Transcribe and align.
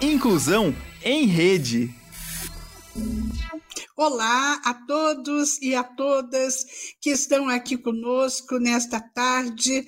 Inclusão 0.00 0.72
em 1.02 1.26
Rede. 1.26 1.92
Olá 3.96 4.60
a 4.64 4.72
todos 4.72 5.60
e 5.60 5.74
a 5.74 5.82
todas 5.82 6.64
que 7.00 7.10
estão 7.10 7.48
aqui 7.48 7.76
conosco 7.76 8.60
nesta 8.60 9.00
tarde, 9.00 9.84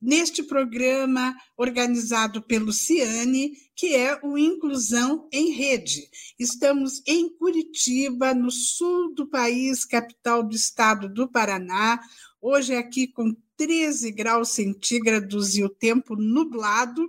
neste 0.00 0.44
programa 0.44 1.34
organizado 1.56 2.40
pelo 2.40 2.72
Ciane, 2.72 3.50
que 3.74 3.96
é 3.96 4.20
o 4.22 4.38
Inclusão 4.38 5.28
em 5.32 5.50
Rede. 5.50 6.08
Estamos 6.38 7.02
em 7.04 7.28
Curitiba, 7.28 8.32
no 8.32 8.52
sul 8.52 9.12
do 9.12 9.26
país, 9.26 9.84
capital 9.84 10.44
do 10.44 10.54
estado 10.54 11.08
do 11.12 11.28
Paraná, 11.28 11.98
hoje 12.40 12.76
aqui 12.76 13.08
com 13.08 13.34
13 13.56 14.12
graus 14.12 14.50
centígrados 14.50 15.56
e 15.56 15.64
o 15.64 15.68
tempo 15.68 16.14
nublado 16.14 17.04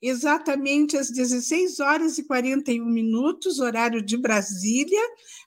exatamente 0.00 0.96
às 0.96 1.10
16 1.10 1.80
horas 1.80 2.18
e 2.18 2.24
41 2.24 2.84
minutos, 2.84 3.58
horário 3.58 4.02
de 4.02 4.16
Brasília. 4.16 5.00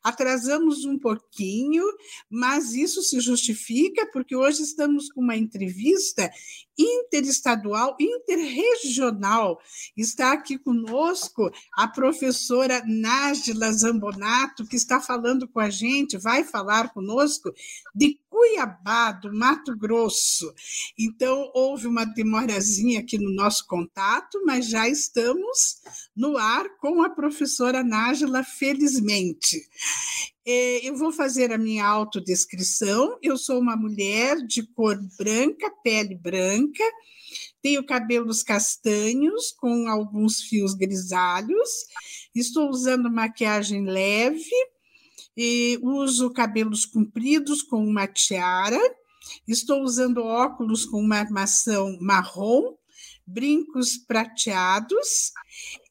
Atrasamos 0.03 0.85
um 0.85 0.97
pouquinho, 0.97 1.83
mas 2.29 2.73
isso 2.73 3.01
se 3.01 3.19
justifica 3.19 4.05
porque 4.11 4.35
hoje 4.35 4.63
estamos 4.63 5.11
com 5.11 5.21
uma 5.21 5.37
entrevista 5.37 6.29
interestadual, 6.77 7.95
interregional. 7.99 9.59
Está 9.95 10.33
aqui 10.33 10.57
conosco 10.57 11.51
a 11.75 11.87
professora 11.87 12.83
Nájila 12.85 13.71
Zambonato, 13.71 14.65
que 14.65 14.75
está 14.75 14.99
falando 14.99 15.47
com 15.47 15.59
a 15.59 15.69
gente, 15.69 16.17
vai 16.17 16.43
falar 16.43 16.93
conosco 16.93 17.53
de 17.93 18.19
Cuiabá, 18.29 19.11
do 19.11 19.33
Mato 19.33 19.77
Grosso. 19.77 20.53
Então, 20.97 21.51
houve 21.53 21.85
uma 21.85 22.05
demorazinha 22.05 23.01
aqui 23.01 23.17
no 23.17 23.31
nosso 23.31 23.67
contato, 23.67 24.41
mas 24.45 24.67
já 24.67 24.87
estamos 24.87 25.81
no 26.15 26.37
ar 26.37 26.77
com 26.77 27.03
a 27.03 27.09
professora 27.09 27.83
Nájila, 27.83 28.43
felizmente. 28.43 29.61
É, 30.45 30.87
eu 30.87 30.95
vou 30.95 31.11
fazer 31.11 31.51
a 31.51 31.57
minha 31.57 31.85
autodescrição. 31.85 33.17
Eu 33.21 33.37
sou 33.37 33.59
uma 33.59 33.75
mulher 33.75 34.37
de 34.37 34.63
cor 34.63 34.99
branca, 35.17 35.71
pele 35.83 36.15
branca, 36.15 36.83
tenho 37.61 37.85
cabelos 37.85 38.41
castanhos 38.41 39.51
com 39.51 39.87
alguns 39.87 40.41
fios 40.41 40.73
grisalhos, 40.73 41.69
estou 42.33 42.69
usando 42.69 43.11
maquiagem 43.11 43.85
leve, 43.85 44.49
uso 45.81 46.31
cabelos 46.31 46.85
compridos 46.85 47.61
com 47.61 47.85
uma 47.85 48.07
tiara, 48.07 48.79
estou 49.47 49.83
usando 49.83 50.23
óculos 50.23 50.85
com 50.85 50.99
uma 50.99 51.17
armação 51.17 51.97
marrom, 52.01 52.75
brincos 53.27 53.95
prateados 53.95 55.31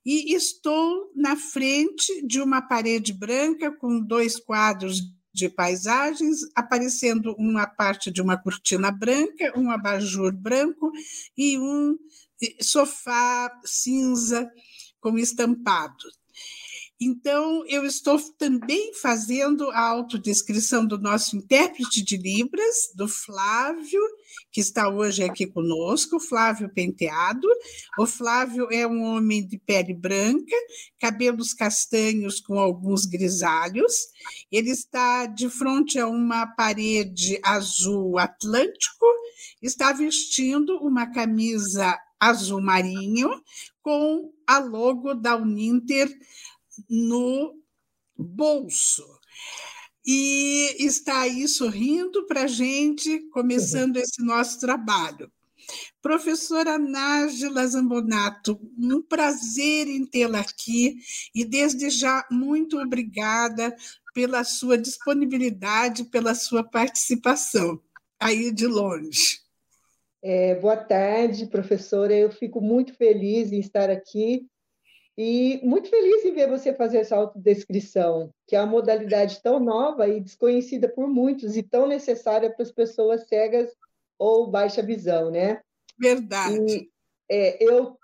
e 0.05 0.35
estou 0.35 1.13
na 1.15 1.37
frente 1.37 2.27
de 2.27 2.41
uma 2.41 2.63
parede 2.63 3.13
branca 3.13 3.71
com 3.71 4.01
dois 4.01 4.39
quadros 4.39 5.01
de 5.33 5.49
paisagens, 5.49 6.41
aparecendo 6.55 7.35
uma 7.39 7.67
parte 7.67 8.11
de 8.11 8.21
uma 8.21 8.37
cortina 8.37 8.91
branca, 8.91 9.53
um 9.57 9.71
abajur 9.71 10.33
branco 10.33 10.91
e 11.37 11.59
um 11.59 11.97
sofá 12.61 13.51
cinza 13.65 14.51
com 15.01 15.19
estampado. 15.19 16.05
Então, 17.03 17.65
eu 17.67 17.87
estou 17.87 18.21
também 18.37 18.93
fazendo 18.93 19.71
a 19.71 19.81
autodescrição 19.81 20.85
do 20.85 20.99
nosso 20.99 21.35
intérprete 21.35 22.03
de 22.03 22.19
Libras, 22.19 22.93
do 22.95 23.09
Flávio, 23.09 24.03
que 24.53 24.61
está 24.61 24.87
hoje 24.87 25.25
aqui 25.25 25.47
conosco, 25.47 26.21
Flávio 26.21 26.69
Penteado. 26.69 27.49
O 27.99 28.07
Flávio 28.07 28.69
é 28.71 28.87
um 28.87 29.03
homem 29.03 29.47
de 29.47 29.57
pele 29.57 29.95
branca, 29.95 30.55
cabelos 31.01 31.55
castanhos 31.55 32.39
com 32.39 32.59
alguns 32.59 33.07
grisalhos. 33.07 34.09
Ele 34.53 34.69
está 34.69 35.25
de 35.25 35.49
frente 35.49 35.99
a 35.99 36.07
uma 36.07 36.49
parede 36.49 37.41
azul 37.43 38.19
atlântico, 38.19 39.07
está 39.63 39.91
vestindo 39.91 40.77
uma 40.77 41.07
camisa 41.07 41.99
azul 42.21 42.61
marinho 42.61 43.31
com 43.83 44.31
a 44.47 44.59
logo 44.59 45.15
da 45.15 45.35
Uninter 45.37 46.15
no 46.89 47.55
bolso. 48.17 49.05
E 50.07 50.77
está 50.79 51.23
aí 51.23 51.47
sorrindo 51.47 52.27
para 52.27 52.45
a 52.45 52.47
gente, 52.47 53.21
começando 53.31 53.97
uhum. 53.97 54.03
esse 54.03 54.23
nosso 54.23 54.59
trabalho. 54.59 55.31
Professora 56.03 56.79
Nájila 56.79 57.67
Zambonato, 57.67 58.59
um 58.79 59.03
prazer 59.03 59.87
em 59.87 60.05
tê-la 60.05 60.41
aqui 60.41 60.97
e 61.35 61.45
desde 61.45 61.91
já 61.91 62.27
muito 62.31 62.79
obrigada 62.79 63.77
pela 64.15 64.43
sua 64.43 64.77
disponibilidade, 64.77 66.05
pela 66.05 66.35
sua 66.35 66.65
participação 66.65 67.81
aí 68.19 68.51
de 68.51 68.67
longe. 68.67 69.41
É, 70.23 70.55
boa 70.57 70.77
tarde, 70.77 71.47
professora. 71.47 72.15
Eu 72.15 72.31
fico 72.31 72.61
muito 72.61 72.95
feliz 72.95 73.53
em 73.53 73.61
estar 73.61 73.89
aqui 73.89 74.47
e 75.23 75.61
muito 75.63 75.91
feliz 75.91 76.25
em 76.25 76.33
ver 76.33 76.49
você 76.49 76.73
fazer 76.73 76.97
essa 76.97 77.15
autodescrição, 77.15 78.33
que 78.47 78.57
é 78.57 78.59
uma 78.59 78.71
modalidade 78.71 79.43
tão 79.43 79.61
nova 79.61 80.09
e 80.09 80.19
desconhecida 80.19 80.89
por 80.89 81.07
muitos 81.07 81.59
e 81.59 81.63
tão 81.63 81.87
necessária 81.87 82.49
para 82.49 82.63
as 82.63 82.73
pessoas 82.73 83.29
cegas 83.29 83.71
ou 84.19 84.51
baixa 84.51 84.81
visão, 84.81 85.31
né? 85.31 85.61
Verdade. 85.99 86.57
E, 86.57 86.91
é, 87.29 87.63
eu 87.63 87.99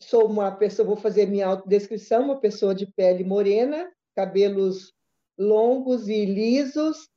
sou 0.00 0.26
uma 0.26 0.50
pessoa, 0.50 0.88
vou 0.88 0.96
fazer 0.96 1.26
minha 1.26 1.46
autodescrição, 1.46 2.24
uma 2.24 2.40
pessoa 2.40 2.74
de 2.74 2.84
pele 2.84 3.22
morena, 3.22 3.88
cabelos 4.16 4.92
longos 5.38 6.08
e 6.08 6.24
lisos, 6.24 7.08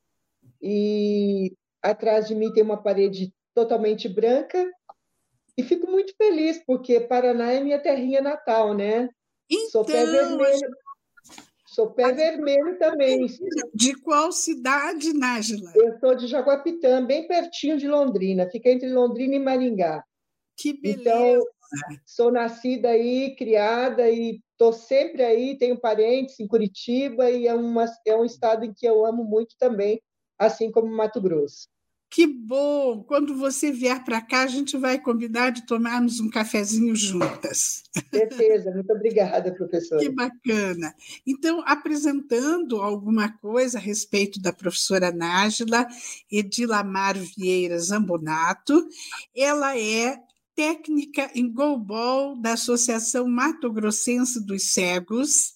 e 0.62 1.58
atrás 1.81 2.28
de 2.28 2.36
mim 2.36 2.54
tem 2.54 2.62
uma 2.62 2.78
parede 2.78 3.34
totalmente 3.56 4.08
branca. 4.08 4.64
E 5.58 5.64
fico 5.64 5.90
muito 5.90 6.14
feliz, 6.16 6.64
porque 6.68 7.00
Paraná 7.00 7.52
é 7.52 7.60
minha 7.60 7.80
terrinha 7.80 8.22
natal, 8.22 8.76
né? 8.76 9.10
Então, 9.50 9.70
Sou 9.70 9.86
pé 9.86 10.06
vermelho. 10.06 10.70
Sou 11.66 11.92
pé 11.92 12.12
vermelho 12.12 12.78
também. 12.78 13.26
De 13.74 13.94
qual 14.02 14.32
cidade, 14.32 15.14
Nájila? 15.14 15.72
Eu 15.76 15.98
sou 16.00 16.16
de 16.16 16.28
Jaguapitã, 16.28 17.06
bem 17.06 17.28
pertinho 17.28 17.78
de 17.78 17.88
Londrina. 17.88 18.50
Fica 18.50 18.70
entre 18.70 18.92
Londrina 18.92 19.36
e 19.36 19.40
Maringá. 19.40 20.04
Que 20.58 20.74
beleza! 20.74 21.02
Então, 21.02 21.46
sou 22.06 22.32
nascida 22.32 22.90
aí, 22.90 23.36
criada 23.36 24.10
e 24.10 24.42
estou 24.52 24.74
sempre 24.74 25.24
aí. 25.24 25.58
Tenho 25.58 25.80
parentes 25.80 26.40
em 26.40 26.48
Curitiba 26.48 27.30
e 27.30 27.48
é, 27.48 27.54
uma, 27.54 27.86
é 28.06 28.16
um 28.16 28.26
estado 28.26 28.66
em 28.66 28.74
que 28.74 28.86
eu 28.86 29.06
amo 29.06 29.24
muito 29.24 29.56
também, 29.58 30.02
assim 30.38 30.72
como 30.72 30.92
Mato 30.92 31.22
Grosso. 31.22 31.68
Que 32.09 32.25
bom! 32.25 33.03
Quando 33.03 33.36
você 33.36 33.72
vier 33.72 34.03
para 34.03 34.20
cá, 34.20 34.42
a 34.42 34.47
gente 34.47 34.75
vai 34.75 35.00
combinar 35.00 35.52
de 35.52 35.66
tomarmos 35.68 36.20
um 36.20 36.28
cafezinho 36.30 36.96
juntas. 36.96 37.84
Certeza, 38.12 38.72
muito 38.72 38.92
obrigada, 38.92 39.53
professora. 39.53 40.02
Que 40.02 40.09
bacana. 40.09 40.96
Então, 41.25 41.62
apresentando 41.68 42.81
alguma 42.81 43.31
coisa 43.38 43.78
a 43.78 43.81
respeito 43.81 44.42
da 44.42 44.52
professora 44.52 45.12
Nájila 45.12 45.86
Edilamar 46.31 47.16
Vieira 47.16 47.78
Zambonato, 47.78 48.88
ela 49.36 49.78
é 49.78 50.18
técnica 50.56 51.30
em 51.36 51.52
goalball 51.52 52.36
da 52.36 52.53
Associação 52.53 53.28
Mato 53.28 53.72
Grossense 53.72 54.44
dos 54.44 54.74
Cegos, 54.74 55.53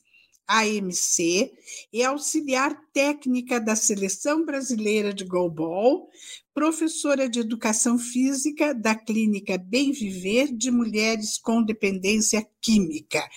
AMC, 0.48 1.52
é 1.94 2.04
auxiliar 2.06 2.74
técnica 2.94 3.60
da 3.60 3.76
Seleção 3.76 4.46
Brasileira 4.46 5.14
de 5.14 5.24
Goalball, 5.24 6.10
professora 6.54 7.28
de 7.28 7.40
Educação 7.40 7.98
Física 7.98 8.76
da 8.76 8.94
Clínica 8.94 9.58
Bem 9.58 9.92
Viver 9.92 10.56
de 10.56 10.70
Mulheres 10.70 11.38
com 11.38 11.64
Dependência 11.64 12.48
Química. 12.62 13.28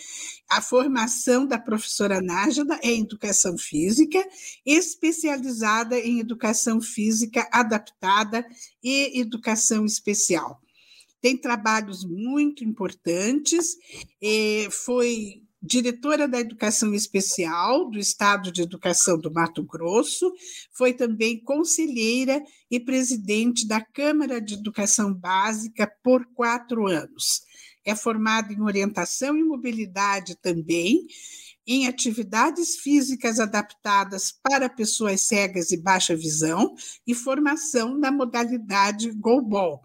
A 0.48 0.60
formação 0.60 1.46
da 1.46 1.58
professora 1.58 2.20
Nájila 2.20 2.78
é 2.82 2.90
em 2.90 3.00
Educação 3.00 3.56
Física, 3.56 4.22
especializada 4.64 5.98
em 5.98 6.20
Educação 6.20 6.80
Física 6.80 7.48
Adaptada 7.50 8.46
e 8.82 9.18
Educação 9.18 9.86
Especial. 9.86 10.60
Tem 11.20 11.36
trabalhos 11.36 12.04
muito 12.04 12.62
importantes, 12.62 13.76
eh, 14.22 14.68
foi 14.70 15.45
diretora 15.66 16.28
da 16.28 16.38
Educação 16.38 16.94
Especial 16.94 17.90
do 17.90 17.98
Estado 17.98 18.52
de 18.52 18.62
Educação 18.62 19.18
do 19.18 19.32
Mato 19.32 19.62
Grosso, 19.64 20.32
foi 20.72 20.92
também 20.92 21.42
conselheira 21.42 22.42
e 22.70 22.78
presidente 22.78 23.66
da 23.66 23.80
Câmara 23.80 24.40
de 24.40 24.54
Educação 24.54 25.12
Básica 25.12 25.90
por 26.02 26.24
quatro 26.34 26.86
anos. 26.86 27.42
É 27.84 27.94
formada 27.94 28.52
em 28.52 28.62
orientação 28.62 29.36
e 29.36 29.44
mobilidade 29.44 30.36
também, 30.36 31.06
em 31.66 31.88
atividades 31.88 32.76
físicas 32.76 33.40
adaptadas 33.40 34.32
para 34.42 34.68
pessoas 34.68 35.22
cegas 35.22 35.72
e 35.72 35.76
baixa 35.76 36.14
visão 36.14 36.74
e 37.04 37.12
formação 37.12 37.98
na 37.98 38.12
modalidade 38.12 39.10
Goalball. 39.10 39.82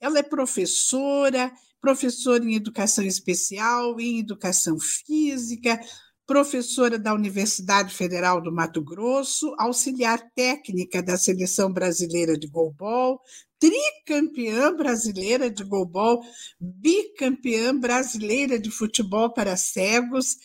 Ela 0.00 0.20
é 0.20 0.22
professora, 0.22 1.52
professora 1.80 2.44
em 2.44 2.54
educação 2.54 3.04
especial, 3.04 3.98
em 3.98 4.18
educação 4.18 4.78
física, 4.78 5.80
professora 6.26 6.98
da 6.98 7.12
Universidade 7.12 7.92
Federal 7.92 8.40
do 8.40 8.52
Mato 8.52 8.80
Grosso, 8.82 9.52
auxiliar 9.58 10.20
técnica 10.34 11.02
da 11.02 11.16
Seleção 11.16 11.72
Brasileira 11.72 12.38
de 12.38 12.46
Golbol, 12.46 13.20
tricampeã 13.58 14.74
brasileira 14.74 15.50
de 15.50 15.64
golbol, 15.64 16.22
bicampeã 16.58 17.76
brasileira 17.76 18.58
de 18.58 18.70
futebol 18.70 19.34
para 19.34 19.56
cegos, 19.56 20.36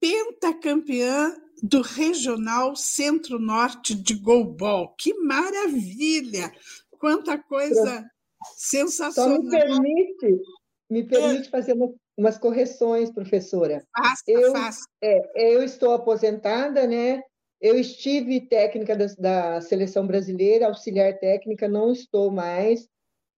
pentacampeã 0.00 1.34
do 1.62 1.82
Regional 1.82 2.76
Centro-Norte 2.76 3.94
de 3.94 4.14
Golbol. 4.14 4.94
Que 4.96 5.14
maravilha! 5.14 6.52
Quanta 6.90 7.36
coisa 7.36 8.04
sensacional. 8.56 9.36
Só 9.36 9.42
me 9.42 9.50
permite, 9.50 10.40
me 10.90 11.04
permite 11.04 11.48
é. 11.48 11.50
fazer 11.50 11.72
uma, 11.72 11.92
umas 12.16 12.38
correções, 12.38 13.10
professora. 13.10 13.84
Faça, 13.96 14.22
eu, 14.26 14.52
faça. 14.52 14.80
É, 15.02 15.54
eu 15.54 15.62
estou 15.62 15.92
aposentada, 15.92 16.86
né? 16.86 17.22
Eu 17.60 17.78
estive 17.78 18.40
técnica 18.40 18.94
da, 18.94 19.06
da, 19.18 19.60
seleção 19.60 20.06
brasileira, 20.06 20.66
auxiliar 20.66 21.18
técnica, 21.18 21.66
não 21.66 21.90
estou 21.92 22.30
mais. 22.30 22.88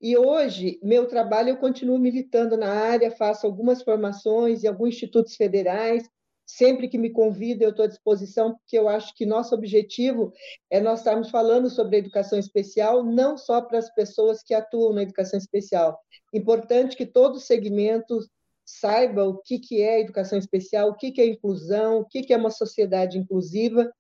E 0.01 0.17
hoje, 0.17 0.79
meu 0.83 1.07
trabalho, 1.07 1.51
eu 1.51 1.57
continuo 1.57 1.99
militando 1.99 2.57
na 2.57 2.73
área, 2.73 3.11
faço 3.11 3.47
algumas 3.47 3.83
formações 3.83 4.63
em 4.63 4.69
alguns 4.69 4.91
institutos 4.91 5.35
federais. 5.37 6.09
Sempre 6.51 6.89
que 6.89 6.97
me 6.97 7.11
convida, 7.11 7.63
eu 7.63 7.71
estou 7.71 7.85
à 7.85 7.89
disposição, 7.89 8.55
porque 8.55 8.79
eu 8.79 8.89
acho 8.89 9.15
que 9.15 9.27
nosso 9.27 9.55
objetivo 9.55 10.33
é 10.71 10.81
nós 10.81 11.01
estarmos 11.01 11.29
falando 11.29 11.69
sobre 11.69 11.97
a 11.97 11.99
educação 11.99 12.39
especial, 12.39 13.05
não 13.05 13.37
só 13.37 13.61
para 13.61 13.79
as 13.79 13.93
pessoas 13.95 14.43
que 14.43 14.55
atuam 14.55 14.95
na 14.95 15.03
educação 15.03 15.39
especial. 15.39 16.01
Importante 16.33 16.97
que 16.97 17.05
todo 17.05 17.39
segmento 17.39 18.19
saiba 18.65 19.25
o 19.25 19.37
que, 19.43 19.59
que 19.59 19.83
é 19.83 20.01
educação 20.01 20.39
especial, 20.39 20.89
o 20.89 20.95
que, 20.95 21.13
que 21.13 21.21
é 21.21 21.27
inclusão, 21.27 21.99
o 21.99 22.05
que, 22.07 22.23
que 22.23 22.33
é 22.33 22.37
uma 22.39 22.51
sociedade 22.51 23.19
inclusiva, 23.19 23.93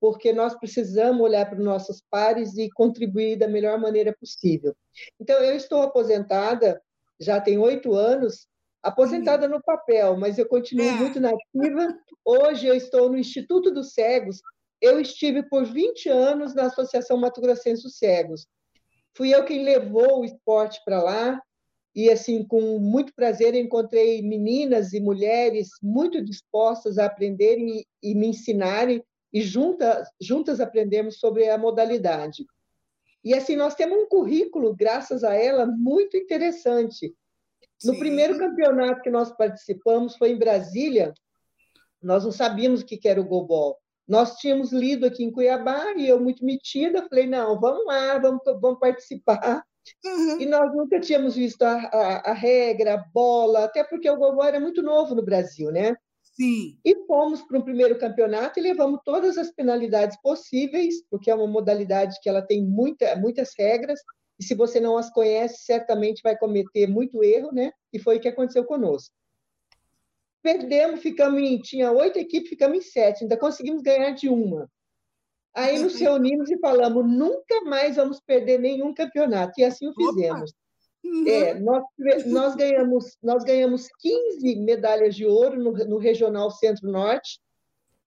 porque 0.00 0.32
nós 0.32 0.56
precisamos 0.56 1.20
olhar 1.20 1.46
para 1.46 1.58
os 1.58 1.64
nossos 1.64 2.00
pares 2.08 2.56
e 2.56 2.70
contribuir 2.70 3.36
da 3.36 3.48
melhor 3.48 3.80
maneira 3.80 4.14
possível. 4.16 4.76
Então, 5.18 5.36
eu 5.40 5.56
estou 5.56 5.82
aposentada, 5.82 6.80
já 7.18 7.40
tem 7.40 7.58
oito 7.58 7.94
anos, 7.94 8.46
aposentada 8.86 9.48
no 9.48 9.60
papel, 9.60 10.16
mas 10.16 10.38
eu 10.38 10.46
continuo 10.46 10.86
é. 10.86 10.92
muito 10.92 11.18
nativa. 11.18 11.98
Hoje 12.24 12.66
eu 12.66 12.74
estou 12.74 13.10
no 13.10 13.18
Instituto 13.18 13.70
dos 13.72 13.92
Cegos. 13.92 14.40
Eu 14.80 15.00
estive 15.00 15.42
por 15.42 15.64
20 15.64 16.08
anos 16.08 16.54
na 16.54 16.66
Associação 16.66 17.16
Mato 17.16 17.40
Grossense 17.40 17.82
dos 17.82 17.98
Cegos. 17.98 18.46
Fui 19.16 19.34
eu 19.34 19.44
quem 19.44 19.64
levou 19.64 20.20
o 20.20 20.24
esporte 20.24 20.80
para 20.84 21.02
lá 21.02 21.42
e 21.94 22.10
assim 22.10 22.46
com 22.46 22.78
muito 22.78 23.12
prazer 23.14 23.54
encontrei 23.54 24.22
meninas 24.22 24.92
e 24.92 25.00
mulheres 25.00 25.70
muito 25.82 26.22
dispostas 26.22 26.98
a 26.98 27.06
aprenderem 27.06 27.78
e, 27.78 28.10
e 28.10 28.14
me 28.14 28.28
ensinarem 28.28 29.02
e 29.32 29.42
juntas, 29.42 30.08
juntas 30.20 30.60
aprendemos 30.60 31.18
sobre 31.18 31.48
a 31.48 31.58
modalidade. 31.58 32.44
E 33.24 33.34
assim, 33.34 33.56
nós 33.56 33.74
temos 33.74 33.98
um 33.98 34.06
currículo, 34.06 34.76
graças 34.76 35.24
a 35.24 35.34
ela, 35.34 35.66
muito 35.66 36.16
interessante. 36.16 37.12
No 37.84 37.92
Sim. 37.94 37.98
primeiro 37.98 38.38
campeonato 38.38 39.02
que 39.02 39.10
nós 39.10 39.34
participamos, 39.36 40.16
foi 40.16 40.30
em 40.30 40.38
Brasília, 40.38 41.12
nós 42.02 42.24
não 42.24 42.32
sabíamos 42.32 42.80
o 42.80 42.86
que 42.86 43.00
era 43.06 43.20
o 43.20 43.24
goalball. 43.24 43.78
Nós 44.06 44.36
tínhamos 44.36 44.72
lido 44.72 45.04
aqui 45.04 45.24
em 45.24 45.32
Cuiabá 45.32 45.92
e 45.96 46.08
eu, 46.08 46.20
muito 46.20 46.44
metida, 46.44 47.06
falei: 47.08 47.26
não, 47.26 47.58
vamos 47.60 47.84
lá, 47.84 48.18
vamos, 48.18 48.40
vamos 48.60 48.78
participar. 48.78 49.64
Uhum. 50.04 50.40
E 50.40 50.46
nós 50.46 50.74
nunca 50.74 51.00
tínhamos 51.00 51.34
visto 51.34 51.62
a, 51.62 51.74
a, 51.74 52.30
a, 52.30 52.32
regra, 52.32 52.94
a 52.94 53.04
bola, 53.12 53.64
até 53.64 53.84
porque 53.84 54.08
o 54.08 54.16
goalball 54.16 54.44
era 54.44 54.60
muito 54.60 54.82
novo 54.82 55.14
no 55.14 55.22
Brasil, 55.22 55.70
né? 55.70 55.96
Sim. 56.22 56.78
E 56.84 57.06
fomos 57.06 57.42
para 57.42 57.58
o 57.58 57.64
primeiro 57.64 57.98
campeonato 57.98 58.58
e 58.58 58.62
levamos 58.62 59.00
todas 59.04 59.38
as 59.38 59.50
penalidades 59.50 60.20
possíveis, 60.20 61.02
porque 61.10 61.30
é 61.30 61.34
uma 61.34 61.46
modalidade 61.46 62.18
que 62.20 62.28
ela 62.28 62.42
tem 62.42 62.62
muita, 62.62 63.16
muitas 63.16 63.52
regras, 63.58 64.00
e 64.38 64.44
se 64.44 64.54
você 64.54 64.78
não 64.80 64.98
as 64.98 65.10
conhece, 65.10 65.64
certamente 65.64 66.22
vai 66.22 66.36
cometer 66.36 66.86
muito 66.86 67.24
erro, 67.24 67.52
né? 67.52 67.72
E 67.92 67.98
foi 67.98 68.16
o 68.16 68.20
que 68.20 68.28
aconteceu 68.28 68.64
conosco. 68.64 69.14
Perdemos, 70.42 71.00
ficamos 71.00 71.40
em. 71.40 71.58
Tinha 71.60 71.90
oito 71.90 72.18
equipes, 72.18 72.50
ficamos 72.50 72.78
em 72.78 72.82
sete, 72.82 73.24
ainda 73.24 73.36
conseguimos 73.36 73.82
ganhar 73.82 74.12
de 74.12 74.28
uma. 74.28 74.70
Aí 75.54 75.78
nos 75.78 75.96
reunimos 75.96 76.50
e 76.50 76.58
falamos: 76.58 77.04
nunca 77.04 77.62
mais 77.62 77.96
vamos 77.96 78.20
perder 78.20 78.58
nenhum 78.58 78.92
campeonato. 78.92 79.58
E 79.58 79.64
assim 79.64 79.88
o 79.88 79.94
fizemos. 79.94 80.52
Uhum. 81.02 81.26
É, 81.26 81.54
nós, 81.54 81.84
nós, 82.26 82.54
ganhamos, 82.56 83.16
nós 83.22 83.44
ganhamos 83.44 83.88
15 84.00 84.56
medalhas 84.56 85.14
de 85.14 85.24
ouro 85.24 85.56
no, 85.56 85.72
no 85.72 85.98
Regional 85.98 86.50
Centro-Norte, 86.50 87.40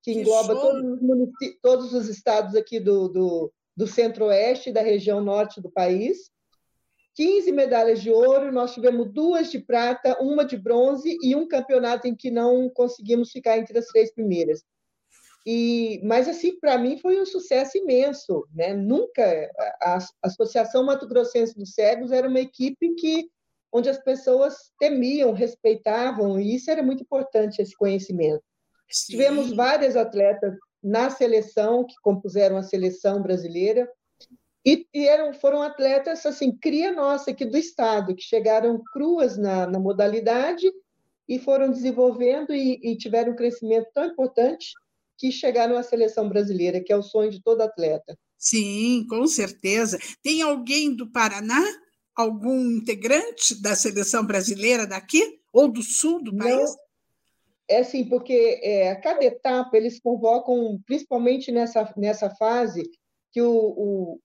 que, 0.03 0.13
que, 0.13 0.19
engloba 0.19 0.53
todos 0.53 0.83
os, 0.83 1.59
todos 1.61 1.93
os, 1.93 2.09
estados 2.09 2.55
aqui 2.55 2.79
do, 2.79 3.07
do, 3.07 3.53
do 3.79 3.87
Centro-Oeste, 3.87 4.73
da 4.73 4.81
região 4.81 5.21
norte 5.21 5.61
do 5.61 5.71
país. 5.71 6.29
15 7.15 7.49
medalhas 7.53 8.01
de 8.01 8.11
ouro, 8.11 8.51
nós 8.51 8.73
tivemos 8.73 9.09
duas 9.09 9.49
de 9.49 9.57
prata, 9.57 10.21
uma 10.21 10.43
de 10.43 10.57
bronze 10.57 11.17
e 11.23 11.33
um 11.33 11.47
campeonato 11.47 12.05
em 12.05 12.13
que 12.13 12.29
não 12.29 12.69
conseguimos 12.69 13.31
ficar 13.31 13.57
entre 13.57 13.79
as 13.79 13.85
três 13.85 14.13
primeiras. 14.13 14.65
E, 15.45 16.01
mas 16.03 16.27
assim, 16.27 16.59
para 16.59 16.77
mim 16.77 16.97
foi 16.97 17.21
um 17.21 17.25
sucesso 17.25 17.77
imenso, 17.77 18.45
né? 18.53 18.73
Nunca 18.73 19.49
a, 19.81 19.97
a 19.97 19.99
Associação 20.23 20.83
Mato 20.83 21.07
Grossense 21.07 21.55
dos 21.55 21.73
Cegos 21.73 22.11
era 22.11 22.27
uma 22.27 22.41
equipe 22.41 22.95
que 22.95 23.29
onde 23.71 23.87
as 23.87 24.03
pessoas 24.03 24.73
temiam, 24.77 25.31
respeitavam, 25.31 26.37
e 26.37 26.53
isso 26.55 26.69
era 26.69 26.83
muito 26.83 27.03
importante 27.03 27.61
esse 27.61 27.77
conhecimento. 27.77 28.43
Sim. 28.89 29.13
Tivemos 29.13 29.53
várias 29.53 29.95
atletas 29.95 30.53
na 30.81 31.09
seleção 31.09 31.85
que 31.85 31.95
compuseram 32.01 32.57
a 32.57 32.63
seleção 32.63 33.21
brasileira 33.21 33.89
e, 34.65 34.85
e 34.93 35.07
eram 35.07 35.33
foram 35.33 35.61
atletas 35.61 36.25
assim 36.25 36.55
cria 36.57 36.91
nossa 36.91 37.31
aqui 37.31 37.45
do 37.45 37.57
estado 37.57 38.15
que 38.15 38.21
chegaram 38.21 38.81
cruas 38.93 39.37
na, 39.37 39.67
na 39.67 39.79
modalidade 39.79 40.69
e 41.27 41.37
foram 41.37 41.71
desenvolvendo 41.71 42.53
e, 42.53 42.79
e 42.83 42.97
tiveram 42.97 43.33
um 43.33 43.35
crescimento 43.35 43.87
tão 43.93 44.05
importante 44.05 44.73
que 45.19 45.31
chegaram 45.31 45.77
à 45.77 45.83
seleção 45.83 46.27
brasileira, 46.27 46.81
que 46.81 46.91
é 46.91 46.97
o 46.97 47.03
sonho 47.03 47.29
de 47.29 47.43
todo 47.43 47.61
atleta. 47.61 48.17
Sim, 48.37 49.05
com 49.07 49.27
certeza. 49.27 49.99
Tem 50.23 50.41
alguém 50.41 50.95
do 50.95 51.11
Paraná? 51.11 51.61
Algum 52.15 52.71
integrante 52.71 53.61
da 53.61 53.75
seleção 53.75 54.25
brasileira 54.25 54.87
daqui? 54.87 55.39
Ou 55.53 55.67
do 55.67 55.83
sul 55.83 56.23
do 56.23 56.35
país? 56.35 56.55
Não, 56.55 56.75
é 57.69 57.79
assim, 57.79 58.03
porque 58.03 58.59
é, 58.63 58.91
a 58.91 58.99
cada 58.99 59.23
etapa 59.23 59.77
eles 59.77 59.99
convocam, 59.99 60.79
principalmente 60.85 61.51
nessa, 61.51 61.93
nessa 61.95 62.29
fase, 62.31 62.83
que 63.31 63.41
o, 63.41 63.53
o 63.55 64.19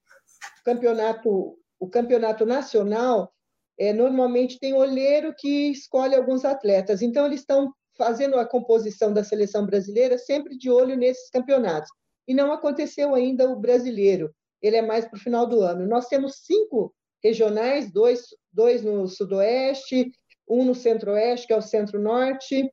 campeonato 0.65 1.59
o 1.79 1.89
campeonato 1.89 2.47
nacional 2.47 3.31
é, 3.79 3.93
normalmente 3.93 4.59
tem 4.59 4.73
olheiro 4.73 5.35
que 5.37 5.71
escolhe 5.71 6.15
alguns 6.15 6.45
atletas. 6.45 7.03
Então, 7.03 7.27
eles 7.27 7.41
estão 7.41 7.73
fazendo 7.97 8.37
a 8.37 8.47
composição 8.47 9.13
da 9.13 9.23
seleção 9.23 9.67
brasileira 9.67 10.17
sempre 10.17 10.57
de 10.57 10.71
olho 10.71 10.97
nesses 10.97 11.29
campeonatos. 11.31 11.91
E 12.27 12.33
não 12.33 12.53
aconteceu 12.53 13.15
ainda 13.15 13.51
o 13.51 13.57
brasileiro, 13.61 14.35
ele 14.63 14.77
é 14.77 14.83
mais 14.83 15.05
para 15.07 15.17
o 15.17 15.21
final 15.21 15.47
do 15.47 15.61
ano. 15.61 15.87
Nós 15.87 16.07
temos 16.09 16.37
cinco 16.45 16.95
regionais, 17.23 17.93
dois, 17.93 18.23
dois 18.53 18.83
no 18.83 19.07
sudoeste, 19.07 20.11
um 20.49 20.65
no 20.65 20.75
centro-oeste, 20.75 21.47
que 21.47 21.53
é 21.53 21.57
o 21.57 21.63
centro-norte, 21.63 22.71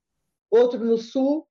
outro 0.52 0.84
no 0.84 0.98
sul, 0.98 1.48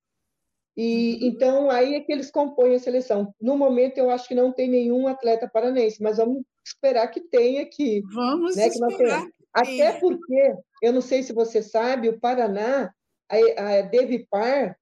e 0.76 1.14
uhum. 1.14 1.28
então 1.28 1.70
aí 1.70 1.94
é 1.94 2.00
que 2.00 2.12
eles 2.12 2.30
compõem 2.30 2.74
a 2.74 2.78
seleção. 2.78 3.34
No 3.40 3.56
momento 3.56 3.98
eu 3.98 4.10
acho 4.10 4.28
que 4.28 4.34
não 4.34 4.52
tem 4.52 4.68
nenhum 4.68 5.08
atleta 5.08 5.50
paranense, 5.52 6.02
mas 6.02 6.18
vamos 6.18 6.42
esperar 6.64 7.08
que 7.08 7.20
tenha 7.20 7.62
aqui. 7.62 8.02
Vamos 8.14 8.54
né, 8.54 8.68
esperar. 8.68 9.26
Até 9.52 9.98
porque 9.98 10.54
eu 10.80 10.92
não 10.92 11.00
sei 11.00 11.22
se 11.22 11.32
você 11.32 11.62
sabe, 11.62 12.08
o 12.08 12.20
Paraná 12.20 12.92
a, 13.28 13.78
a 13.78 13.82
Devipar 13.82 14.76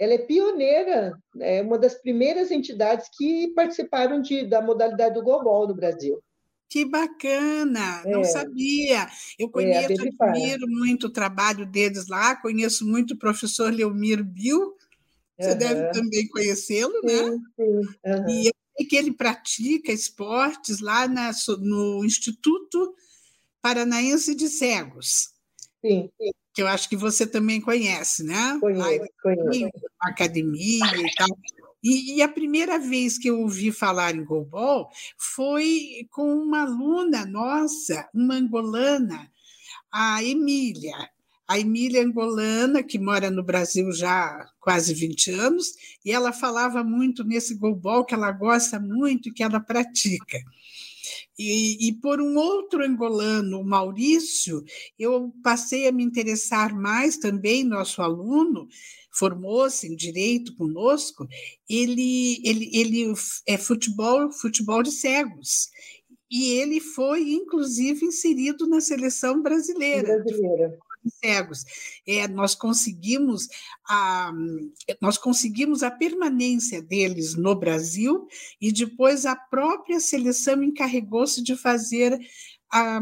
ela 0.00 0.14
é 0.14 0.18
pioneira, 0.18 1.12
é 1.38 1.60
uma 1.60 1.78
das 1.78 1.94
primeiras 1.94 2.50
entidades 2.50 3.06
que 3.18 3.52
participaram 3.54 4.22
de, 4.22 4.46
da 4.46 4.62
modalidade 4.62 5.14
do 5.14 5.22
Gobol 5.22 5.68
no 5.68 5.74
Brasil. 5.74 6.18
Que 6.70 6.84
bacana, 6.84 8.02
é, 8.06 8.10
não 8.10 8.24
sabia. 8.24 9.06
Eu 9.38 9.48
é, 9.48 9.50
conheço, 9.50 9.92
é, 9.92 10.28
admiro 10.28 10.68
muito 10.68 11.08
o 11.08 11.12
trabalho 11.12 11.66
deles 11.66 12.06
lá, 12.06 12.36
conheço 12.36 12.86
muito 12.86 13.14
o 13.14 13.18
professor 13.18 13.72
Leomir 13.72 14.24
Bill, 14.24 14.76
você 15.38 15.50
uhum. 15.50 15.58
deve 15.58 15.90
também 15.90 16.28
conhecê-lo, 16.28 17.00
né? 17.02 17.22
Sim, 17.56 17.80
uhum. 18.06 18.28
E 18.28 18.46
eu 18.46 18.52
sei 18.76 18.86
que 18.86 18.96
ele 18.96 19.12
pratica 19.12 19.92
esportes 19.92 20.80
lá 20.80 21.08
na, 21.08 21.32
no 21.58 22.04
Instituto 22.04 22.94
Paranaense 23.60 24.34
de 24.34 24.48
Cegos. 24.48 25.34
Sim, 25.84 26.08
sim 26.18 26.30
que 26.52 26.62
eu 26.62 26.66
acho 26.66 26.88
que 26.88 26.96
você 26.96 27.26
também 27.26 27.60
conhece, 27.60 28.24
né? 28.24 28.58
Conheço, 28.60 29.06
conheço. 29.22 29.70
Academia 30.00 30.84
e 30.84 31.14
tal. 31.14 31.28
E, 31.82 32.16
e, 32.16 32.22
a 32.22 32.28
primeira 32.28 32.78
vez 32.78 33.18
que 33.18 33.28
eu 33.28 33.40
ouvi 33.40 33.72
falar 33.72 34.14
em 34.14 34.24
goalball 34.24 34.90
foi 35.16 36.06
com 36.10 36.34
uma 36.34 36.62
aluna 36.62 37.24
nossa, 37.24 38.08
uma 38.14 38.34
angolana, 38.34 39.30
a 39.92 40.22
Emília. 40.22 40.96
A 41.48 41.58
Emília 41.58 42.04
Angolana, 42.04 42.80
que 42.80 42.96
mora 42.96 43.28
no 43.28 43.42
Brasil 43.42 43.90
já 43.90 44.26
há 44.26 44.46
quase 44.60 44.94
20 44.94 45.32
anos, 45.32 45.66
e 46.04 46.12
ela 46.12 46.32
falava 46.32 46.84
muito 46.84 47.24
nesse 47.24 47.56
goalball 47.56 48.04
que 48.04 48.14
ela 48.14 48.30
gosta 48.30 48.78
muito 48.78 49.28
e 49.28 49.32
que 49.32 49.42
ela 49.42 49.58
pratica. 49.58 50.38
E, 51.36 51.88
e, 51.88 51.92
por 51.94 52.20
um 52.20 52.36
outro 52.36 52.84
angolano, 52.84 53.64
Maurício, 53.64 54.62
eu 54.98 55.32
passei 55.42 55.88
a 55.88 55.92
me 55.92 56.04
interessar 56.04 56.72
mais 56.72 57.16
também, 57.16 57.64
nosso 57.64 58.02
aluno, 58.02 58.68
formou-se 59.20 59.86
em 59.86 59.94
direito 59.94 60.56
conosco, 60.56 61.28
ele, 61.68 62.40
ele, 62.42 62.70
ele 62.72 63.12
é 63.46 63.58
futebol, 63.58 64.32
futebol 64.32 64.82
de 64.82 64.90
cegos. 64.90 65.68
E 66.30 66.52
ele 66.52 66.80
foi, 66.80 67.34
inclusive, 67.34 68.06
inserido 68.06 68.66
na 68.66 68.80
seleção 68.80 69.42
brasileira. 69.42 70.22
brasileira 70.22 70.78
cegos. 71.22 71.64
É, 72.06 72.28
nós 72.28 72.54
conseguimos 72.54 73.48
a 73.88 74.32
nós 75.00 75.16
conseguimos 75.16 75.82
a 75.82 75.90
permanência 75.90 76.82
deles 76.82 77.34
no 77.34 77.54
Brasil 77.54 78.26
e 78.60 78.70
depois 78.70 79.24
a 79.24 79.34
própria 79.34 79.98
seleção 79.98 80.62
encarregou-se 80.62 81.42
de 81.42 81.56
fazer 81.56 82.18
a, 82.70 83.00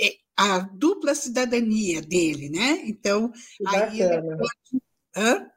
é, 0.00 0.16
a 0.36 0.58
dupla 0.58 1.14
cidadania 1.14 2.02
dele, 2.02 2.48
né? 2.48 2.82
Então, 2.84 3.32
aí 3.66 3.98
bacana. 3.98 4.38
Pode... 4.38 4.82
Hã? 5.14 5.52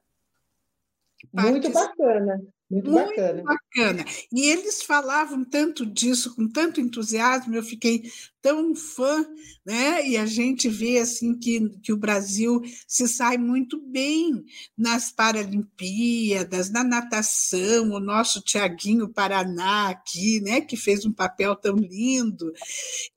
Muito 1.34 1.70
bacana. 1.72 2.42
Muito, 2.70 2.90
Muito 2.92 3.10
bacana. 3.16 3.44
bacana. 3.44 4.06
E 4.34 4.50
eles 4.50 4.82
falavam 4.84 5.46
tanto 5.46 5.86
disso, 5.86 6.36
com 6.36 6.48
tanto 6.50 6.82
entusiasmo, 6.82 7.56
eu 7.56 7.62
fiquei 7.64 8.04
tão 8.46 8.75
fã, 8.75 9.25
né? 9.66 10.08
E 10.08 10.18
a 10.18 10.28
gente 10.28 10.70
vê 10.70 11.00
assim 11.00 11.34
que, 11.36 11.68
que 11.82 11.92
o 11.92 11.98
Brasil 11.98 12.62
se 12.88 13.08
sai 13.08 13.40
muito 13.40 13.82
bem 13.82 14.46
nas 14.78 15.12
Paralimpíadas, 15.12 16.70
na 16.70 16.84
natação, 16.84 17.90
o 17.90 18.00
nosso 18.00 18.42
Tiaguinho 18.42 19.10
Paraná 19.10 19.90
aqui, 19.90 20.42
né? 20.42 20.62
Que 20.62 20.78
fez 20.78 21.08
um 21.08 21.12
papel 21.12 21.56
tão 21.56 21.75
lindo. 21.75 22.54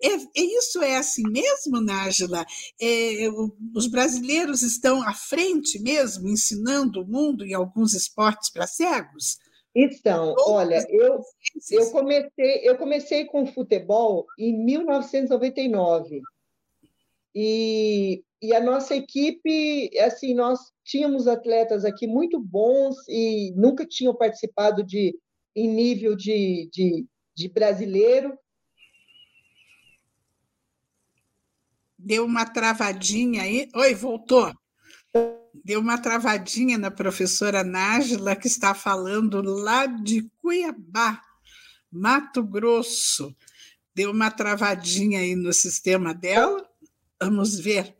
É, 0.02 0.14
é 0.14 0.42
isso 0.58 0.80
é 0.80 0.96
assim 0.96 1.24
mesmo, 1.28 1.78
Nájila? 1.78 2.46
É, 2.80 3.28
os 3.74 3.86
brasileiros 3.86 4.62
estão 4.62 5.06
à 5.06 5.12
frente 5.12 5.78
mesmo, 5.78 6.26
ensinando 6.26 7.02
o 7.02 7.06
mundo 7.06 7.44
em 7.44 7.52
alguns 7.52 7.92
esportes 7.92 8.48
para 8.48 8.66
cegos? 8.66 9.36
Então, 9.80 10.34
olha, 10.40 10.84
eu, 10.90 11.20
eu, 11.70 11.90
comecei, 11.92 12.68
eu 12.68 12.76
comecei 12.76 13.24
com 13.26 13.46
futebol 13.46 14.26
em 14.36 14.52
1999. 14.64 16.20
E, 17.32 18.24
e 18.42 18.52
a 18.52 18.60
nossa 18.60 18.96
equipe, 18.96 19.96
assim, 20.00 20.34
nós 20.34 20.58
tínhamos 20.84 21.28
atletas 21.28 21.84
aqui 21.84 22.08
muito 22.08 22.40
bons 22.40 22.96
e 23.08 23.52
nunca 23.54 23.86
tinham 23.86 24.12
participado 24.12 24.82
de 24.82 25.16
em 25.54 25.68
nível 25.68 26.16
de, 26.16 26.68
de, 26.72 27.06
de 27.36 27.48
brasileiro. 27.48 28.36
Deu 31.96 32.24
uma 32.24 32.44
travadinha 32.44 33.42
aí. 33.42 33.68
Oi, 33.76 33.94
voltou. 33.94 34.52
Deu 35.64 35.80
uma 35.80 35.98
travadinha 35.98 36.78
na 36.78 36.90
professora 36.90 37.64
Nájila, 37.64 38.36
que 38.36 38.46
está 38.46 38.74
falando 38.74 39.42
lá 39.42 39.86
de 39.86 40.22
Cuiabá, 40.40 41.20
Mato 41.90 42.42
Grosso. 42.42 43.34
Deu 43.94 44.10
uma 44.10 44.30
travadinha 44.30 45.20
aí 45.20 45.34
no 45.34 45.52
sistema 45.52 46.14
dela. 46.14 46.66
Vamos 47.20 47.58
ver 47.58 47.94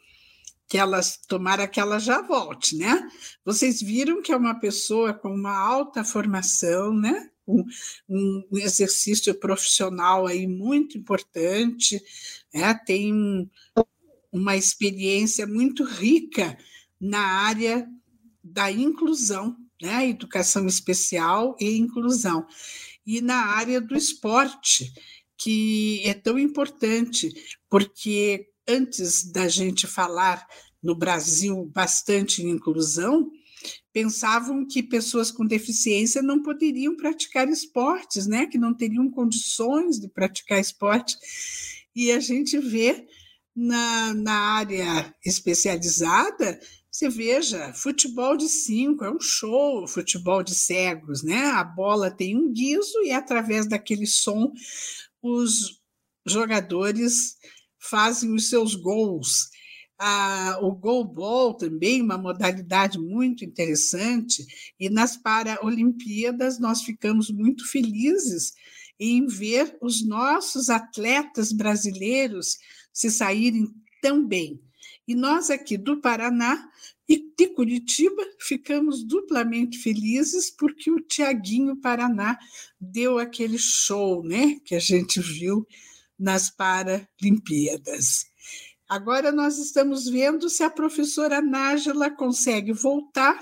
que 0.68 0.76
ela 0.76 1.00
tomara 1.26 1.66
que 1.66 1.80
ela 1.80 1.98
já 1.98 2.20
volte, 2.20 2.76
né? 2.76 3.08
Vocês 3.44 3.80
viram 3.80 4.20
que 4.20 4.30
é 4.30 4.36
uma 4.36 4.60
pessoa 4.60 5.14
com 5.14 5.34
uma 5.34 5.56
alta 5.56 6.04
formação, 6.04 6.92
né? 6.92 7.30
Um, 7.46 7.64
um 8.06 8.58
exercício 8.58 9.34
profissional 9.34 10.26
aí 10.26 10.46
muito 10.46 10.98
importante, 10.98 11.98
né? 12.52 12.74
tem 12.74 13.50
uma 14.30 14.54
experiência 14.54 15.46
muito 15.46 15.82
rica 15.82 16.58
na 17.00 17.20
área 17.20 17.86
da 18.42 18.70
inclusão, 18.70 19.56
né? 19.80 20.08
educação 20.08 20.66
especial 20.66 21.56
e 21.60 21.76
inclusão, 21.76 22.46
e 23.06 23.20
na 23.20 23.36
área 23.36 23.80
do 23.80 23.96
esporte, 23.96 24.92
que 25.36 26.02
é 26.04 26.14
tão 26.14 26.38
importante, 26.38 27.32
porque 27.70 28.48
antes 28.68 29.30
da 29.30 29.48
gente 29.48 29.86
falar 29.86 30.46
no 30.82 30.94
Brasil 30.94 31.64
bastante 31.72 32.42
em 32.42 32.50
inclusão, 32.50 33.30
pensavam 33.92 34.66
que 34.66 34.82
pessoas 34.82 35.30
com 35.30 35.44
deficiência 35.46 36.22
não 36.22 36.42
poderiam 36.42 36.96
praticar 36.96 37.48
esportes, 37.48 38.26
né? 38.26 38.46
que 38.46 38.58
não 38.58 38.74
teriam 38.74 39.10
condições 39.10 39.98
de 39.98 40.08
praticar 40.08 40.60
esporte. 40.60 41.16
E 41.94 42.12
a 42.12 42.20
gente 42.20 42.58
vê 42.58 43.06
na, 43.54 44.14
na 44.14 44.34
área 44.34 45.14
especializada 45.24 46.60
você 46.98 47.08
veja, 47.08 47.72
futebol 47.74 48.36
de 48.36 48.48
cinco 48.48 49.04
é 49.04 49.10
um 49.10 49.20
show, 49.20 49.86
futebol 49.86 50.42
de 50.42 50.52
cegos, 50.52 51.22
né? 51.22 51.44
A 51.50 51.62
bola 51.62 52.10
tem 52.10 52.36
um 52.36 52.52
guiso 52.52 53.00
e 53.04 53.12
através 53.12 53.68
daquele 53.68 54.04
som 54.04 54.52
os 55.22 55.80
jogadores 56.26 57.36
fazem 57.78 58.34
os 58.34 58.48
seus 58.48 58.74
gols. 58.74 59.48
Ah, 59.96 60.58
o 60.60 60.72
goalball 60.72 61.54
também, 61.54 62.02
uma 62.02 62.18
modalidade 62.18 62.98
muito 62.98 63.44
interessante, 63.44 64.44
e 64.78 64.90
nas 64.90 65.16
Paralimpíadas 65.16 66.58
nós 66.58 66.82
ficamos 66.82 67.30
muito 67.30 67.64
felizes 67.70 68.54
em 68.98 69.24
ver 69.24 69.78
os 69.80 70.04
nossos 70.04 70.68
atletas 70.68 71.52
brasileiros 71.52 72.56
se 72.92 73.08
saírem 73.08 73.68
tão 74.02 74.26
bem. 74.26 74.60
E 75.08 75.14
nós 75.14 75.48
aqui 75.48 75.78
do 75.78 76.02
Paraná 76.02 76.70
e 77.08 77.32
de 77.34 77.48
Curitiba 77.48 78.22
ficamos 78.38 79.02
duplamente 79.02 79.78
felizes 79.78 80.50
porque 80.50 80.90
o 80.90 81.00
Tiaguinho 81.00 81.76
Paraná 81.76 82.38
deu 82.78 83.18
aquele 83.18 83.56
show, 83.58 84.22
né, 84.22 84.60
que 84.66 84.74
a 84.74 84.78
gente 84.78 85.18
viu 85.18 85.66
nas 86.18 86.50
Paralimpíadas. 86.50 88.26
Agora 88.86 89.32
nós 89.32 89.56
estamos 89.56 90.04
vendo 90.04 90.50
se 90.50 90.62
a 90.62 90.68
professora 90.68 91.40
Nájila 91.40 92.10
consegue 92.10 92.74
voltar. 92.74 93.38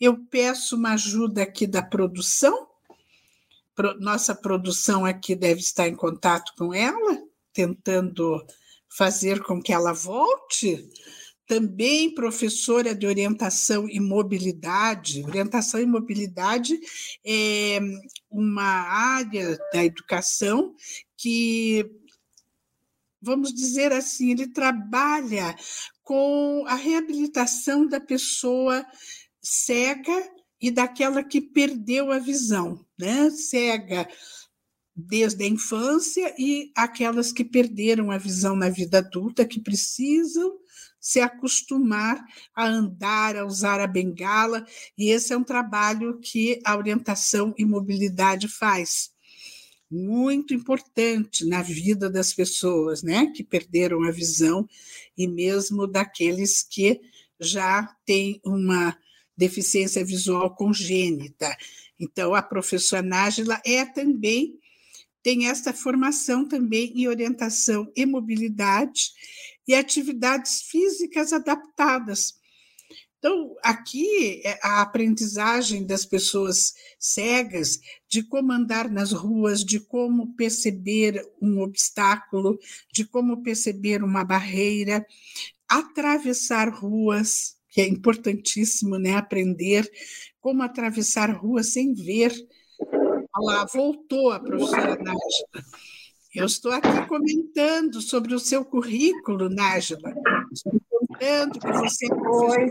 Eu 0.00 0.18
peço 0.26 0.74
uma 0.74 0.94
ajuda 0.94 1.44
aqui 1.44 1.64
da 1.64 1.82
produção. 1.82 2.66
Nossa 4.00 4.34
produção 4.34 5.04
aqui 5.04 5.36
deve 5.36 5.60
estar 5.60 5.86
em 5.86 5.94
contato 5.94 6.52
com 6.56 6.74
ela, 6.74 7.22
tentando 7.52 8.44
fazer 8.96 9.42
com 9.42 9.60
que 9.60 9.72
ela 9.72 9.92
volte, 9.92 10.88
também 11.46 12.14
professora 12.14 12.94
de 12.94 13.06
orientação 13.06 13.88
e 13.88 14.00
mobilidade. 14.00 15.24
Orientação 15.24 15.80
e 15.80 15.86
mobilidade 15.86 16.78
é 17.24 17.80
uma 18.30 18.62
área 18.64 19.58
da 19.72 19.84
educação 19.84 20.74
que, 21.16 21.84
vamos 23.20 23.52
dizer 23.52 23.92
assim, 23.92 24.30
ele 24.30 24.46
trabalha 24.48 25.54
com 26.02 26.64
a 26.66 26.74
reabilitação 26.74 27.86
da 27.86 28.00
pessoa 28.00 28.86
cega 29.40 30.30
e 30.60 30.70
daquela 30.70 31.22
que 31.22 31.40
perdeu 31.40 32.10
a 32.10 32.18
visão, 32.18 32.86
né? 32.98 33.28
Cega 33.30 34.08
desde 34.96 35.44
a 35.44 35.48
infância 35.48 36.34
e 36.38 36.70
aquelas 36.74 37.32
que 37.32 37.44
perderam 37.44 38.10
a 38.10 38.18
visão 38.18 38.54
na 38.54 38.68
vida 38.68 38.98
adulta, 38.98 39.44
que 39.44 39.60
precisam 39.60 40.58
se 41.00 41.20
acostumar 41.20 42.24
a 42.54 42.66
andar, 42.66 43.36
a 43.36 43.44
usar 43.44 43.80
a 43.80 43.86
bengala, 43.86 44.64
e 44.96 45.10
esse 45.10 45.32
é 45.32 45.36
um 45.36 45.44
trabalho 45.44 46.18
que 46.20 46.60
a 46.64 46.76
orientação 46.76 47.52
e 47.58 47.64
mobilidade 47.64 48.48
faz. 48.48 49.10
Muito 49.90 50.54
importante 50.54 51.44
na 51.44 51.60
vida 51.60 52.08
das 52.08 52.32
pessoas, 52.32 53.02
né, 53.02 53.26
que 53.26 53.44
perderam 53.44 54.02
a 54.04 54.10
visão 54.10 54.66
e 55.16 55.28
mesmo 55.28 55.86
daqueles 55.86 56.62
que 56.62 57.00
já 57.38 57.94
têm 58.06 58.40
uma 58.42 58.96
deficiência 59.36 60.02
visual 60.04 60.54
congênita. 60.54 61.54
Então, 62.00 62.34
a 62.34 62.40
professora 62.40 63.02
Nájila 63.02 63.60
é 63.64 63.84
também 63.84 64.58
tem 65.24 65.48
esta 65.48 65.72
formação 65.72 66.46
também 66.46 66.92
em 66.94 67.08
orientação 67.08 67.90
e 67.96 68.04
mobilidade 68.04 69.10
e 69.66 69.74
atividades 69.74 70.60
físicas 70.70 71.32
adaptadas. 71.32 72.34
Então, 73.18 73.56
aqui 73.62 74.42
é 74.44 74.58
a 74.62 74.82
aprendizagem 74.82 75.86
das 75.86 76.04
pessoas 76.04 76.74
cegas 76.98 77.80
de 78.06 78.22
como 78.22 78.52
andar 78.52 78.90
nas 78.90 79.12
ruas, 79.12 79.64
de 79.64 79.80
como 79.80 80.36
perceber 80.36 81.26
um 81.40 81.62
obstáculo, 81.62 82.58
de 82.92 83.06
como 83.06 83.42
perceber 83.42 84.04
uma 84.04 84.24
barreira, 84.24 85.06
atravessar 85.66 86.68
ruas, 86.68 87.56
que 87.70 87.80
é 87.80 87.88
importantíssimo, 87.88 88.98
né? 88.98 89.14
Aprender 89.14 89.90
como 90.38 90.62
atravessar 90.62 91.30
ruas 91.30 91.72
sem 91.72 91.94
ver. 91.94 92.30
Olha 93.36 93.58
lá, 93.58 93.66
voltou 93.66 94.30
a 94.32 94.38
professora 94.38 94.96
Nájila. 94.96 95.64
Eu 96.34 96.46
estou 96.46 96.72
aqui 96.72 97.06
comentando 97.08 98.00
sobre 98.00 98.34
o 98.34 98.38
seu 98.38 98.64
currículo, 98.64 99.48
Nájila. 99.48 100.14
Estou 100.52 100.80
contando 100.88 101.58
que 101.58 101.72
você 101.72 102.06
é 102.06 102.14
Oi. 102.14 102.70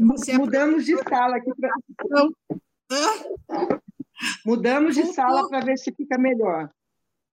Você 0.00 0.32
é 0.32 0.38
Mudamos 0.38 0.84
de 0.84 0.96
sala 0.96 1.36
aqui 1.36 1.50
para. 1.58 1.70
Mudamos 4.44 4.94
de 4.94 5.04
sala 5.12 5.48
para 5.48 5.64
ver 5.64 5.78
se 5.78 5.92
fica 5.92 6.18
melhor. 6.18 6.70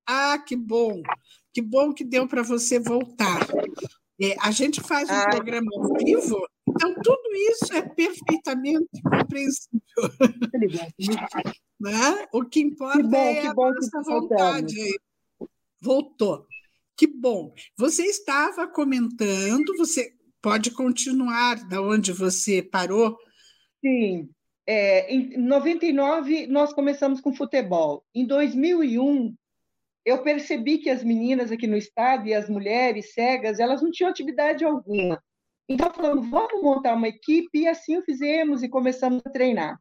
Ah, 0.08 0.38
que 0.40 0.56
bom. 0.56 1.02
Que 1.54 1.62
bom 1.62 1.94
que 1.94 2.04
deu 2.04 2.28
para 2.28 2.44
você 2.44 2.80
voltar. 2.80 3.48
É, 4.22 4.36
a 4.42 4.52
gente 4.52 4.82
faz 4.82 5.10
um 5.10 5.14
ah. 5.14 5.30
programa 5.30 5.70
ao 5.74 5.94
vivo, 5.98 6.48
então 6.68 6.94
tudo 6.96 7.36
isso 7.52 7.74
é 7.74 7.82
perfeitamente 7.82 8.88
compreensível. 9.04 9.82
Né? 11.80 12.28
O 12.34 12.44
que 12.44 12.62
importa 12.62 12.98
que 12.98 13.08
bom, 13.08 13.18
é 13.18 13.42
que 13.42 13.54
bom 13.54 13.66
a 13.66 13.72
nossa 13.74 14.02
vontade. 14.02 14.80
Aí. 14.80 15.00
Voltou. 15.82 16.46
Que 16.98 17.08
bom. 17.08 17.54
Você 17.78 18.04
estava 18.04 18.68
comentando, 18.68 19.76
você 19.78 20.14
pode 20.42 20.72
continuar 20.72 21.56
da 21.68 21.82
onde 21.82 22.12
você 22.12 22.62
parou? 22.62 23.18
Sim. 23.84 24.30
É, 24.68 25.14
em 25.14 25.38
99, 25.38 26.48
nós 26.48 26.74
começamos 26.74 27.22
com 27.22 27.36
futebol. 27.36 28.04
Em 28.16 28.26
2001, 28.26 29.36
eu 30.06 30.24
percebi 30.24 30.78
que 30.78 30.90
as 30.90 31.04
meninas 31.04 31.52
aqui 31.52 31.68
no 31.68 31.76
estado 31.76 32.28
e 32.28 32.34
as 32.34 32.50
mulheres 32.50 33.14
cegas, 33.14 33.60
elas 33.60 33.82
não 33.82 33.92
tinham 33.92 34.10
atividade 34.10 34.64
alguma. 34.64 35.22
Então, 35.68 35.92
falando, 35.92 36.22
vamos 36.30 36.62
montar 36.62 36.94
uma 36.94 37.08
equipe, 37.08 37.60
e 37.60 37.68
assim 37.68 37.98
o 37.98 38.04
fizemos 38.04 38.62
e 38.62 38.70
começamos 38.70 39.22
a 39.26 39.30
treinar. 39.30 39.80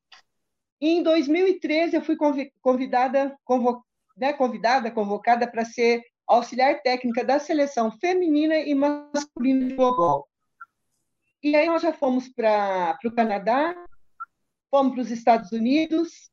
E 0.80 0.88
em 0.88 1.02
2013, 1.02 1.96
eu 1.96 2.02
fui 2.02 2.16
convidada, 2.60 3.36
convo, 3.44 3.84
né, 4.16 4.32
convidada 4.32 4.90
convocada 4.90 5.46
para 5.50 5.64
ser 5.64 6.02
auxiliar 6.26 6.82
técnica 6.82 7.24
da 7.24 7.38
seleção 7.38 7.90
feminina 7.90 8.56
e 8.56 8.74
masculina 8.74 9.66
de 9.66 9.76
futebol. 9.76 10.28
E 11.42 11.54
aí 11.54 11.66
nós 11.66 11.82
já 11.82 11.92
fomos 11.92 12.28
para 12.28 12.98
o 13.04 13.12
Canadá, 13.12 13.74
fomos 14.70 14.94
para 14.94 15.02
os 15.02 15.10
Estados 15.10 15.52
Unidos, 15.52 16.30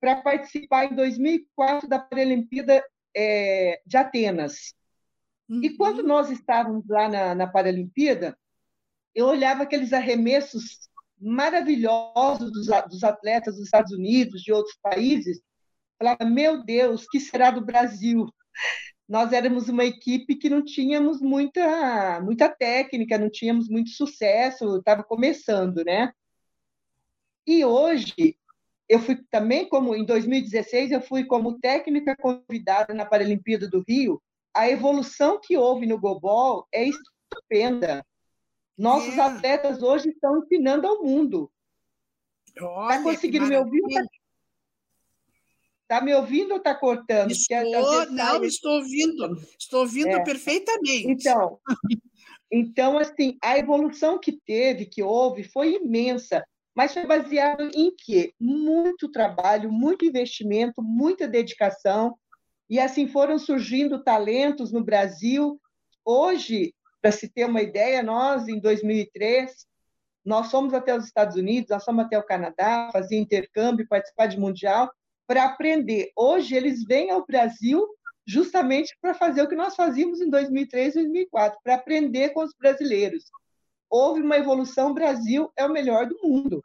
para 0.00 0.22
participar 0.22 0.86
em 0.86 0.94
2004 0.94 1.88
da 1.88 1.98
Paralimpíada 1.98 2.82
é, 3.14 3.80
de 3.86 3.96
Atenas. 3.96 4.74
Uhum. 5.48 5.62
E 5.62 5.76
quando 5.76 6.02
nós 6.02 6.30
estávamos 6.30 6.86
lá 6.88 7.08
na, 7.08 7.34
na 7.34 7.46
Paralimpíada, 7.46 8.36
eu 9.14 9.26
olhava 9.26 9.62
aqueles 9.62 9.92
arremessos 9.92 10.88
maravilhosos 11.20 12.50
dos, 12.52 13.02
atletas 13.04 13.56
dos 13.56 13.64
Estados 13.64 13.92
Unidos, 13.92 14.42
de 14.42 14.52
outros 14.52 14.76
países, 14.82 15.40
falava, 15.98 16.24
meu 16.24 16.64
Deus, 16.64 17.06
que 17.08 17.20
será 17.20 17.50
do 17.50 17.64
Brasil? 17.64 18.26
Nós 19.08 19.32
éramos 19.32 19.68
uma 19.68 19.84
equipe 19.84 20.36
que 20.36 20.48
não 20.48 20.64
tínhamos 20.64 21.20
muita, 21.20 22.20
muita 22.22 22.48
técnica, 22.48 23.18
não 23.18 23.28
tínhamos 23.28 23.68
muito 23.68 23.90
sucesso, 23.90 24.78
estava 24.78 25.04
começando, 25.04 25.84
né? 25.84 26.10
E 27.46 27.64
hoje 27.64 28.38
eu 28.88 28.98
fui 29.00 29.16
também 29.30 29.68
como 29.68 29.94
em 29.94 30.04
2016 30.04 30.92
eu 30.92 31.00
fui 31.00 31.24
como 31.24 31.58
técnica 31.58 32.16
convidada 32.16 32.94
na 32.94 33.04
Paralimpíada 33.04 33.68
do 33.68 33.84
Rio. 33.86 34.22
A 34.54 34.68
evolução 34.68 35.40
que 35.42 35.56
houve 35.56 35.86
no 35.86 35.98
gobol 35.98 36.66
é 36.72 36.84
estupenda. 36.84 38.04
Nossos 38.76 39.16
é. 39.16 39.20
atletas 39.20 39.82
hoje 39.82 40.08
estão 40.10 40.38
ensinando 40.38 40.86
ao 40.86 41.02
mundo. 41.02 41.50
Está 42.46 43.02
conseguindo 43.02 43.46
me 43.46 43.56
ouvir? 43.56 43.80
Está 45.82 46.00
me 46.00 46.14
ouvindo 46.14 46.52
ou 46.52 46.58
está 46.58 46.74
cortando? 46.74 47.30
Estou, 47.30 48.10
não, 48.10 48.44
estou 48.44 48.72
ouvindo. 48.72 49.36
Estou 49.58 49.80
ouvindo 49.80 50.08
é. 50.08 50.24
perfeitamente. 50.24 51.10
Então, 51.10 51.58
então, 52.50 52.98
assim, 52.98 53.36
a 53.42 53.58
evolução 53.58 54.18
que 54.18 54.32
teve, 54.32 54.86
que 54.86 55.02
houve, 55.02 55.44
foi 55.44 55.74
imensa 55.74 56.44
mas 56.74 56.92
foi 56.92 57.06
baseado 57.06 57.70
em 57.72 57.94
quê? 57.96 58.34
Muito 58.38 59.08
trabalho, 59.08 59.70
muito 59.70 60.04
investimento, 60.04 60.82
muita 60.82 61.28
dedicação, 61.28 62.18
e 62.68 62.80
assim 62.80 63.06
foram 63.06 63.38
surgindo 63.38 64.02
talentos 64.02 64.72
no 64.72 64.82
Brasil. 64.82 65.60
Hoje, 66.04 66.74
para 67.04 67.12
se 67.12 67.28
ter 67.28 67.44
uma 67.44 67.60
ideia, 67.60 68.02
nós, 68.02 68.48
em 68.48 68.58
2003, 68.58 69.66
nós 70.24 70.50
fomos 70.50 70.72
até 70.72 70.96
os 70.96 71.04
Estados 71.04 71.36
Unidos, 71.36 71.68
nós 71.68 71.84
fomos 71.84 72.06
até 72.06 72.18
o 72.18 72.22
Canadá, 72.22 72.88
fazer 72.90 73.18
intercâmbio, 73.18 73.86
participar 73.86 74.24
de 74.26 74.40
mundial, 74.40 74.90
para 75.26 75.44
aprender. 75.44 76.10
Hoje, 76.16 76.54
eles 76.54 76.82
vêm 76.82 77.10
ao 77.10 77.26
Brasil 77.26 77.86
justamente 78.26 78.96
para 79.02 79.12
fazer 79.12 79.42
o 79.42 79.48
que 79.48 79.54
nós 79.54 79.76
fazíamos 79.76 80.22
em 80.22 80.30
2003, 80.30 80.94
2004, 80.94 81.60
para 81.62 81.74
aprender 81.74 82.30
com 82.30 82.42
os 82.42 82.54
brasileiros 82.58 83.24
houve 83.90 84.22
uma 84.22 84.38
evolução. 84.38 84.90
O 84.90 84.94
Brasil 84.94 85.52
é 85.58 85.66
o 85.66 85.70
melhor 85.70 86.06
do 86.06 86.18
mundo, 86.22 86.62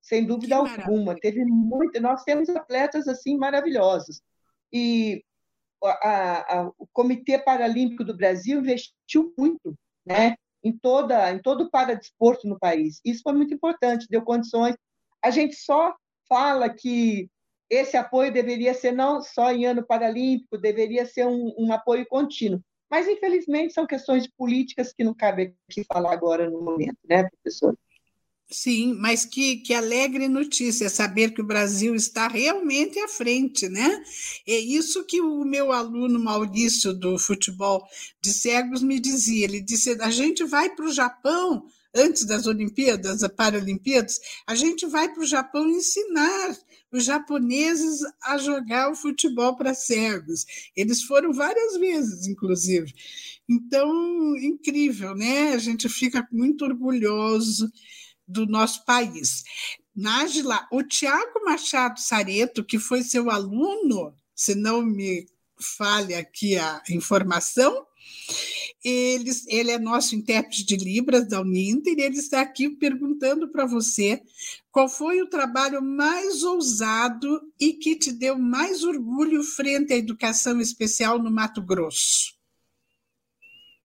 sem 0.00 0.24
dúvida 0.24 0.54
alguma. 0.54 1.18
Teve 1.18 1.44
muito. 1.44 2.00
Nós 2.00 2.22
temos 2.22 2.48
atletas 2.48 3.08
assim 3.08 3.36
maravilhosos. 3.36 4.22
E 4.72 5.24
a, 5.84 6.60
a, 6.60 6.72
o 6.78 6.86
Comitê 6.92 7.38
Paralímpico 7.38 8.04
do 8.04 8.16
Brasil 8.16 8.60
investiu 8.60 9.32
muito, 9.36 9.74
né? 10.04 10.36
Em 10.62 10.76
toda, 10.76 11.30
em 11.30 11.40
todo 11.40 11.64
o 11.64 11.70
paradesporto 11.70 12.46
no 12.46 12.58
país. 12.58 13.00
Isso 13.04 13.22
foi 13.22 13.32
muito 13.32 13.54
importante, 13.54 14.06
deu 14.10 14.22
condições. 14.22 14.76
A 15.22 15.30
gente 15.30 15.54
só 15.56 15.94
fala 16.28 16.68
que 16.68 17.28
esse 17.68 17.96
apoio 17.96 18.32
deveria 18.32 18.74
ser 18.74 18.92
não 18.92 19.22
só 19.22 19.52
em 19.52 19.64
ano 19.64 19.86
paralímpico, 19.86 20.58
deveria 20.58 21.06
ser 21.06 21.26
um, 21.26 21.54
um 21.56 21.72
apoio 21.72 22.06
contínuo. 22.06 22.60
Mas, 22.90 23.06
infelizmente, 23.06 23.72
são 23.72 23.86
questões 23.86 24.26
políticas 24.26 24.92
que 24.92 25.04
não 25.04 25.14
cabe 25.14 25.54
aqui 25.70 25.84
falar 25.84 26.12
agora 26.12 26.50
no 26.50 26.60
momento, 26.60 26.98
né, 27.08 27.28
professor? 27.28 27.78
Sim, 28.52 28.94
mas 28.94 29.24
que, 29.24 29.58
que 29.58 29.72
alegre 29.72 30.26
notícia 30.26 30.88
saber 30.88 31.32
que 31.32 31.40
o 31.40 31.46
Brasil 31.46 31.94
está 31.94 32.26
realmente 32.26 32.98
à 32.98 33.06
frente, 33.06 33.68
né? 33.68 34.02
É 34.46 34.58
isso 34.58 35.04
que 35.04 35.20
o 35.20 35.44
meu 35.44 35.70
aluno 35.70 36.18
Maurício 36.18 36.92
do 36.92 37.16
futebol 37.16 37.86
de 38.20 38.32
cegos 38.32 38.82
me 38.82 38.98
dizia. 38.98 39.44
Ele 39.44 39.60
disse: 39.60 39.96
a 40.00 40.10
gente 40.10 40.42
vai 40.44 40.68
para 40.74 40.84
o 40.84 40.92
Japão 40.92 41.64
antes 41.94 42.24
das 42.24 42.46
Olimpíadas, 42.46 43.20
das 43.20 43.32
Paralimpíadas, 43.32 44.18
a 44.46 44.54
gente 44.54 44.86
vai 44.86 45.12
para 45.12 45.22
o 45.22 45.26
Japão 45.26 45.68
ensinar 45.68 46.56
os 46.92 47.04
japoneses 47.04 48.00
a 48.22 48.36
jogar 48.38 48.90
o 48.90 48.96
futebol 48.96 49.56
para 49.56 49.74
cegos. 49.74 50.44
Eles 50.76 51.02
foram 51.02 51.32
várias 51.32 51.76
vezes, 51.76 52.26
inclusive. 52.26 52.92
Então, 53.48 54.36
incrível, 54.38 55.14
né? 55.14 55.52
A 55.52 55.58
gente 55.58 55.88
fica 55.88 56.26
muito 56.32 56.64
orgulhoso 56.64 57.70
do 58.30 58.46
nosso 58.46 58.84
país. 58.84 59.42
Nájila, 59.94 60.66
o 60.70 60.82
Tiago 60.82 61.44
Machado 61.44 62.00
Sareto, 62.00 62.64
que 62.64 62.78
foi 62.78 63.02
seu 63.02 63.30
aluno, 63.30 64.14
se 64.34 64.54
não 64.54 64.82
me 64.82 65.26
falha 65.58 66.18
aqui 66.18 66.56
a 66.56 66.82
informação, 66.88 67.86
ele, 68.82 69.30
ele 69.48 69.70
é 69.70 69.78
nosso 69.78 70.14
intérprete 70.16 70.64
de 70.64 70.76
Libras 70.76 71.28
da 71.28 71.40
Uninter 71.40 71.98
e 71.98 72.02
ele 72.02 72.16
está 72.16 72.40
aqui 72.40 72.70
perguntando 72.70 73.48
para 73.48 73.66
você 73.66 74.22
qual 74.70 74.88
foi 74.88 75.20
o 75.20 75.28
trabalho 75.28 75.82
mais 75.82 76.42
ousado 76.42 77.42
e 77.60 77.74
que 77.74 77.96
te 77.96 78.12
deu 78.12 78.38
mais 78.38 78.82
orgulho 78.82 79.42
frente 79.42 79.92
à 79.92 79.96
educação 79.96 80.60
especial 80.60 81.18
no 81.18 81.30
Mato 81.30 81.60
Grosso. 81.60 82.39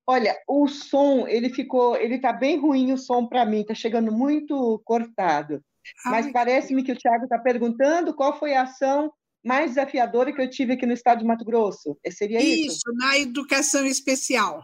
Olha, 0.08 0.38
o 0.48 0.68
som, 0.68 1.28
ele 1.28 1.50
ficou, 1.50 1.96
ele 1.96 2.15
está 2.15 2.32
bem 2.32 2.60
ruim 2.60 2.94
o 2.94 2.98
som 2.98 3.26
para 3.26 3.46
mim, 3.46 3.62
está 3.62 3.74
chegando 3.74 4.12
muito 4.12 4.82
cortado. 4.86 5.63
Ai, 6.06 6.12
Mas 6.12 6.32
parece-me 6.32 6.84
que 6.84 6.91
o 6.91 6.96
Tiago 6.96 7.24
está 7.24 7.39
perguntando 7.39 8.13
qual 8.13 8.38
foi 8.38 8.54
a 8.54 8.63
ação 8.63 9.12
mais 9.44 9.72
desafiadora 9.72 10.34
que 10.34 10.41
eu 10.41 10.50
tive 10.50 10.74
aqui 10.74 10.86
no 10.86 10.94
estado 10.94 11.20
de 11.20 11.26
Mato 11.26 11.46
Grosso. 11.46 11.98
Seria 12.12 12.41
isso? 12.41 12.78
Isso, 12.78 12.94
na 12.96 13.18
educação 13.18 13.86
especial. 13.86 14.63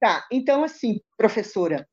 Tá, 0.00 0.26
então 0.30 0.64
assim, 0.64 1.00
professora, 1.16 1.86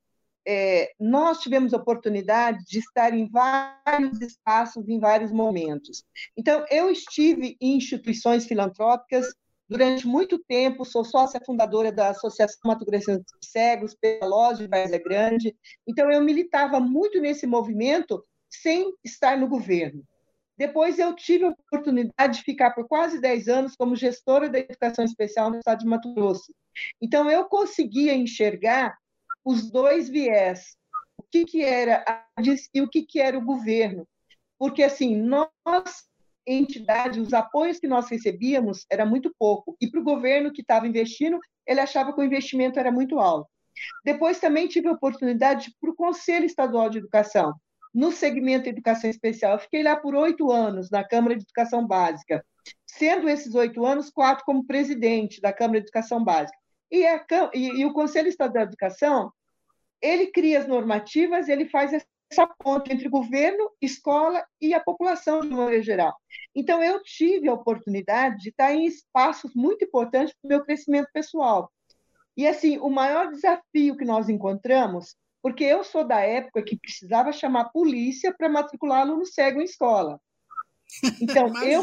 é, 0.50 0.92
nós 0.98 1.40
tivemos 1.40 1.74
oportunidade 1.74 2.64
de 2.64 2.78
estar 2.78 3.12
em 3.12 3.28
vários 3.28 4.18
espaços, 4.22 4.88
em 4.88 4.98
vários 4.98 5.30
momentos. 5.30 6.04
Então, 6.34 6.64
eu 6.70 6.90
estive 6.90 7.54
em 7.60 7.76
instituições 7.76 8.46
filantrópicas 8.46 9.26
durante 9.68 10.06
muito 10.06 10.38
tempo, 10.38 10.84
sou 10.84 11.04
sócia 11.04 11.40
fundadora 11.44 11.92
da 11.92 12.08
Associação 12.08 12.58
Mato 12.64 12.84
Grossense 12.84 13.22
dos 13.22 13.50
Cegos, 13.50 13.94
pela 13.94 14.26
loja 14.26 14.62
de 14.62 14.68
Várzea 14.68 15.02
Grande. 15.02 15.56
Então, 15.86 16.10
eu 16.10 16.22
militava 16.22 16.80
muito 16.80 17.20
nesse 17.20 17.46
movimento 17.46 18.24
sem 18.48 18.94
estar 19.04 19.36
no 19.36 19.46
governo. 19.46 20.02
Depois, 20.56 20.98
eu 20.98 21.14
tive 21.14 21.44
a 21.44 21.50
oportunidade 21.50 22.38
de 22.38 22.42
ficar 22.42 22.70
por 22.70 22.88
quase 22.88 23.20
10 23.20 23.48
anos 23.48 23.76
como 23.76 23.94
gestora 23.94 24.48
da 24.48 24.58
educação 24.58 25.04
especial 25.04 25.50
no 25.50 25.58
estado 25.58 25.80
de 25.80 25.86
Mato 25.86 26.12
Grosso. 26.14 26.52
Então, 27.00 27.30
eu 27.30 27.44
conseguia 27.44 28.14
enxergar 28.14 28.96
os 29.44 29.70
dois 29.70 30.08
viés, 30.08 30.76
o 31.16 31.22
que, 31.22 31.44
que 31.44 31.62
era 31.62 32.04
a 32.08 32.24
e 32.72 32.80
o 32.80 32.88
que, 32.88 33.02
que 33.02 33.20
era 33.20 33.36
o 33.38 33.44
governo. 33.44 34.08
Porque, 34.58 34.82
assim, 34.82 35.14
nós, 35.14 36.07
entidade, 36.56 37.20
os 37.20 37.32
apoios 37.32 37.78
que 37.78 37.86
nós 37.86 38.08
recebíamos 38.08 38.86
era 38.90 39.04
muito 39.04 39.32
pouco. 39.38 39.76
E 39.80 39.90
para 39.90 40.00
o 40.00 40.04
governo 40.04 40.52
que 40.52 40.62
estava 40.62 40.86
investindo, 40.86 41.38
ele 41.66 41.80
achava 41.80 42.12
que 42.12 42.20
o 42.20 42.24
investimento 42.24 42.78
era 42.78 42.90
muito 42.90 43.18
alto. 43.18 43.48
Depois 44.04 44.40
também 44.40 44.66
tive 44.66 44.88
a 44.88 44.92
oportunidade 44.92 45.72
para 45.80 45.90
o 45.90 45.94
Conselho 45.94 46.46
Estadual 46.46 46.90
de 46.90 46.98
Educação, 46.98 47.54
no 47.94 48.10
segmento 48.10 48.64
de 48.64 48.70
educação 48.70 49.08
especial. 49.08 49.52
Eu 49.52 49.58
fiquei 49.58 49.82
lá 49.82 49.96
por 49.96 50.14
oito 50.14 50.50
anos, 50.50 50.90
na 50.90 51.04
Câmara 51.04 51.36
de 51.36 51.42
Educação 51.42 51.86
Básica, 51.86 52.44
sendo 52.86 53.28
esses 53.28 53.54
oito 53.54 53.84
anos, 53.84 54.10
quatro 54.10 54.44
como 54.44 54.66
presidente 54.66 55.40
da 55.40 55.52
Câmara 55.52 55.80
de 55.80 55.86
Educação 55.86 56.22
Básica. 56.22 56.58
E, 56.90 57.06
a, 57.06 57.24
e, 57.54 57.80
e 57.80 57.84
o 57.84 57.92
Conselho 57.92 58.28
Estadual 58.28 58.64
de 58.64 58.70
Educação, 58.70 59.32
ele 60.00 60.28
cria 60.28 60.60
as 60.60 60.66
normativas, 60.66 61.48
ele 61.48 61.66
faz 61.66 61.92
essa 62.30 62.46
ponte 62.46 62.92
entre 62.92 63.08
governo, 63.08 63.70
escola 63.80 64.44
e 64.60 64.74
a 64.74 64.80
população 64.80 65.40
de 65.40 65.48
maneira 65.48 65.82
geral. 65.82 66.14
Então, 66.54 66.82
eu 66.82 67.02
tive 67.02 67.48
a 67.48 67.54
oportunidade 67.54 68.38
de 68.38 68.50
estar 68.50 68.72
em 68.72 68.86
espaços 68.86 69.54
muito 69.54 69.84
importantes 69.84 70.34
para 70.34 70.46
o 70.46 70.48
meu 70.48 70.64
crescimento 70.64 71.08
pessoal. 71.12 71.72
E, 72.36 72.46
assim, 72.46 72.78
o 72.78 72.90
maior 72.90 73.30
desafio 73.30 73.96
que 73.96 74.04
nós 74.04 74.28
encontramos, 74.28 75.16
porque 75.42 75.64
eu 75.64 75.82
sou 75.82 76.04
da 76.04 76.20
época 76.20 76.62
que 76.62 76.78
precisava 76.78 77.32
chamar 77.32 77.62
a 77.62 77.68
polícia 77.68 78.34
para 78.36 78.48
matricular 78.48 79.00
aluno 79.00 79.24
cego 79.26 79.60
em 79.60 79.64
escola. 79.64 80.20
Então, 81.20 81.52
eu. 81.64 81.82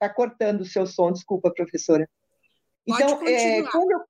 Está 0.00 0.08
cortando 0.14 0.60
o 0.60 0.64
seu 0.64 0.86
som, 0.86 1.10
desculpa, 1.12 1.52
professora. 1.52 2.08
Então, 2.86 3.20
é, 3.26 3.62
quando, 3.64 3.90
eu, 3.90 4.00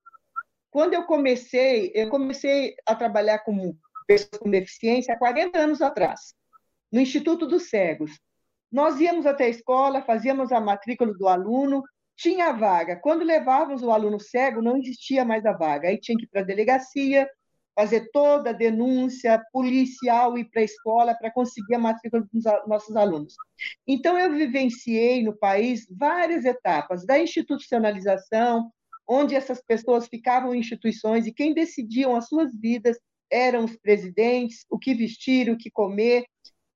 quando 0.71 0.95
eu 0.95 1.05
comecei, 1.05 1.91
eu 1.95 2.09
comecei 2.09 2.75
a 2.87 2.95
trabalhar 2.95 3.41
com 3.41 3.75
pessoas 4.07 4.41
com 4.41 4.51
deficiência 4.51 5.15
há 5.15 5.19
40 5.19 5.59
anos 5.59 5.83
atrás, 5.83 6.35
no 6.91 7.01
Instituto 7.01 7.47
dos 7.47 7.69
Cegos. 7.69 8.19
Nós 8.71 9.01
íamos 9.01 9.27
até 9.27 9.45
a 9.45 9.49
escola, 9.49 10.03
fazíamos 10.03 10.53
a 10.53 10.61
matrícula 10.61 11.13
do 11.13 11.29
aluno, 11.29 11.83
tinha 12.17 12.53
vaga. 12.53 12.97
Quando 12.97 13.25
levávamos 13.25 13.83
o 13.83 13.91
aluno 13.91 14.19
cego, 14.19 14.61
não 14.61 14.77
existia 14.77 15.25
mais 15.25 15.47
a 15.47 15.53
vaga. 15.53 15.89
Aí 15.89 15.99
tinha 15.99 16.19
que 16.19 16.25
ir 16.25 16.29
para 16.29 16.41
a 16.41 16.45
delegacia, 16.45 17.29
fazer 17.75 18.11
toda 18.13 18.51
a 18.51 18.53
denúncia 18.53 19.41
policial 19.53 20.37
e 20.37 20.45
para 20.45 20.63
a 20.63 20.65
escola 20.65 21.15
para 21.15 21.31
conseguir 21.31 21.77
a 21.77 21.79
matrícula 21.79 22.27
dos 22.33 22.45
nossos 22.67 22.97
alunos. 22.97 23.35
Então, 23.87 24.19
eu 24.19 24.35
vivenciei 24.35 25.23
no 25.23 25.37
país 25.37 25.87
várias 25.89 26.45
etapas, 26.45 27.07
da 27.07 27.19
institucionalização, 27.19 28.71
onde 29.09 29.35
essas 29.35 29.63
pessoas 29.63 30.07
ficavam 30.07 30.55
em 30.55 30.59
instituições 30.59 31.27
e 31.27 31.33
quem 31.33 31.55
decidiam 31.55 32.15
as 32.15 32.29
suas 32.29 32.55
vidas 32.55 32.99
eram 33.31 33.65
os 33.65 33.77
presidentes, 33.77 34.65
o 34.71 34.79
que 34.79 34.95
vestir, 34.95 35.51
o 35.51 35.57
que 35.57 35.71
comer. 35.71 36.27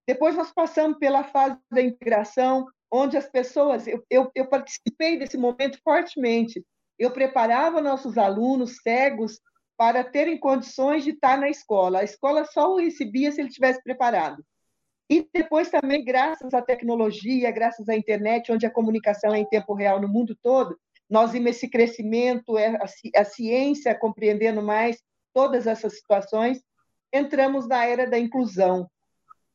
Depois 0.06 0.34
nós 0.34 0.52
passamos 0.52 0.98
pela 0.98 1.24
fase 1.24 1.58
da 1.70 1.82
integração, 1.82 2.66
onde 2.90 3.16
as 3.16 3.28
pessoas, 3.28 3.86
eu, 3.86 4.02
eu, 4.10 4.30
eu 4.34 4.46
participei 4.46 5.18
desse 5.18 5.36
momento 5.36 5.78
fortemente. 5.84 6.64
Eu 6.98 7.10
preparava 7.10 7.80
nossos 7.80 8.16
alunos 8.18 8.76
cegos 8.82 9.40
para 9.76 10.04
terem 10.04 10.38
condições 10.38 11.04
de 11.04 11.10
estar 11.10 11.38
na 11.38 11.48
escola. 11.48 12.00
A 12.00 12.04
escola 12.04 12.44
só 12.44 12.72
o 12.72 12.78
recebia 12.78 13.32
se 13.32 13.40
ele 13.40 13.48
estivesse 13.48 13.82
preparado. 13.82 14.44
E 15.10 15.28
depois 15.32 15.70
também, 15.70 16.04
graças 16.04 16.54
à 16.54 16.62
tecnologia, 16.62 17.50
graças 17.50 17.88
à 17.88 17.96
internet, 17.96 18.52
onde 18.52 18.64
a 18.64 18.70
comunicação 18.70 19.34
é 19.34 19.38
em 19.40 19.48
tempo 19.48 19.74
real 19.74 20.00
no 20.00 20.08
mundo 20.08 20.36
todo, 20.42 20.78
nós 21.12 21.32
vimos 21.32 21.50
esse 21.50 21.68
crescimento, 21.68 22.56
é, 22.56 22.78
a 23.14 23.24
ciência 23.24 23.94
compreendendo 23.94 24.62
mais 24.62 24.96
todas 25.34 25.66
essas 25.66 25.98
situações, 25.98 26.62
entramos 27.12 27.68
na 27.68 27.84
era 27.84 28.08
da 28.08 28.18
inclusão. 28.18 28.88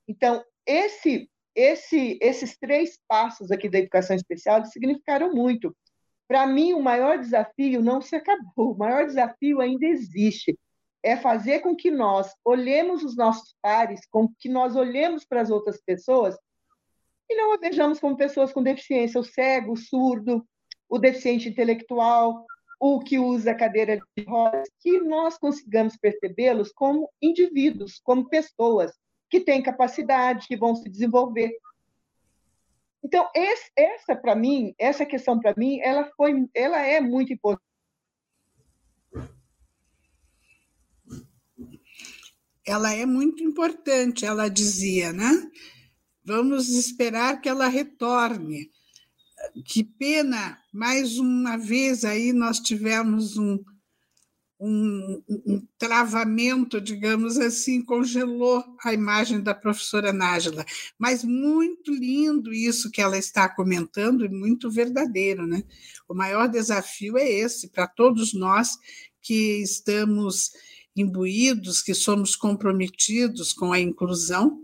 Então, 0.08 0.44
esse 0.66 1.28
esse, 1.56 2.20
esses 2.22 2.56
três 2.56 3.00
passos 3.08 3.50
aqui 3.50 3.68
da 3.68 3.80
educação 3.80 4.16
especial 4.16 4.64
significaram 4.66 5.34
muito. 5.34 5.76
Para 6.28 6.46
mim, 6.46 6.74
o 6.74 6.84
maior 6.84 7.18
desafio 7.18 7.82
não 7.82 8.00
se 8.00 8.16
acabou, 8.16 8.74
o 8.74 8.78
maior 8.78 9.08
desafio 9.08 9.60
ainda 9.60 9.88
existe. 9.88 10.56
É 11.02 11.18
fazer 11.18 11.62
com 11.62 11.76
que 11.76 11.90
nós 11.90 12.32
olhemos 12.46 13.04
os 13.04 13.16
nossos 13.16 13.56
pares, 13.60 14.02
com 14.12 14.30
que 14.38 14.48
nós 14.48 14.76
olhemos 14.76 15.26
para 15.26 15.42
as 15.42 15.50
outras 15.50 15.82
pessoas 15.84 16.38
e 17.28 17.36
não 17.36 17.54
a 17.54 17.58
vejamos 17.58 18.00
como 18.00 18.16
pessoas 18.16 18.54
com 18.54 18.62
deficiência, 18.62 19.20
o 19.20 19.24
cego, 19.24 19.74
o 19.74 19.78
surdo, 19.78 20.46
o 20.90 20.98
deficiente 20.98 21.50
intelectual, 21.50 22.46
o 22.80 23.00
que 23.00 23.18
usa 23.18 23.56
cadeira 23.56 24.00
de 24.16 24.24
rodas, 24.24 24.70
que 24.80 25.00
nós 25.00 25.38
consigamos 25.38 25.98
percebê-los 25.98 26.72
como 26.72 27.10
indivíduos, 27.22 28.00
como 28.04 28.30
pessoas, 28.30 28.92
que 29.30 29.40
têm 29.40 29.62
capacidade, 29.62 30.48
que 30.48 30.56
vão 30.56 30.76
se 30.76 30.90
desenvolver. 30.90 31.52
Então, 33.04 33.30
esse, 33.36 33.72
essa 33.76 34.16
para 34.16 34.36
mim, 34.36 34.74
essa 34.78 35.06
questão 35.06 35.40
para 35.40 35.54
mim, 35.56 35.80
ela 35.82 36.10
foi, 36.16 36.48
ela 36.54 36.80
é 36.80 37.00
muito 37.02 37.34
importante. 37.34 37.66
Ela 42.66 42.94
é 42.94 43.06
muito 43.06 43.42
importante, 43.42 44.26
ela 44.26 44.50
dizia, 44.50 45.14
né? 45.14 45.32
Vamos 46.22 46.68
esperar 46.68 47.40
que 47.40 47.48
ela 47.48 47.68
retorne. 47.68 48.70
Que 49.66 49.84
pena, 49.84 50.58
mais 50.74 51.18
uma 51.18 51.58
vez 51.58 52.06
aí 52.06 52.34
nós 52.34 52.60
tivemos 52.60 53.38
um, 53.38 53.64
um, 54.60 55.24
um, 55.30 55.68
travamento, 55.78 56.82
digamos 56.82 57.38
assim, 57.38 57.84
congelou 57.84 58.64
a 58.84 58.94
imagem 58.94 59.42
da 59.42 59.54
professora 59.54 60.12
Nájila. 60.12 60.66
Mas 60.98 61.24
muito 61.24 61.94
lindo 61.94 62.54
isso 62.54 62.92
que 62.92 63.02
ela 63.02 63.18
está 63.18 63.48
comentando 63.48 64.26
e 64.26 64.30
muito 64.30 64.72
verdadeiro, 64.72 65.46
né? 65.46 65.64
O 66.08 66.14
maior 66.14 66.48
desafio 66.48 67.18
é 67.18 67.30
esse 67.30 67.70
para 67.70 67.88
todos 67.88 68.34
nós 68.34 68.78
que 69.22 69.62
estamos 69.62 70.52
imbuídos, 70.96 71.82
que 71.82 71.94
somos 71.94 72.36
comprometidos 72.36 73.54
com 73.54 73.72
a 73.72 73.80
inclusão, 73.80 74.64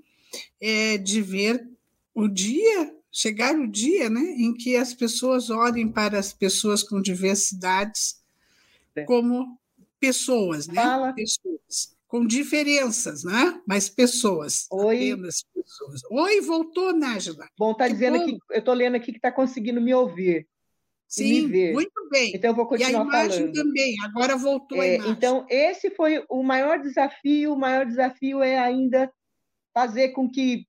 é 0.59 0.97
de 0.97 1.21
ver 1.21 1.69
o 2.15 2.27
dia 2.27 2.95
chegar 3.13 3.55
o 3.55 3.67
dia, 3.67 4.09
né, 4.09 4.21
em 4.21 4.51
que 4.51 4.75
as 4.75 4.91
pessoas 4.91 5.51
olhem 5.51 5.87
para 5.87 6.17
as 6.17 6.33
pessoas 6.33 6.81
com 6.81 6.99
diversidades 6.99 8.23
é. 8.95 9.03
como 9.03 9.59
pessoas, 9.99 10.67
né? 10.67 10.81
Fala. 10.81 11.13
Pessoas. 11.13 11.93
Com 12.07 12.25
diferenças, 12.25 13.23
né? 13.23 13.59
Mas 13.67 13.89
pessoas. 13.89 14.67
Oi. 14.71 15.11
Apenas 15.11 15.43
pessoas. 15.53 16.01
Oi, 16.11 16.41
voltou, 16.41 16.93
Nájila. 16.93 17.47
Bom, 17.57 17.73
tá 17.73 17.87
dizendo 17.87 18.17
bom. 18.17 18.23
aqui, 18.23 18.37
eu 18.51 18.59
estou 18.59 18.73
lendo 18.73 18.95
aqui 18.95 19.11
que 19.11 19.17
está 19.17 19.31
conseguindo 19.31 19.81
me 19.81 19.93
ouvir. 19.93 20.47
Sim, 21.07 21.47
muito 21.71 22.09
bem. 22.09 22.31
Então 22.35 22.51
eu 22.51 22.55
vou 22.55 22.65
continuar 22.65 22.91
e 22.91 22.95
a 22.95 23.03
imagem 23.03 23.39
falando. 23.39 23.53
também, 23.53 23.95
agora 24.03 24.35
voltou 24.35 24.81
é, 24.81 24.81
a 24.81 24.95
imagem. 24.95 25.11
Então, 25.11 25.45
esse 25.47 25.91
foi 25.91 26.23
o 26.27 26.41
maior 26.41 26.79
desafio, 26.79 27.53
o 27.53 27.59
maior 27.59 27.85
desafio 27.85 28.41
é 28.41 28.57
ainda 28.57 29.11
fazer 29.73 30.09
com 30.09 30.29
que 30.29 30.67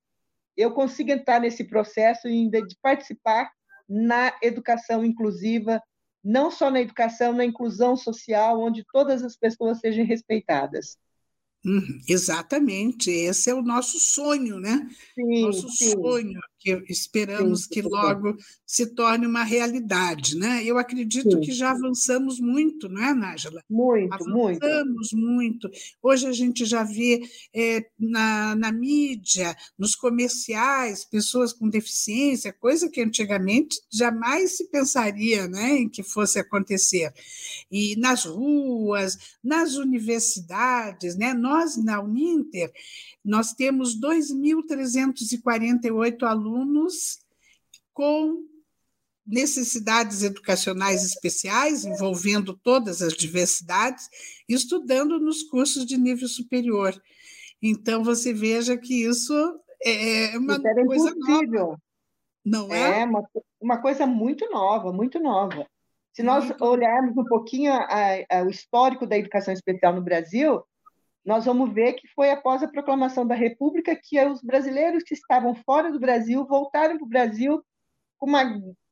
eu 0.56 0.72
consiga 0.72 1.14
entrar 1.14 1.40
nesse 1.40 1.64
processo 1.64 2.26
ainda 2.26 2.62
de 2.62 2.76
participar 2.80 3.50
na 3.88 4.34
educação 4.42 5.04
inclusiva, 5.04 5.82
não 6.22 6.50
só 6.50 6.70
na 6.70 6.80
educação, 6.80 7.32
na 7.32 7.44
inclusão 7.44 7.96
social, 7.96 8.60
onde 8.60 8.84
todas 8.92 9.22
as 9.22 9.36
pessoas 9.36 9.80
sejam 9.80 10.04
respeitadas. 10.04 10.96
Uhum, 11.64 12.00
exatamente, 12.08 13.10
esse 13.10 13.48
é 13.48 13.54
o 13.54 13.62
nosso 13.62 13.98
sonho, 13.98 14.60
né? 14.60 14.86
Sim, 15.14 15.42
nosso 15.42 15.68
sim. 15.70 15.90
sonho, 15.92 16.40
que 16.64 16.82
esperamos 16.88 17.64
sim, 17.64 17.68
que 17.68 17.82
logo 17.82 18.34
se 18.66 18.86
torne 18.94 19.26
uma 19.26 19.44
realidade, 19.44 20.38
né? 20.38 20.64
Eu 20.64 20.78
acredito 20.78 21.38
que 21.40 21.52
já 21.52 21.72
avançamos 21.72 22.40
muito, 22.40 22.88
não 22.88 23.04
é, 23.04 23.12
Nájila? 23.12 23.62
Muito, 23.68 24.14
avançamos 24.14 25.12
muito. 25.12 25.68
muito. 25.68 25.70
Hoje 26.02 26.26
a 26.26 26.32
gente 26.32 26.64
já 26.64 26.82
vê 26.82 27.20
é, 27.54 27.84
na, 27.98 28.56
na 28.56 28.72
mídia, 28.72 29.54
nos 29.78 29.94
comerciais, 29.94 31.04
pessoas 31.04 31.52
com 31.52 31.68
deficiência, 31.68 32.50
coisa 32.50 32.88
que 32.88 33.02
antigamente 33.02 33.78
jamais 33.92 34.56
se 34.56 34.70
pensaria, 34.70 35.46
né, 35.46 35.80
em 35.80 35.88
que 35.88 36.02
fosse 36.02 36.38
acontecer. 36.38 37.12
E 37.70 37.94
nas 37.96 38.24
ruas, 38.24 39.18
nas 39.42 39.74
universidades, 39.74 41.14
né? 41.14 41.34
Nós 41.34 41.76
na 41.76 42.00
Uninter 42.00 42.72
nós 43.24 43.54
temos 43.54 43.98
2.348 43.98 46.22
alunos 46.24 46.53
com 47.92 48.44
necessidades 49.26 50.22
educacionais 50.22 51.02
especiais, 51.02 51.84
envolvendo 51.84 52.54
todas 52.54 53.00
as 53.00 53.14
diversidades, 53.14 54.08
estudando 54.48 55.18
nos 55.18 55.42
cursos 55.42 55.86
de 55.86 55.96
nível 55.96 56.28
superior. 56.28 56.94
Então, 57.62 58.04
você 58.04 58.34
veja 58.34 58.76
que 58.76 59.06
isso 59.06 59.32
é, 59.82 60.34
é 60.34 60.38
uma 60.38 60.56
isso 60.56 60.86
coisa 60.86 61.10
impossível. 61.10 61.66
nova. 61.66 61.82
Não 62.44 62.72
é? 62.72 63.00
É 63.00 63.04
uma, 63.04 63.24
uma 63.60 63.80
coisa 63.80 64.06
muito 64.06 64.48
nova, 64.50 64.92
muito 64.92 65.18
nova. 65.18 65.66
Se 66.12 66.22
nós 66.22 66.52
olharmos 66.60 67.16
um 67.16 67.24
pouquinho 67.24 67.72
a, 67.72 67.88
a, 68.30 68.42
o 68.42 68.50
histórico 68.50 69.06
da 69.06 69.16
educação 69.16 69.52
especial 69.54 69.94
no 69.94 70.02
Brasil, 70.02 70.62
nós 71.24 71.46
vamos 71.46 71.72
ver 71.72 71.94
que 71.94 72.06
foi 72.08 72.30
após 72.30 72.62
a 72.62 72.68
proclamação 72.68 73.26
da 73.26 73.34
República 73.34 73.96
que 73.96 74.22
os 74.26 74.42
brasileiros 74.42 75.02
que 75.02 75.14
estavam 75.14 75.54
fora 75.54 75.90
do 75.90 75.98
Brasil 75.98 76.46
voltaram 76.46 76.96
para 76.98 77.04
o 77.04 77.08
Brasil 77.08 77.64
com 78.18 78.26
uma 78.26 78.44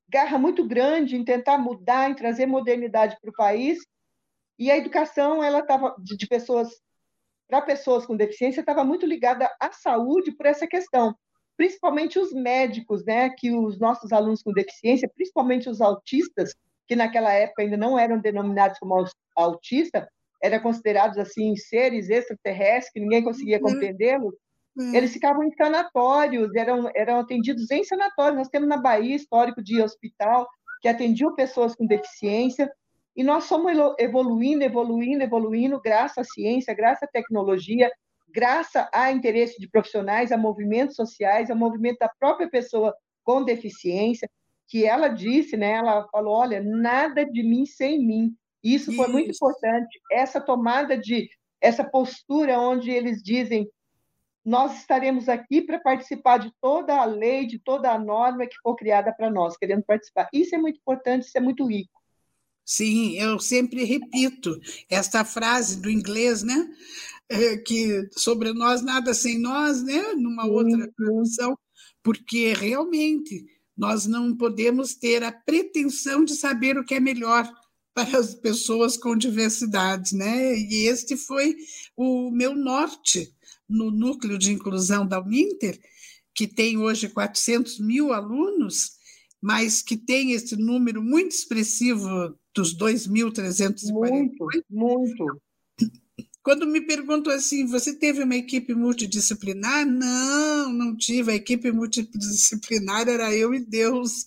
garra 0.08 0.38
muito 0.38 0.66
grande 0.66 1.16
em 1.16 1.24
tentar 1.24 1.58
mudar, 1.58 2.10
em 2.10 2.14
trazer 2.14 2.46
modernidade 2.46 3.16
para 3.20 3.30
o 3.30 3.34
país. 3.34 3.78
E 4.58 4.70
a 4.70 4.76
educação, 4.76 5.42
ela 5.42 5.60
estava 5.60 5.94
de, 5.98 6.26
pessoas 6.26 6.70
para 7.48 7.60
pessoas 7.60 8.06
com 8.06 8.16
deficiência 8.16 8.60
estava 8.60 8.82
muito 8.82 9.04
ligada 9.04 9.50
à 9.60 9.70
saúde 9.72 10.32
por 10.32 10.46
essa 10.46 10.66
questão, 10.66 11.14
principalmente 11.54 12.18
os 12.18 12.32
médicos, 12.32 13.04
né, 13.04 13.28
que 13.28 13.52
os 13.52 13.78
nossos 13.78 14.10
alunos 14.10 14.42
com 14.42 14.52
deficiência, 14.52 15.10
principalmente 15.14 15.68
os 15.68 15.82
autistas, 15.82 16.54
que 16.86 16.96
naquela 16.96 17.30
época 17.30 17.60
ainda 17.60 17.76
não 17.76 17.98
eram 17.98 18.18
denominados 18.18 18.78
como 18.78 19.04
autistas, 19.36 20.06
eram 20.42 20.60
considerados 20.60 21.18
assim 21.18 21.54
seres 21.56 22.10
extraterrestres 22.10 22.92
que 22.92 23.00
ninguém 23.00 23.22
conseguia 23.22 23.58
uhum. 23.58 23.62
compreendê-los. 23.62 24.34
Uhum. 24.76 24.94
Eles 24.94 25.12
ficavam 25.12 25.44
em 25.44 25.52
sanatórios, 25.52 26.54
eram 26.54 26.90
eram 26.94 27.20
atendidos 27.20 27.70
em 27.70 27.84
sanatórios. 27.84 28.38
Nós 28.38 28.48
temos 28.48 28.68
na 28.68 28.76
Bahia 28.76 29.14
histórico 29.14 29.62
de 29.62 29.80
hospital 29.80 30.48
que 30.80 30.88
atendiam 30.88 31.34
pessoas 31.34 31.74
com 31.76 31.86
deficiência. 31.86 32.70
E 33.14 33.22
nós 33.22 33.44
somos 33.44 33.72
evoluindo, 33.98 34.64
evoluindo, 34.64 35.22
evoluindo, 35.22 35.80
graças 35.80 36.18
à 36.18 36.24
ciência, 36.24 36.74
graças 36.74 37.02
à 37.02 37.06
tecnologia, 37.06 37.90
graças 38.34 38.88
a 38.92 39.12
interesse 39.12 39.60
de 39.60 39.68
profissionais, 39.68 40.32
a 40.32 40.38
movimentos 40.38 40.96
sociais, 40.96 41.50
a 41.50 41.54
movimento 41.54 41.98
da 41.98 42.10
própria 42.18 42.48
pessoa 42.48 42.94
com 43.22 43.44
deficiência, 43.44 44.28
que 44.66 44.86
ela 44.86 45.08
disse, 45.08 45.56
né? 45.56 45.72
Ela 45.72 46.08
falou, 46.10 46.34
olha, 46.34 46.62
nada 46.62 47.24
de 47.24 47.42
mim 47.42 47.66
sem 47.66 48.04
mim. 48.04 48.34
Isso, 48.62 48.90
Isso. 48.90 48.96
foi 48.96 49.08
muito 49.08 49.30
importante. 49.30 50.00
Essa 50.10 50.40
tomada 50.40 50.96
de, 50.96 51.28
essa 51.60 51.84
postura 51.84 52.58
onde 52.58 52.90
eles 52.90 53.22
dizem, 53.22 53.68
nós 54.44 54.78
estaremos 54.78 55.28
aqui 55.28 55.62
para 55.62 55.78
participar 55.78 56.38
de 56.38 56.52
toda 56.60 56.96
a 56.96 57.04
lei, 57.04 57.46
de 57.46 57.58
toda 57.58 57.90
a 57.90 57.98
norma 57.98 58.46
que 58.46 58.56
for 58.62 58.74
criada 58.74 59.12
para 59.12 59.30
nós, 59.30 59.56
querendo 59.56 59.84
participar. 59.84 60.28
Isso 60.32 60.54
é 60.54 60.58
muito 60.58 60.78
importante, 60.78 61.26
isso 61.26 61.38
é 61.38 61.40
muito 61.40 61.66
rico. 61.66 62.02
Sim, 62.64 63.18
eu 63.18 63.38
sempre 63.40 63.84
repito 63.84 64.58
esta 64.88 65.24
frase 65.24 65.80
do 65.80 65.90
inglês, 65.90 66.42
né? 66.42 66.68
É, 67.28 67.56
que 67.56 68.08
sobre 68.12 68.52
nós 68.52 68.82
nada 68.82 69.14
sem 69.14 69.38
nós, 69.38 69.82
né? 69.82 70.12
Numa 70.14 70.46
outra 70.46 70.90
tradução, 70.96 71.58
porque 72.02 72.52
realmente 72.52 73.44
nós 73.76 74.06
não 74.06 74.36
podemos 74.36 74.94
ter 74.94 75.22
a 75.24 75.32
pretensão 75.32 76.24
de 76.24 76.34
saber 76.34 76.78
o 76.78 76.84
que 76.84 76.94
é 76.94 77.00
melhor 77.00 77.50
para 77.94 78.18
as 78.18 78.34
pessoas 78.34 78.96
com 78.96 79.16
diversidade, 79.16 80.16
né? 80.16 80.56
E 80.58 80.86
este 80.86 81.16
foi 81.16 81.56
o 81.96 82.30
meu 82.30 82.54
norte 82.54 83.32
no 83.68 83.90
núcleo 83.90 84.38
de 84.38 84.52
inclusão 84.52 85.06
da 85.06 85.20
Uninter, 85.20 85.78
que 86.34 86.46
tem 86.46 86.78
hoje 86.78 87.08
400 87.08 87.78
mil 87.78 88.12
alunos, 88.12 88.92
mas 89.40 89.82
que 89.82 89.96
tem 89.96 90.32
esse 90.32 90.56
número 90.56 91.02
muito 91.02 91.32
expressivo 91.32 92.08
dos 92.54 92.76
2.340. 92.76 93.92
Muito, 93.92 94.46
muito. 94.70 95.40
Quando 96.42 96.66
me 96.66 96.80
perguntam 96.80 97.32
assim, 97.32 97.66
você 97.66 97.94
teve 97.94 98.24
uma 98.24 98.34
equipe 98.34 98.74
multidisciplinar? 98.74 99.86
Não, 99.86 100.72
não 100.72 100.96
tive. 100.96 101.30
A 101.30 101.36
equipe 101.36 101.70
multidisciplinar 101.70 103.08
era 103.08 103.32
eu 103.32 103.54
e 103.54 103.60
Deus. 103.60 104.26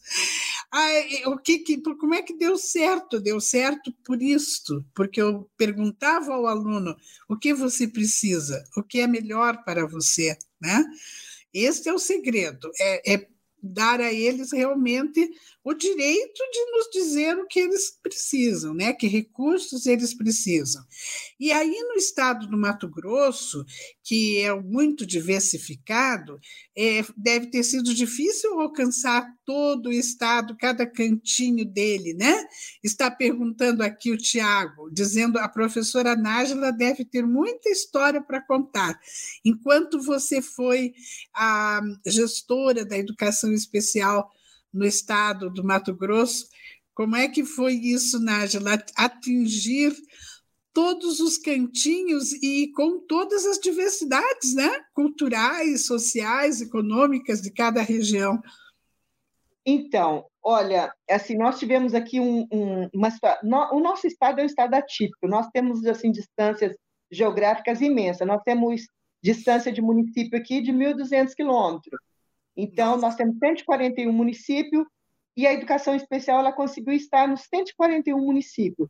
O 1.27 1.37
que, 1.37 1.59
que, 1.59 1.81
como 1.81 2.13
é 2.13 2.21
que 2.21 2.33
deu 2.33 2.57
certo? 2.57 3.19
Deu 3.19 3.39
certo 3.39 3.93
por 4.03 4.21
isto, 4.21 4.85
porque 4.93 5.21
eu 5.21 5.49
perguntava 5.55 6.33
ao 6.33 6.47
aluno 6.47 6.95
o 7.29 7.37
que 7.37 7.53
você 7.53 7.87
precisa, 7.87 8.63
o 8.75 8.83
que 8.83 8.99
é 8.99 9.07
melhor 9.07 9.63
para 9.63 9.87
você, 9.87 10.37
né? 10.59 10.83
Este 11.53 11.87
é 11.87 11.93
o 11.93 11.99
segredo, 11.99 12.69
é, 12.77 13.13
é 13.13 13.27
dar 13.65 13.99
a 13.99 14.13
eles 14.13 14.51
realmente 14.51 15.27
o 15.63 15.73
direito 15.73 16.43
de 16.51 16.71
nos 16.71 16.89
dizer 16.91 17.37
o 17.37 17.47
que 17.47 17.59
eles 17.59 17.97
precisam, 18.03 18.73
né? 18.73 18.93
que 18.93 19.07
recursos 19.07 19.87
eles 19.87 20.13
precisam. 20.13 20.83
E 21.39 21.51
aí, 21.51 21.77
no 21.89 21.95
estado 21.95 22.47
do 22.47 22.57
Mato 22.57 22.87
Grosso, 22.89 23.65
que 24.03 24.39
é 24.41 24.53
muito 24.53 25.05
diversificado, 25.05 26.39
é, 26.77 27.03
deve 27.17 27.47
ter 27.47 27.63
sido 27.63 27.93
difícil 27.93 28.59
alcançar 28.59 29.27
todo 29.43 29.89
o 29.89 29.93
estado, 29.93 30.55
cada 30.57 30.85
cantinho 30.85 31.65
dele, 31.65 32.13
né? 32.13 32.45
Está 32.83 33.11
perguntando 33.11 33.83
aqui 33.83 34.11
o 34.11 34.17
Tiago, 34.17 34.89
dizendo 34.91 35.37
a 35.37 35.49
professora 35.49 36.15
Nájila 36.15 36.71
deve 36.71 37.03
ter 37.03 37.25
muita 37.25 37.69
história 37.69 38.21
para 38.21 38.41
contar. 38.41 38.97
Enquanto 39.43 40.01
você 40.01 40.41
foi 40.41 40.93
a 41.33 41.81
gestora 42.05 42.85
da 42.85 42.97
educação 42.97 43.51
especial 43.51 44.31
no 44.75 44.85
estado 44.85 45.49
do 45.49 45.63
Mato 45.63 45.95
Grosso. 45.95 46.47
Como 46.93 47.15
é 47.15 47.27
que 47.27 47.45
foi 47.45 47.73
isso, 47.73 48.19
Nájila, 48.19 48.83
atingir 48.95 49.95
todos 50.75 51.21
os 51.21 51.37
cantinhos 51.37 52.33
e 52.33 52.69
com 52.75 52.99
todas 52.99 53.45
as 53.45 53.57
diversidades, 53.59 54.53
né? 54.53 54.83
Culturais, 54.93 55.85
sociais, 55.85 56.59
econômicas 56.59 57.41
de 57.41 57.49
cada 57.49 57.81
região. 57.81 58.41
Então, 59.65 60.25
olha, 60.43 60.93
assim, 61.09 61.37
nós 61.37 61.57
tivemos 61.57 61.95
aqui 61.95 62.19
um, 62.19 62.45
um, 62.51 62.89
uma 62.93 63.07
o 63.71 63.79
nosso 63.79 64.05
estado 64.05 64.41
é 64.41 64.43
um 64.43 64.45
estado 64.45 64.73
atípico. 64.73 65.29
Nós 65.29 65.47
temos 65.47 65.85
assim 65.85 66.11
distâncias 66.11 66.75
geográficas 67.09 67.79
imensas. 67.79 68.27
Nós 68.27 68.43
temos 68.43 68.85
distância 69.23 69.71
de 69.71 69.81
município 69.81 70.37
aqui 70.37 70.59
de 70.59 70.73
1.200 70.73 71.33
quilômetros. 71.33 71.99
Então, 72.55 72.97
nós 72.97 73.15
temos 73.15 73.37
141 73.39 74.11
municípios 74.11 74.85
e 75.37 75.47
a 75.47 75.53
educação 75.53 75.95
especial 75.95 76.39
ela 76.39 76.51
conseguiu 76.51 76.93
estar 76.93 77.29
nos 77.29 77.43
141 77.43 78.19
municípios. 78.19 78.89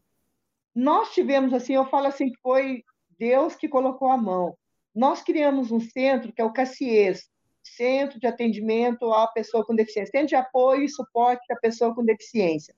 Nós 0.76 1.14
tivemos, 1.14 1.54
assim, 1.54 1.74
eu 1.74 1.86
falo 1.86 2.08
assim, 2.08 2.32
foi 2.42 2.84
Deus 3.18 3.56
que 3.56 3.70
colocou 3.70 4.10
a 4.10 4.18
mão. 4.18 4.58
Nós 4.94 5.22
criamos 5.24 5.72
um 5.72 5.80
centro, 5.80 6.34
que 6.34 6.42
é 6.42 6.46
o 6.46 6.52
CACIES, 6.52 7.30
Centro 7.64 8.20
de 8.20 8.28
Atendimento 8.28 9.12
à 9.12 9.28
Pessoa 9.28 9.66
com 9.66 9.76
Deficiência, 9.76 10.12
Centro 10.12 10.28
de 10.28 10.36
Apoio 10.36 10.84
e 10.84 10.90
Suporte 10.90 11.52
à 11.52 11.56
Pessoa 11.56 11.96
com 11.96 12.04
Deficiência. 12.04 12.76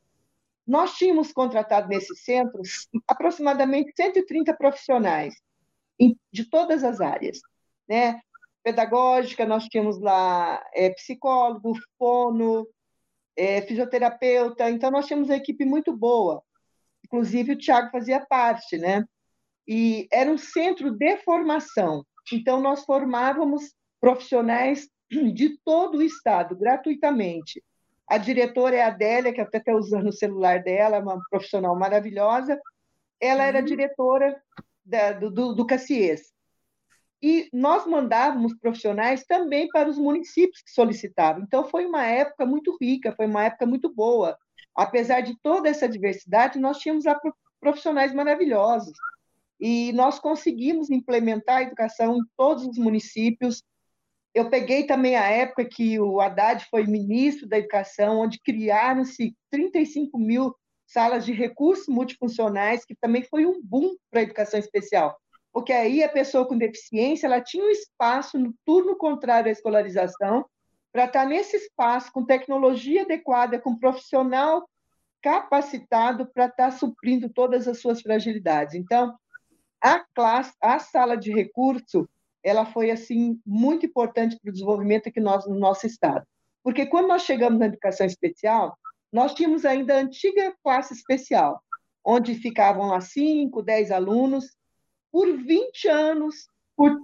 Nós 0.66 0.94
tínhamos 0.94 1.32
contratado 1.32 1.88
nesse 1.88 2.16
centro 2.16 2.62
aproximadamente 3.08 3.94
130 3.96 4.54
profissionais 4.56 5.36
de 6.32 6.46
todas 6.50 6.84
as 6.84 7.02
áreas, 7.02 7.40
né? 7.88 8.22
pedagógica, 8.68 9.46
nós 9.46 9.64
tínhamos 9.66 9.98
lá 9.98 10.62
é, 10.74 10.90
psicólogo, 10.90 11.74
fono, 11.98 12.68
é, 13.34 13.62
fisioterapeuta, 13.62 14.70
então 14.70 14.92
nós 14.92 15.08
tínhamos 15.08 15.30
uma 15.30 15.38
equipe 15.38 15.64
muito 15.64 15.96
boa. 15.96 16.44
Inclusive 17.08 17.54
o 17.54 17.58
Tiago 17.58 17.90
fazia 17.90 18.20
parte, 18.26 18.78
né? 18.78 19.04
E 19.68 20.08
era 20.12 20.30
um 20.30 20.38
centro 20.38 20.92
de 20.92 21.18
formação. 21.18 22.06
Então 22.32 22.62
nós 22.62 22.84
formávamos 22.84 23.74
profissionais 24.00 24.88
de 25.10 25.58
todo 25.64 26.00
o 26.00 26.04
estado, 26.04 26.56
gratuitamente. 26.56 27.64
A 28.08 28.18
diretora 28.18 28.76
é 28.76 28.82
a 28.84 28.88
Adélia, 28.88 29.34
que 29.34 29.42
até 29.42 29.58
está 29.58 29.74
usando 29.74 30.08
o 30.08 30.14
celular 30.14 30.62
dela, 30.64 31.00
uma 31.00 31.20
profissional 31.30 31.78
maravilhosa. 31.78 32.60
Ela 33.20 33.44
era 33.44 33.60
uhum. 33.60 33.66
diretora 33.66 34.42
da, 34.86 35.12
do, 35.14 35.30
do. 35.30 35.66
E 37.22 37.50
nós 37.52 37.86
mandávamos 37.86 38.54
profissionais 38.60 39.26
também 39.26 39.68
para 39.70 39.90
os 39.90 39.98
municípios 39.98 40.62
que 40.62 40.72
solicitavam. 40.72 41.44
Então, 41.44 41.68
foi 41.68 41.86
uma 41.86 42.06
época 42.06 42.46
muito 42.46 42.78
rica, 42.80 43.14
foi 43.16 43.26
uma 43.26 43.44
época 43.46 43.66
muito 43.66 43.94
boa. 43.94 44.38
Apesar 44.78 45.22
de 45.22 45.36
toda 45.42 45.68
essa 45.68 45.90
diversidade, 45.90 46.60
nós 46.60 46.78
tínhamos 46.78 47.06
profissionais 47.60 48.14
maravilhosos. 48.14 48.94
E 49.60 49.92
nós 49.94 50.20
conseguimos 50.20 50.92
implementar 50.92 51.58
a 51.58 51.64
educação 51.64 52.18
em 52.18 52.22
todos 52.38 52.64
os 52.68 52.78
municípios. 52.78 53.64
Eu 54.36 54.52
peguei 54.52 54.86
também 54.86 55.16
a 55.16 55.28
época 55.28 55.66
que 55.66 56.00
o 56.00 56.22
Haddad 56.22 56.64
foi 56.70 56.86
ministro 56.86 57.48
da 57.48 57.58
Educação, 57.58 58.20
onde 58.20 58.40
criaram-se 58.40 59.36
35 59.50 60.20
mil 60.20 60.56
salas 60.86 61.26
de 61.26 61.34
recursos 61.34 61.88
multifuncionais, 61.88 62.86
que 62.86 62.96
também 62.96 63.24
foi 63.24 63.48
um 63.48 63.60
boom 63.64 63.96
para 64.12 64.20
a 64.20 64.24
educação 64.24 64.60
especial 64.60 65.18
porque 65.58 65.74
aí 65.74 66.04
a 66.04 66.10
pessoa 66.10 66.48
com 66.48 66.56
deficiência 66.56 67.26
ela 67.26 67.42
tinha 67.42 67.66
um 67.66 67.70
espaço 67.72 68.38
no 68.38 68.54
turno 68.64 68.96
contrário 68.96 69.50
à 69.50 69.52
escolarização 69.52 70.46
para 70.98 71.06
estar 71.06 71.26
nesse 71.28 71.56
espaço 71.56 72.12
com 72.12 72.26
tecnologia 72.26 73.04
adequada, 73.04 73.62
com 73.62 73.78
profissional 73.78 74.68
capacitado 75.22 76.26
para 76.26 76.48
estar 76.48 76.72
suprindo 76.72 77.30
todas 77.30 77.68
as 77.68 77.80
suas 77.80 78.02
fragilidades. 78.02 78.74
Então, 78.74 79.16
a 79.80 80.04
classe, 80.16 80.56
a 80.60 80.80
sala 80.80 81.16
de 81.16 81.32
recurso, 81.32 82.10
ela 82.42 82.66
foi 82.66 82.90
assim 82.90 83.40
muito 83.46 83.86
importante 83.86 84.40
para 84.42 84.50
o 84.50 84.52
desenvolvimento 84.52 85.08
aqui 85.08 85.20
no 85.20 85.60
nosso 85.60 85.86
estado. 85.86 86.26
Porque 86.64 86.88
quando 86.88 87.10
nós 87.10 87.22
chegamos 87.22 87.60
na 87.60 87.68
educação 87.68 88.08
especial, 88.08 88.76
nós 89.14 89.36
tínhamos 89.36 89.66
ainda 89.66 89.94
a 89.94 90.00
antiga 90.00 90.52
classe 90.64 90.96
especial, 90.96 91.62
onde 92.04 92.34
ficavam 92.34 92.88
lá 92.88 93.02
5, 93.02 93.62
10 93.62 93.92
alunos, 93.92 94.58
por 95.12 95.32
20 95.32 95.90
anos, 95.90 96.50
por 96.76 97.00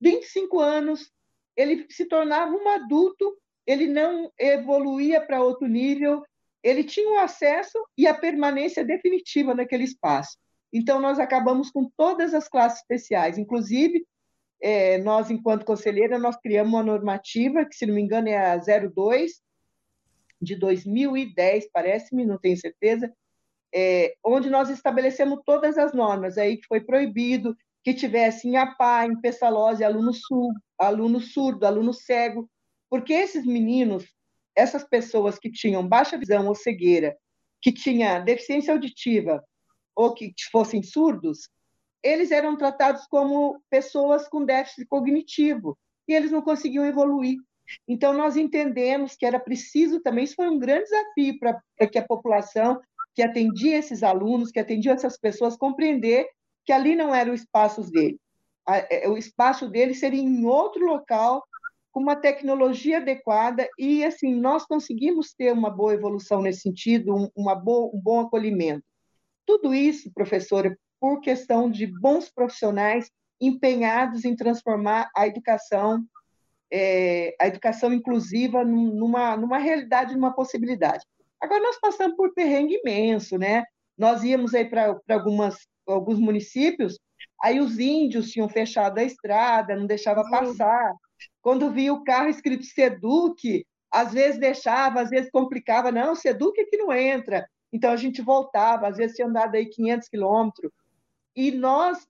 25 0.00 0.60
anos, 0.60 1.10
ele 1.58 1.84
se 1.90 2.04
tornava 2.04 2.52
um 2.52 2.68
adulto, 2.68 3.36
ele 3.66 3.88
não 3.88 4.32
evoluía 4.38 5.20
para 5.20 5.42
outro 5.42 5.66
nível, 5.66 6.22
ele 6.62 6.84
tinha 6.84 7.10
o 7.10 7.18
acesso 7.18 7.76
e 7.96 8.06
a 8.06 8.14
permanência 8.14 8.84
definitiva 8.84 9.54
naquele 9.54 9.82
espaço. 9.82 10.38
Então, 10.72 11.00
nós 11.00 11.18
acabamos 11.18 11.70
com 11.70 11.90
todas 11.96 12.32
as 12.32 12.48
classes 12.48 12.78
especiais, 12.80 13.38
inclusive, 13.38 14.06
é, 14.60 14.98
nós, 14.98 15.30
enquanto 15.30 15.64
conselheira, 15.64 16.16
nós 16.16 16.36
criamos 16.36 16.72
uma 16.72 16.82
normativa, 16.82 17.64
que, 17.64 17.74
se 17.74 17.86
não 17.86 17.94
me 17.94 18.02
engano, 18.02 18.28
é 18.28 18.36
a 18.36 18.56
02, 18.56 19.42
de 20.40 20.54
2010, 20.54 21.68
parece-me, 21.72 22.24
não 22.24 22.38
tenho 22.38 22.56
certeza, 22.56 23.12
é, 23.74 24.14
onde 24.24 24.48
nós 24.48 24.70
estabelecemos 24.70 25.40
todas 25.44 25.76
as 25.76 25.92
normas, 25.92 26.38
aí 26.38 26.56
que 26.56 26.66
foi 26.68 26.80
proibido 26.80 27.56
que 27.84 27.94
tivesse 27.94 28.48
em 28.48 28.56
APA, 28.56 29.06
em 29.06 29.20
Pessalose, 29.20 29.84
aluno, 29.84 30.12
surdo, 30.12 30.60
aluno 30.78 31.20
surdo, 31.20 31.66
aluno 31.66 31.92
cego, 31.92 32.48
porque 32.90 33.12
esses 33.12 33.44
meninos 33.46 34.04
essas 34.58 34.82
pessoas 34.82 35.38
que 35.38 35.50
tinham 35.50 35.86
baixa 35.86 36.18
visão 36.18 36.48
ou 36.48 36.54
cegueira, 36.54 37.16
que 37.62 37.70
tinha 37.70 38.18
deficiência 38.18 38.74
auditiva 38.74 39.42
ou 39.94 40.12
que 40.12 40.34
fossem 40.50 40.82
surdos, 40.82 41.48
eles 42.02 42.32
eram 42.32 42.56
tratados 42.56 43.06
como 43.06 43.62
pessoas 43.70 44.28
com 44.28 44.44
déficit 44.44 44.86
cognitivo 44.86 45.78
e 46.08 46.12
eles 46.12 46.32
não 46.32 46.42
conseguiam 46.42 46.84
evoluir. 46.84 47.36
Então, 47.86 48.12
nós 48.12 48.36
entendemos 48.36 49.14
que 49.14 49.26
era 49.26 49.38
preciso 49.38 50.00
também, 50.00 50.24
isso 50.24 50.34
foi 50.34 50.48
um 50.48 50.58
grande 50.58 50.84
desafio 50.84 51.38
para 51.38 51.86
que 51.86 51.98
a 51.98 52.06
população 52.06 52.80
que 53.14 53.22
atendia 53.22 53.76
esses 53.76 54.02
alunos, 54.02 54.50
que 54.50 54.58
atendia 54.58 54.92
essas 54.92 55.18
pessoas, 55.18 55.56
compreender 55.56 56.26
que 56.68 56.72
ali 56.74 56.94
não 56.94 57.14
era 57.14 57.30
o 57.30 57.34
espaço 57.34 57.90
dele. 57.90 58.20
É, 58.68 59.08
o 59.08 59.16
espaço 59.16 59.70
dele 59.70 59.94
seria 59.94 60.20
em 60.20 60.44
outro 60.44 60.84
local 60.84 61.42
com 61.90 61.98
uma 61.98 62.14
tecnologia 62.14 62.98
adequada 62.98 63.66
e 63.78 64.04
assim 64.04 64.34
nós 64.34 64.66
conseguimos 64.66 65.32
ter 65.32 65.50
uma 65.50 65.70
boa 65.70 65.94
evolução 65.94 66.42
nesse 66.42 66.60
sentido, 66.60 67.16
um, 67.16 67.30
uma 67.34 67.54
boa, 67.54 67.90
um 67.96 67.98
bom 67.98 68.20
acolhimento. 68.20 68.84
Tudo 69.46 69.74
isso, 69.74 70.12
professora, 70.12 70.78
por 71.00 71.22
questão 71.22 71.70
de 71.70 71.86
bons 71.86 72.28
profissionais 72.28 73.10
empenhados 73.40 74.26
em 74.26 74.36
transformar 74.36 75.08
a 75.16 75.26
educação, 75.26 76.04
é, 76.70 77.34
a 77.40 77.46
educação 77.46 77.94
inclusiva 77.94 78.62
numa, 78.62 79.38
numa 79.38 79.56
realidade, 79.56 80.14
numa 80.14 80.34
possibilidade. 80.34 81.02
Agora 81.40 81.62
nós 81.62 81.80
passamos 81.80 82.14
por 82.14 82.34
perrengue 82.34 82.78
imenso, 82.84 83.38
né? 83.38 83.64
Nós 83.96 84.22
íamos 84.22 84.52
aí 84.52 84.66
para 84.66 85.00
algumas 85.08 85.66
alguns 85.92 86.18
municípios, 86.18 86.98
aí 87.42 87.60
os 87.60 87.78
índios 87.78 88.30
tinham 88.30 88.48
fechado 88.48 88.98
a 88.98 89.04
estrada, 89.04 89.76
não 89.76 89.86
deixava 89.86 90.28
passar. 90.28 90.94
Quando 91.40 91.70
via 91.70 91.92
o 91.92 92.04
carro 92.04 92.28
escrito 92.28 92.64
Seduc, 92.64 93.64
às 93.90 94.12
vezes 94.12 94.38
deixava, 94.38 95.00
às 95.00 95.10
vezes 95.10 95.30
complicava. 95.30 95.90
Não, 95.90 96.14
Seduc 96.14 96.60
aqui 96.60 96.76
não 96.76 96.92
entra. 96.92 97.48
Então 97.72 97.90
a 97.90 97.96
gente 97.96 98.22
voltava, 98.22 98.88
às 98.88 98.96
vezes 98.96 99.16
tinha 99.16 99.28
andado 99.28 99.54
aí 99.54 99.66
500 99.66 100.08
quilômetros. 100.08 100.72
E 101.36 101.52
nós, 101.52 102.06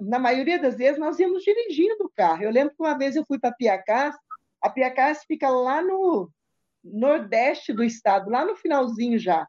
na 0.00 0.18
maioria 0.18 0.58
das 0.58 0.76
vezes, 0.76 0.98
nós 0.98 1.18
íamos 1.18 1.42
dirigindo 1.42 2.04
o 2.04 2.12
carro. 2.14 2.42
Eu 2.42 2.50
lembro 2.50 2.74
que 2.74 2.82
uma 2.82 2.98
vez 2.98 3.16
eu 3.16 3.24
fui 3.26 3.38
para 3.38 3.54
Piacás, 3.54 4.14
a 4.60 4.68
Piacás 4.68 5.24
fica 5.26 5.48
lá 5.48 5.80
no 5.80 6.30
nordeste 6.84 7.72
do 7.72 7.82
estado, 7.82 8.30
lá 8.30 8.44
no 8.44 8.56
finalzinho 8.56 9.18
já. 9.18 9.46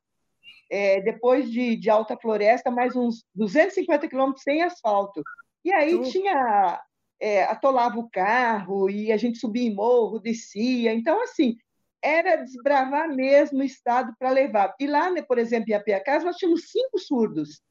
É, 0.69 1.01
depois 1.01 1.51
de, 1.51 1.75
de 1.75 1.89
Alta 1.89 2.15
Floresta, 2.15 2.69
mais 2.69 2.95
uns 2.95 3.25
250 3.34 4.08
quilômetros 4.08 4.43
sem 4.43 4.62
asfalto. 4.62 5.23
E 5.65 5.71
aí 5.71 5.99
tinha 6.12 6.79
é, 7.19 7.43
atolava 7.43 7.99
o 7.99 8.10
carro 8.10 8.89
e 8.89 9.12
a 9.12 9.17
gente 9.17 9.39
subia 9.39 9.67
em 9.67 9.73
morro, 9.73 10.19
descia. 10.19 10.93
Então, 10.93 11.21
assim, 11.23 11.58
era 12.01 12.38
desbravar 12.38 13.13
mesmo 13.13 13.60
o 13.60 13.63
estado 13.63 14.13
para 14.17 14.29
levar. 14.29 14.73
E 14.79 14.88
lá, 14.88 15.12
né, 15.12 15.21
por 15.21 15.38
exemplo, 15.38 15.69
em 15.69 15.73
Apiacás, 15.73 16.23
nós 16.23 16.38
tínhamos 16.38 16.69
cinco 16.69 16.97
surdos. 16.97 17.62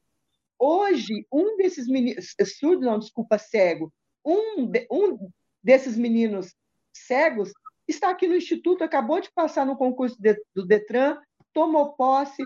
Hoje, 0.57 1.25
um 1.31 1.57
desses 1.57 1.87
meninos, 1.87 2.35
surdo 2.59 2.85
não, 2.85 2.99
desculpa, 2.99 3.37
cego, 3.37 3.91
um, 4.25 4.65
de, 4.65 4.85
um 4.91 5.29
desses 5.63 5.97
meninos 5.97 6.53
cegos 6.93 7.51
está 7.87 8.09
aqui 8.09 8.27
no 8.27 8.35
Instituto, 8.35 8.83
acabou 8.83 9.19
de 9.19 9.31
passar 9.31 9.65
no 9.65 9.77
concurso 9.77 10.21
de, 10.21 10.35
do 10.53 10.65
Detran, 10.65 11.17
tomou 11.53 11.93
posse, 11.93 12.43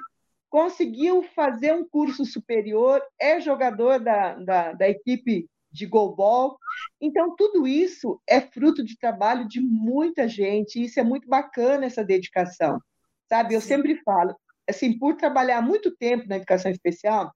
conseguiu 0.54 1.24
fazer 1.36 1.74
um 1.74 1.84
curso 1.84 2.24
superior, 2.24 3.02
é 3.20 3.42
jogador 3.42 4.00
da, 4.00 4.36
da, 4.36 4.74
da 4.74 4.88
equipe 4.88 5.50
de 5.72 5.88
goalball. 5.88 6.60
Então, 7.02 7.36
tudo 7.36 7.66
isso 7.66 8.22
é 8.30 8.40
fruto 8.40 8.84
de 8.84 8.96
trabalho 8.96 9.48
de 9.48 9.60
muita 9.60 10.28
gente, 10.28 10.80
e 10.80 10.84
isso 10.84 11.00
é 11.00 11.04
muito 11.04 11.28
bacana, 11.28 11.88
essa 11.88 12.04
dedicação. 12.04 12.80
Sabe, 13.28 13.56
eu 13.56 13.62
sempre 13.62 13.96
falo, 14.04 14.36
assim, 14.70 14.96
por 15.00 15.16
trabalhar 15.16 15.60
muito 15.60 15.90
tempo 15.90 16.30
na 16.30 16.38
educação 16.38 16.70
especial, 16.70 17.34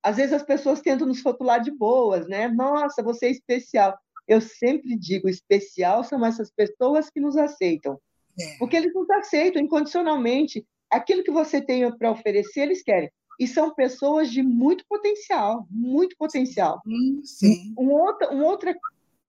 às 0.00 0.16
vezes 0.16 0.32
as 0.32 0.44
pessoas 0.44 0.80
tentam 0.80 1.08
nos 1.08 1.20
rotular 1.24 1.60
de 1.60 1.72
boas, 1.72 2.28
né? 2.28 2.46
Nossa, 2.46 3.02
você 3.02 3.26
é 3.26 3.30
especial. 3.32 3.98
Eu 4.28 4.40
sempre 4.40 4.96
digo, 4.96 5.28
especial 5.28 6.04
são 6.04 6.24
essas 6.24 6.52
pessoas 6.52 7.10
que 7.10 7.18
nos 7.18 7.36
aceitam. 7.36 8.00
É. 8.40 8.58
Porque 8.58 8.76
eles 8.76 8.94
nos 8.94 9.10
aceitam 9.10 9.60
incondicionalmente. 9.60 10.64
Aquilo 10.90 11.22
que 11.22 11.30
você 11.30 11.60
tem 11.60 11.90
para 11.96 12.10
oferecer, 12.10 12.62
eles 12.62 12.82
querem 12.82 13.10
e 13.40 13.48
são 13.48 13.74
pessoas 13.74 14.30
de 14.30 14.42
muito 14.42 14.84
potencial, 14.86 15.66
muito 15.70 16.14
potencial. 16.18 16.82
Sim. 17.24 17.74
Um 17.78 17.90
outra, 17.90 18.30
um 18.30 18.44
outra, 18.44 18.76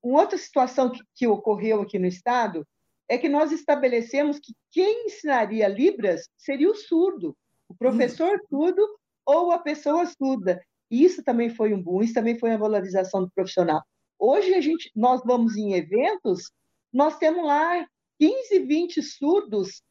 uma 0.03 0.19
outra 0.19 0.37
situação 0.37 0.91
que, 0.91 1.01
que 1.15 1.27
ocorreu 1.27 1.81
aqui 1.81 1.97
no 1.97 2.07
Estado 2.07 2.67
é 3.07 3.17
que 3.17 3.29
nós 3.29 3.53
estabelecemos 3.53 4.37
que 4.37 4.53
quem 4.69 5.05
ensinaria 5.05 5.65
Libras 5.69 6.27
seria 6.37 6.69
o 6.69 6.75
surdo, 6.75 7.37
o 7.69 7.73
professor 7.73 8.37
surdo 8.49 8.85
ou 9.25 9.51
a 9.51 9.59
pessoa 9.59 10.05
surda. 10.05 10.61
E 10.89 11.05
isso 11.05 11.23
também 11.23 11.49
foi 11.49 11.73
um 11.73 11.81
boom, 11.81 12.01
isso 12.01 12.13
também 12.13 12.37
foi 12.37 12.49
uma 12.49 12.57
valorização 12.57 13.23
do 13.23 13.31
profissional. 13.31 13.81
Hoje 14.19 14.53
a 14.53 14.59
gente, 14.59 14.91
nós 14.93 15.21
vamos 15.23 15.55
em 15.55 15.73
eventos, 15.73 16.51
nós 16.91 17.17
temos 17.17 17.45
lá 17.45 17.87
15, 18.19 18.59
20 18.59 19.01
surdos 19.01 19.81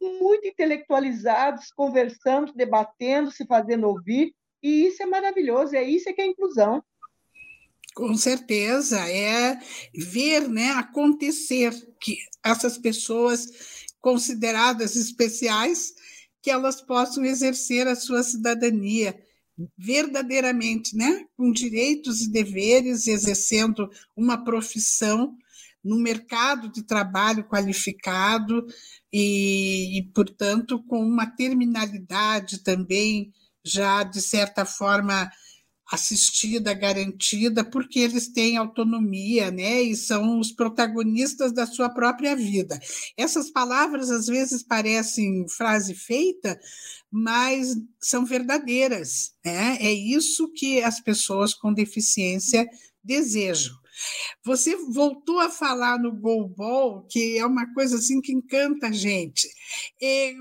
muito 0.00 0.46
intelectualizados, 0.46 1.72
conversando, 1.72 2.52
debatendo, 2.54 3.30
se 3.30 3.46
fazendo 3.46 3.88
ouvir, 3.88 4.34
e 4.62 4.86
isso 4.86 5.02
é 5.02 5.06
maravilhoso, 5.06 5.74
é 5.74 5.82
isso 5.82 6.12
que 6.12 6.20
é 6.20 6.26
inclusão. 6.26 6.82
Com 7.94 8.14
certeza, 8.14 8.98
é 9.10 9.58
ver 9.94 10.48
né, 10.48 10.70
acontecer 10.72 11.72
que 12.00 12.18
essas 12.44 12.76
pessoas 12.76 13.86
consideradas 14.00 14.96
especiais, 14.96 15.94
que 16.42 16.50
elas 16.50 16.80
possam 16.80 17.24
exercer 17.24 17.88
a 17.88 17.96
sua 17.96 18.22
cidadania 18.22 19.18
verdadeiramente, 19.76 20.94
né, 20.94 21.26
com 21.36 21.50
direitos 21.50 22.20
e 22.22 22.30
deveres, 22.30 23.06
exercendo 23.06 23.90
uma 24.14 24.44
profissão 24.44 25.36
no 25.86 25.96
mercado 25.96 26.68
de 26.68 26.82
trabalho 26.82 27.44
qualificado 27.44 28.66
e, 29.12 29.98
e, 29.98 30.02
portanto, 30.12 30.82
com 30.86 31.00
uma 31.00 31.26
terminalidade 31.26 32.58
também 32.62 33.32
já, 33.64 34.02
de 34.02 34.20
certa 34.20 34.64
forma, 34.64 35.30
assistida, 35.90 36.74
garantida, 36.74 37.64
porque 37.64 38.00
eles 38.00 38.28
têm 38.28 38.56
autonomia, 38.56 39.50
né? 39.52 39.82
E 39.82 39.94
são 39.94 40.40
os 40.40 40.50
protagonistas 40.50 41.52
da 41.52 41.64
sua 41.64 41.88
própria 41.88 42.34
vida. 42.34 42.78
Essas 43.16 43.50
palavras 43.50 44.10
às 44.10 44.26
vezes 44.26 44.64
parecem 44.64 45.48
frase 45.48 45.94
feita, 45.94 46.58
mas 47.10 47.76
são 48.00 48.24
verdadeiras, 48.24 49.32
né? 49.44 49.78
É 49.80 49.92
isso 49.92 50.52
que 50.52 50.82
as 50.82 51.00
pessoas 51.00 51.54
com 51.54 51.72
deficiência 51.72 52.68
desejam. 53.04 53.76
Você 54.44 54.76
voltou 54.76 55.40
a 55.40 55.50
falar 55.50 55.98
no 55.98 56.12
goalball, 56.12 57.06
que 57.08 57.38
é 57.38 57.44
uma 57.44 57.72
coisa 57.74 57.96
assim 57.96 58.20
que 58.20 58.32
encanta 58.32 58.88
a 58.88 58.92
gente. 58.92 59.48
É, 60.02 60.34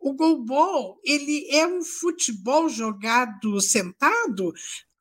o 0.00 0.12
goalball, 0.12 0.98
ele 1.04 1.48
é 1.50 1.66
um 1.66 1.82
futebol 1.82 2.68
jogado 2.68 3.60
sentado? 3.60 4.52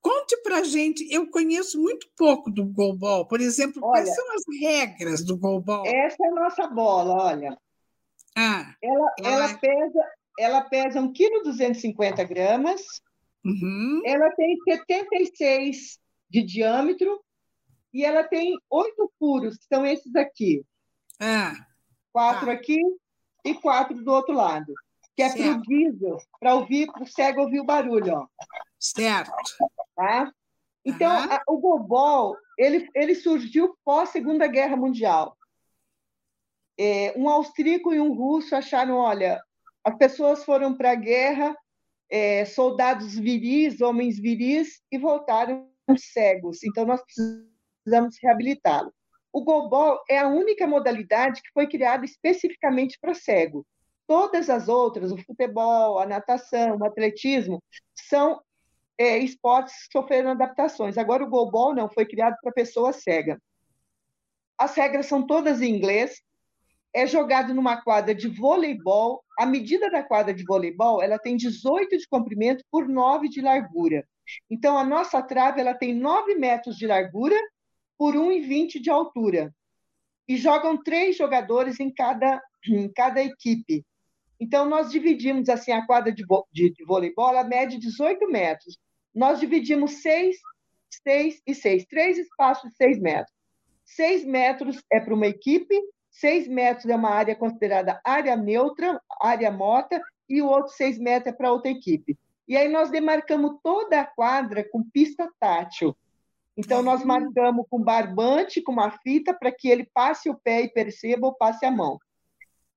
Conte 0.01 0.38
para 0.43 0.64
gente, 0.64 1.05
eu 1.14 1.30
conheço 1.30 1.82
muito 1.82 2.07
pouco 2.18 2.49
do 2.49 2.66
goalball. 2.66 3.28
Por 3.28 3.41
exemplo, 3.41 3.82
olha, 3.84 4.03
quais 4.03 4.16
são 4.16 4.26
as 4.34 4.43
regras 4.62 5.24
do 5.24 5.38
goalball? 5.38 5.86
Essa 5.86 6.18
é 6.24 6.28
a 6.28 6.36
nossa 6.36 6.68
bola, 6.68 7.14
olha. 7.26 7.57
Ah, 8.36 8.74
ela, 8.82 9.14
ela... 9.20 9.45
ela 9.45 9.57
pesa 9.57 9.99
ela 10.39 10.62
pesa 10.62 11.01
1,250 11.01 12.26
kg 12.26 12.34
gramas, 12.34 12.82
uhum. 13.43 14.01
ela 14.05 14.32
tem 14.32 14.57
76 14.64 15.99
de 16.30 16.43
diâmetro 16.43 17.20
e 17.94 18.04
ela 18.04 18.24
tem 18.24 18.58
oito 18.70 19.12
furos, 19.18 19.58
que 19.58 19.66
são 19.66 19.86
esses 19.86 20.16
aqui. 20.16 20.64
Ah, 21.20 21.54
quatro 22.12 22.48
tá. 22.48 22.54
aqui 22.54 22.82
e 23.46 23.54
quatro 23.54 24.04
do 24.04 24.12
outro 24.12 24.34
lado, 24.34 24.74
que 25.16 25.22
é 25.22 25.30
para 25.30 25.52
o 25.52 25.62
guiso, 25.62 26.18
para 26.40 26.56
ouvir, 26.56 26.92
para 26.92 27.04
o 27.04 27.08
cego 27.08 27.42
ouvir 27.42 27.60
o 27.60 27.66
barulho. 27.66 28.14
Ó. 28.14 28.28
Certo. 28.80 29.32
Tá? 29.96 30.32
Então, 30.86 31.12
uhum. 31.12 31.32
a, 31.32 31.42
o 31.48 31.58
gobol 31.58 32.36
ele, 32.58 32.90
ele 32.94 33.16
surgiu 33.16 33.78
pós 33.86 34.10
Segunda 34.10 34.48
Guerra 34.48 34.76
Mundial. 34.76 35.38
É, 36.78 37.14
um 37.18 37.28
austríaco 37.28 37.94
e 37.94 38.00
um 38.00 38.14
russo 38.14 38.56
acharam, 38.56 38.96
olha, 38.96 39.42
as 39.84 39.98
pessoas 39.98 40.44
foram 40.44 40.76
para 40.76 40.92
a 40.92 40.96
guerra, 40.96 41.56
é, 42.10 42.46
soldados 42.46 43.18
viris, 43.18 43.82
homens 43.82 44.18
viris, 44.18 44.82
e 44.92 44.98
voltaram 44.98 45.70
cegos. 45.98 46.64
Então, 46.64 46.86
nós 46.86 47.02
precisamos 47.02 47.49
reabilitá-lo. 48.22 48.94
O 49.32 49.44
goalball 49.44 50.02
é 50.10 50.18
a 50.18 50.28
única 50.28 50.66
modalidade 50.66 51.42
que 51.42 51.52
foi 51.54 51.68
criada 51.68 52.04
especificamente 52.04 52.98
para 53.00 53.14
cego. 53.14 53.66
Todas 54.08 54.50
as 54.50 54.68
outras, 54.68 55.12
o 55.12 55.18
futebol, 55.18 56.00
a 56.00 56.06
natação, 56.06 56.78
o 56.78 56.86
atletismo, 56.86 57.62
são 57.96 58.42
é, 58.98 59.18
esportes 59.20 59.88
que 59.88 60.00
sofreram 60.00 60.32
adaptações. 60.32 60.98
Agora, 60.98 61.24
o 61.24 61.30
goalball 61.30 61.76
não 61.76 61.88
foi 61.90 62.06
criado 62.06 62.36
para 62.42 62.52
pessoa 62.52 62.92
cega. 62.92 63.40
As 64.58 64.76
regras 64.76 65.06
são 65.06 65.26
todas 65.26 65.62
em 65.62 65.74
inglês, 65.74 66.22
é 66.94 67.06
jogado 67.06 67.54
numa 67.54 67.82
quadra 67.82 68.16
de 68.16 68.28
voleibol. 68.28 69.24
A 69.38 69.46
medida 69.46 69.90
da 69.90 70.04
quadra 70.04 70.34
de 70.34 70.44
voleibol 70.44 71.02
ela 71.02 71.20
tem 71.20 71.38
18 71.38 71.98
de 71.98 72.08
comprimento 72.08 72.64
por 72.72 72.88
9 72.88 73.30
de 73.30 73.42
largura. 73.42 74.04
Então, 74.50 74.78
a 74.78 74.84
nossa 74.84 75.22
trave 75.22 75.62
ela 75.62 75.74
tem 75.74 75.94
9 75.94 76.36
metros 76.36 76.76
de 76.76 76.88
largura 76.88 77.36
por 78.00 78.16
1,20 78.16 78.82
de 78.82 78.89
altura. 78.89 79.54
E 80.28 80.38
jogam 80.38 80.82
três 80.82 81.18
jogadores 81.18 81.80
em 81.80 81.93
cada, 81.93 82.41
em 82.66 82.89
cada 82.91 83.22
equipe. 83.22 83.86
Então, 84.39 84.66
nós 84.66 84.89
dividimos 84.89 85.50
assim 85.50 85.72
a 85.72 85.86
quadra 85.86 86.12
de, 86.12 86.24
de, 86.52 86.72
de 86.72 86.86
voleibol, 86.86 87.30
ela 87.30 87.43
mede 87.43 87.78
18 87.78 88.28
metros. 88.32 88.80
Nós 89.14 89.39
dividimos 89.39 90.02
6, 90.02 90.38
6 91.04 91.41
e 91.45 91.54
6, 91.54 91.86
três 91.88 92.18
espaços 92.18 92.70
de 92.70 92.76
6 92.78 93.00
metros. 93.02 93.36
6 93.84 94.24
metros 94.24 94.82
é 94.91 95.00
para 95.00 95.14
uma 95.14 95.28
equipe 95.28 95.76
6 96.12 96.47
metros 96.47 96.86
é 96.88 96.95
uma 96.95 97.12
área 97.12 97.36
considerada 97.36 98.00
área 98.04 98.36
neutra, 98.36 99.02
área 99.22 99.52
morta, 99.52 100.02
e 100.28 100.41
o 100.41 100.47
outro 100.47 100.74
6 100.74 101.00
metros 101.00 101.34
é 101.34 101.36
para 101.36 101.52
outra 101.52 101.72
equipe. 101.72 102.18
E 102.47 102.58
aí 102.58 102.68
nós 102.68 102.89
demarcamos 102.89 103.58
toda 103.64 104.02
a 104.02 104.06
quadra 104.06 104.68
com 104.70 104.84
pista 104.84 105.30
tátil. 105.39 105.95
Então, 106.60 106.84
nós 106.84 107.05
marcamos 107.05 107.66
com 107.70 107.82
barbante, 107.82 108.62
com 108.62 108.74
uma 108.74 108.91
fita, 108.91 109.34
para 109.34 109.49
que 109.49 109.70
ele 109.70 109.89
passe 109.93 110.30
o 110.30 110.38
pé 110.38 110.64
e 110.64 110.70
perceba 110.70 111.28
ou 111.28 111.34
passe 111.34 111.66
a 111.66 111.72
mão. 111.72 111.97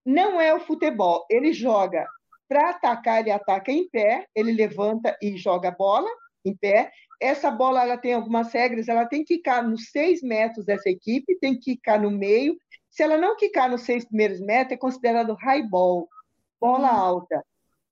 Não 0.07 0.41
é 0.41 0.55
o 0.55 0.61
futebol. 0.61 1.27
Ele 1.29 1.53
joga 1.53 2.07
para 2.49 2.71
atacar, 2.71 3.21
ele 3.21 3.31
ataca 3.33 3.73
em 3.73 3.89
pé, 3.89 4.27
ele 4.35 4.53
levanta 4.53 5.17
e 5.21 5.37
joga 5.37 5.69
a 5.69 5.73
bola 5.73 6.09
em 6.45 6.57
pé. 6.57 6.93
Essa 7.21 7.51
bola 7.51 7.83
ela 7.83 7.97
tem 7.99 8.15
algumas 8.15 8.53
regras, 8.53 8.89
ela 8.89 9.07
tem 9.07 9.25
que 9.25 9.35
ficar 9.35 9.63
nos 9.63 9.91
seis 9.91 10.23
metros 10.23 10.65
dessa 10.65 10.89
equipe, 10.89 11.39
tem 11.41 11.59
que 11.59 11.73
ficar 11.73 11.99
no 11.99 12.11
meio 12.11 12.57
se 12.93 13.03
ela 13.03 13.17
não 13.17 13.35
quicar 13.37 13.71
nos 13.71 13.83
seis 13.83 14.05
primeiros 14.05 14.39
metros, 14.39 14.73
é 14.75 14.77
considerado 14.77 15.35
high 15.35 15.67
ball, 15.67 16.07
bola 16.61 16.93
hum. 16.93 17.01
alta. 17.01 17.43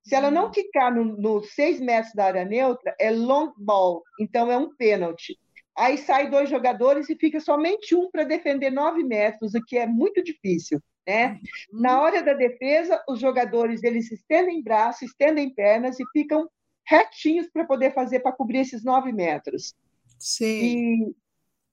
Se 0.05 0.15
ela 0.15 0.31
não 0.31 0.51
quicar 0.51 0.95
nos 0.95 1.19
no 1.19 1.43
seis 1.43 1.81
metros 1.81 2.13
da 2.15 2.27
área 2.27 2.45
neutra, 2.45 2.95
é 3.01 3.11
long 3.11 3.53
ball, 3.57 4.03
então 4.21 4.53
é 4.53 4.59
um 4.59 4.75
pênalti. 4.77 5.39
Aí 5.77 5.97
sai 5.99 6.29
dois 6.29 6.49
jogadores 6.49 7.09
e 7.09 7.17
fica 7.17 7.41
somente 7.41 7.95
um 7.95 8.11
para 8.11 8.25
defender 8.25 8.71
nove 8.71 9.03
metros, 9.03 9.55
o 9.55 9.65
que 9.65 9.79
é 9.79 9.87
muito 9.87 10.23
difícil. 10.23 10.81
Né? 11.07 11.41
Uhum. 11.73 11.81
Na 11.81 12.01
hora 12.01 12.23
da 12.23 12.35
defesa, 12.35 13.03
os 13.09 13.19
jogadores 13.19 13.83
eles 13.83 14.11
estendem 14.13 14.63
braços, 14.63 15.03
estendem 15.03 15.53
pernas 15.55 15.99
e 15.99 16.05
ficam 16.13 16.49
retinhos 16.87 17.49
para 17.49 17.65
poder 17.65 17.95
fazer 17.95 18.21
para 18.21 18.33
cobrir 18.33 18.59
esses 18.59 18.85
nove 18.85 19.13
metros. 19.13 19.75
Sim. 20.19 21.15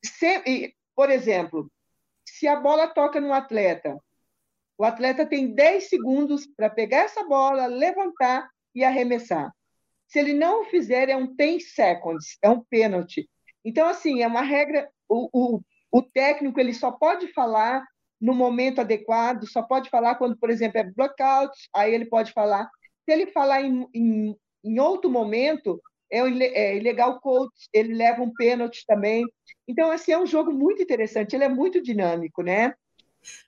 E, 0.04 0.08
se, 0.08 0.42
e, 0.46 0.74
por 0.96 1.10
exemplo, 1.10 1.70
se 2.26 2.48
a 2.48 2.60
bola 2.60 2.88
toca 2.88 3.20
no 3.20 3.34
atleta, 3.34 3.98
o 4.78 4.84
atleta 4.84 5.26
tem 5.26 5.54
10 5.54 5.90
segundos 5.90 6.46
para 6.46 6.70
pegar 6.70 7.00
essa 7.00 7.24
bola, 7.24 7.66
levantar 7.66 8.48
e 8.76 8.84
arremessar. 8.84 9.52
Se 10.08 10.20
ele 10.20 10.34
não 10.34 10.62
o 10.62 10.66
fizer, 10.66 11.10
é 11.10 11.18
um 11.18 11.36
10 11.36 11.74
seconds, 11.74 12.38
é 12.42 12.50
um 12.50 12.64
pênalti. 12.64 13.28
Então, 13.68 13.86
assim, 13.86 14.22
é 14.22 14.28
uma 14.28 14.42
regra. 14.42 14.90
O, 15.10 15.30
o, 15.34 15.62
o 15.92 16.02
técnico 16.02 16.58
ele 16.58 16.74
só 16.74 16.90
pode 16.90 17.28
falar 17.34 17.86
no 18.20 18.34
momento 18.34 18.80
adequado, 18.80 19.46
só 19.46 19.62
pode 19.62 19.90
falar 19.90 20.16
quando, 20.16 20.38
por 20.38 20.50
exemplo, 20.50 20.80
é 20.80 20.86
blockout, 20.86 21.54
aí 21.76 21.94
ele 21.94 22.06
pode 22.06 22.32
falar. 22.32 22.70
Se 23.04 23.12
ele 23.12 23.28
falar 23.28 23.62
em, 23.62 23.86
em, 23.94 24.36
em 24.64 24.80
outro 24.80 25.10
momento, 25.10 25.82
é, 26.10 26.20
é 26.20 26.78
ilegal 26.78 27.20
coach, 27.20 27.68
ele 27.74 27.94
leva 27.94 28.24
um 28.24 28.34
pênalti 28.34 28.86
também. 28.88 29.26
Então, 29.68 29.92
assim, 29.92 30.14
é 30.14 30.18
um 30.18 30.26
jogo 30.26 30.54
muito 30.54 30.82
interessante, 30.82 31.36
ele 31.36 31.44
é 31.44 31.50
muito 31.50 31.82
dinâmico, 31.82 32.42
né? 32.42 32.74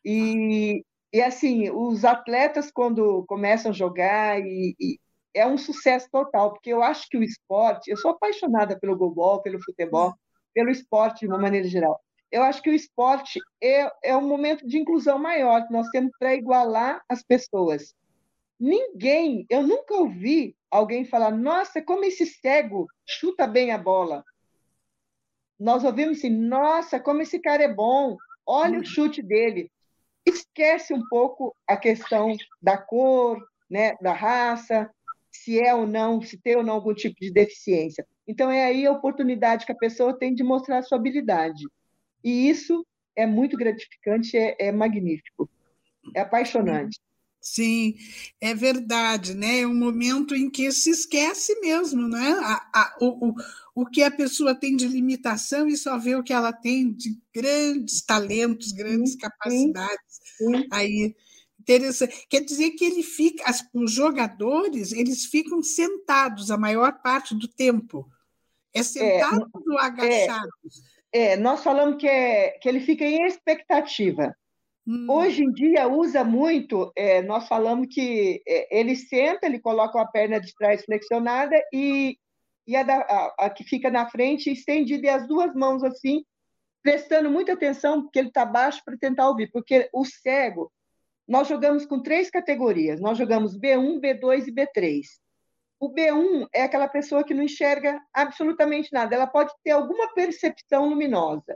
E, 0.03 0.83
e 1.13 1.21
assim, 1.21 1.69
os 1.69 2.03
atletas, 2.03 2.69
quando 2.69 3.23
começam 3.25 3.71
a 3.71 3.73
jogar, 3.73 4.41
e, 4.41 4.75
e, 4.77 4.99
é 5.33 5.45
um 5.45 5.57
sucesso 5.57 6.07
total, 6.11 6.53
porque 6.53 6.71
eu 6.71 6.81
acho 6.81 7.07
que 7.09 7.17
o 7.17 7.23
esporte, 7.23 7.89
eu 7.89 7.97
sou 7.97 8.11
apaixonada 8.11 8.79
pelo 8.79 8.95
goalball, 8.95 9.41
pelo 9.41 9.63
futebol, 9.63 10.13
pelo 10.53 10.69
esporte 10.69 11.21
de 11.21 11.27
uma 11.27 11.37
maneira 11.37 11.67
geral. 11.67 11.99
Eu 12.31 12.43
acho 12.43 12.61
que 12.61 12.69
o 12.69 12.75
esporte 12.75 13.39
é, 13.61 13.91
é 14.03 14.15
um 14.15 14.27
momento 14.27 14.67
de 14.67 14.77
inclusão 14.77 15.17
maior 15.17 15.65
que 15.65 15.73
nós 15.73 15.87
temos 15.89 16.11
para 16.19 16.35
igualar 16.35 17.01
as 17.09 17.23
pessoas. 17.23 17.95
Ninguém, 18.59 19.45
eu 19.49 19.63
nunca 19.63 19.95
ouvi 19.95 20.55
alguém 20.69 21.05
falar, 21.05 21.31
nossa, 21.31 21.81
como 21.81 22.03
esse 22.03 22.25
cego 22.25 22.87
chuta 23.07 23.47
bem 23.47 23.71
a 23.71 23.77
bola. 23.77 24.23
Nós 25.59 25.83
ouvimos 25.83 26.19
assim, 26.19 26.29
nossa, 26.29 26.99
como 26.99 27.21
esse 27.21 27.39
cara 27.39 27.63
é 27.63 27.73
bom, 27.73 28.15
olha 28.45 28.79
o 28.79 28.85
chute 28.85 29.21
dele. 29.21 29.71
Esquece 30.25 30.93
um 30.93 31.03
pouco 31.09 31.55
a 31.67 31.75
questão 31.75 32.35
da 32.61 32.77
cor, 32.77 33.41
né, 33.69 33.95
da 34.01 34.13
raça, 34.13 34.89
se 35.31 35.59
é 35.59 35.73
ou 35.73 35.87
não, 35.87 36.21
se 36.21 36.37
tem 36.37 36.55
ou 36.55 36.63
não 36.63 36.75
algum 36.75 36.93
tipo 36.93 37.15
de 37.19 37.31
deficiência. 37.31 38.05
Então, 38.27 38.49
é 38.49 38.65
aí 38.65 38.85
a 38.85 38.91
oportunidade 38.91 39.65
que 39.65 39.71
a 39.71 39.77
pessoa 39.77 40.17
tem 40.17 40.33
de 40.33 40.43
mostrar 40.43 40.79
a 40.79 40.83
sua 40.83 40.97
habilidade. 40.97 41.63
E 42.23 42.49
isso 42.49 42.85
é 43.15 43.25
muito 43.25 43.57
gratificante, 43.57 44.37
é, 44.37 44.55
é 44.59 44.71
magnífico, 44.71 45.49
é 46.15 46.21
apaixonante. 46.21 46.99
Sim, 47.41 47.95
é 48.41 48.53
verdade, 48.53 49.33
né? 49.33 49.61
É 49.61 49.67
um 49.67 49.73
momento 49.73 50.35
em 50.35 50.49
que 50.49 50.69
se 50.73 50.89
esquece 50.89 51.57
mesmo, 51.61 52.07
né? 52.07 52.31
A, 52.41 52.69
a, 52.73 52.97
o, 52.99 53.29
o, 53.29 53.35
o 53.75 53.85
que 53.85 54.03
a 54.03 54.11
pessoa 54.11 54.53
tem 54.53 54.75
de 54.75 54.85
limitação 54.87 55.65
e 55.67 55.77
só 55.77 55.97
vê 55.97 56.15
o 56.15 56.23
que 56.23 56.33
ela 56.33 56.51
tem 56.51 56.91
de 56.91 57.17
grandes 57.33 58.01
talentos, 58.01 58.73
grandes 58.73 59.13
sim, 59.13 59.17
capacidades. 59.17 60.19
Sim. 60.37 60.67
Aí, 60.69 61.15
interessante. 61.59 62.25
Quer 62.29 62.41
dizer 62.41 62.71
que 62.71 62.85
ele 62.85 63.03
fica, 63.03 63.43
as, 63.49 63.67
os 63.73 63.91
jogadores, 63.91 64.91
eles 64.91 65.25
ficam 65.25 65.61
sentados 65.61 66.51
a 66.51 66.57
maior 66.57 67.01
parte 67.01 67.35
do 67.35 67.47
tempo. 67.47 68.09
É 68.73 68.83
sentado 68.83 69.43
é, 69.43 69.71
ou 69.71 69.79
agachado? 69.79 70.49
É, 71.11 71.33
é, 71.33 71.37
nós 71.37 71.63
falamos 71.63 71.97
que, 71.99 72.07
é, 72.07 72.51
que 72.59 72.69
ele 72.69 72.79
fica 72.79 73.03
em 73.03 73.25
expectativa. 73.25 74.35
Hum. 74.87 75.05
Hoje 75.09 75.43
em 75.43 75.51
dia 75.51 75.87
usa 75.87 76.23
muito, 76.23 76.91
é, 76.95 77.21
nós 77.21 77.47
falamos 77.47 77.87
que 77.91 78.41
é, 78.47 78.79
ele 78.79 78.95
senta, 78.95 79.45
ele 79.45 79.59
coloca 79.59 79.99
a 80.01 80.07
perna 80.07 80.39
de 80.39 80.53
trás 80.55 80.83
flexionada 80.83 81.55
e, 81.73 82.17
e 82.65 82.75
a, 82.75 82.83
da, 82.83 82.95
a, 82.95 83.45
a, 83.45 83.49
que 83.49 83.63
fica 83.63 83.89
na 83.91 84.09
frente 84.09 84.51
estendida 84.51 85.05
e 85.05 85.09
as 85.09 85.27
duas 85.27 85.53
mãos 85.53 85.83
assim, 85.83 86.23
prestando 86.81 87.29
muita 87.29 87.53
atenção, 87.53 88.01
porque 88.01 88.19
ele 88.19 88.29
está 88.29 88.45
baixo 88.45 88.81
para 88.85 88.97
tentar 88.97 89.27
ouvir, 89.27 89.51
porque 89.51 89.89
o 89.93 90.05
cego, 90.05 90.71
nós 91.29 91.47
jogamos 91.47 91.85
com 91.85 92.01
três 92.01 92.31
categorias, 92.31 92.99
nós 92.99 93.15
jogamos 93.15 93.55
B1, 93.55 94.01
B2 94.01 94.47
e 94.47 94.51
B3. 94.51 95.01
O 95.79 95.93
B1 95.93 96.47
é 96.51 96.63
aquela 96.63 96.87
pessoa 96.87 97.23
que 97.23 97.35
não 97.35 97.43
enxerga 97.43 98.01
absolutamente 98.11 98.91
nada, 98.91 99.13
ela 99.13 99.27
pode 99.27 99.53
ter 99.63 99.69
alguma 99.69 100.11
percepção 100.15 100.89
luminosa. 100.89 101.55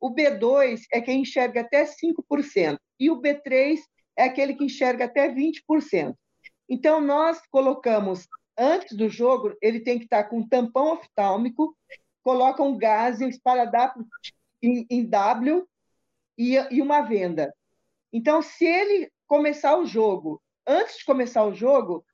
O 0.00 0.12
B2 0.12 0.80
é 0.92 1.00
quem 1.00 1.22
enxerga 1.22 1.60
até 1.60 1.84
5%, 1.84 2.76
e 2.98 3.08
o 3.08 3.22
B3 3.22 3.78
é 4.16 4.24
aquele 4.24 4.54
que 4.54 4.64
enxerga 4.64 5.04
até 5.04 5.32
20%. 5.32 6.12
Então, 6.68 7.00
nós 7.00 7.40
colocamos 7.50 8.26
antes 8.58 8.96
do 8.96 9.08
jogo, 9.08 9.56
ele 9.62 9.78
tem 9.78 9.96
que 9.96 10.06
estar 10.06 10.24
com 10.24 10.38
um 10.38 10.48
tampão 10.48 10.92
oftálmico, 10.92 11.76
coloca 12.20 12.64
um 12.64 12.76
gás 12.76 13.20
um 13.20 13.30
em, 14.60 15.06
W 15.06 15.68
e 16.36 16.82
uma 16.82 17.02
venda. 17.02 17.54
Então, 18.14 18.40
se 18.40 18.64
ele 18.64 19.10
começar 19.26 19.76
o 19.76 19.84
jogo, 19.84 20.40
antes 20.64 20.98
de 20.98 21.04
começar 21.04 21.44
o 21.44 21.52
jogo, 21.52 22.04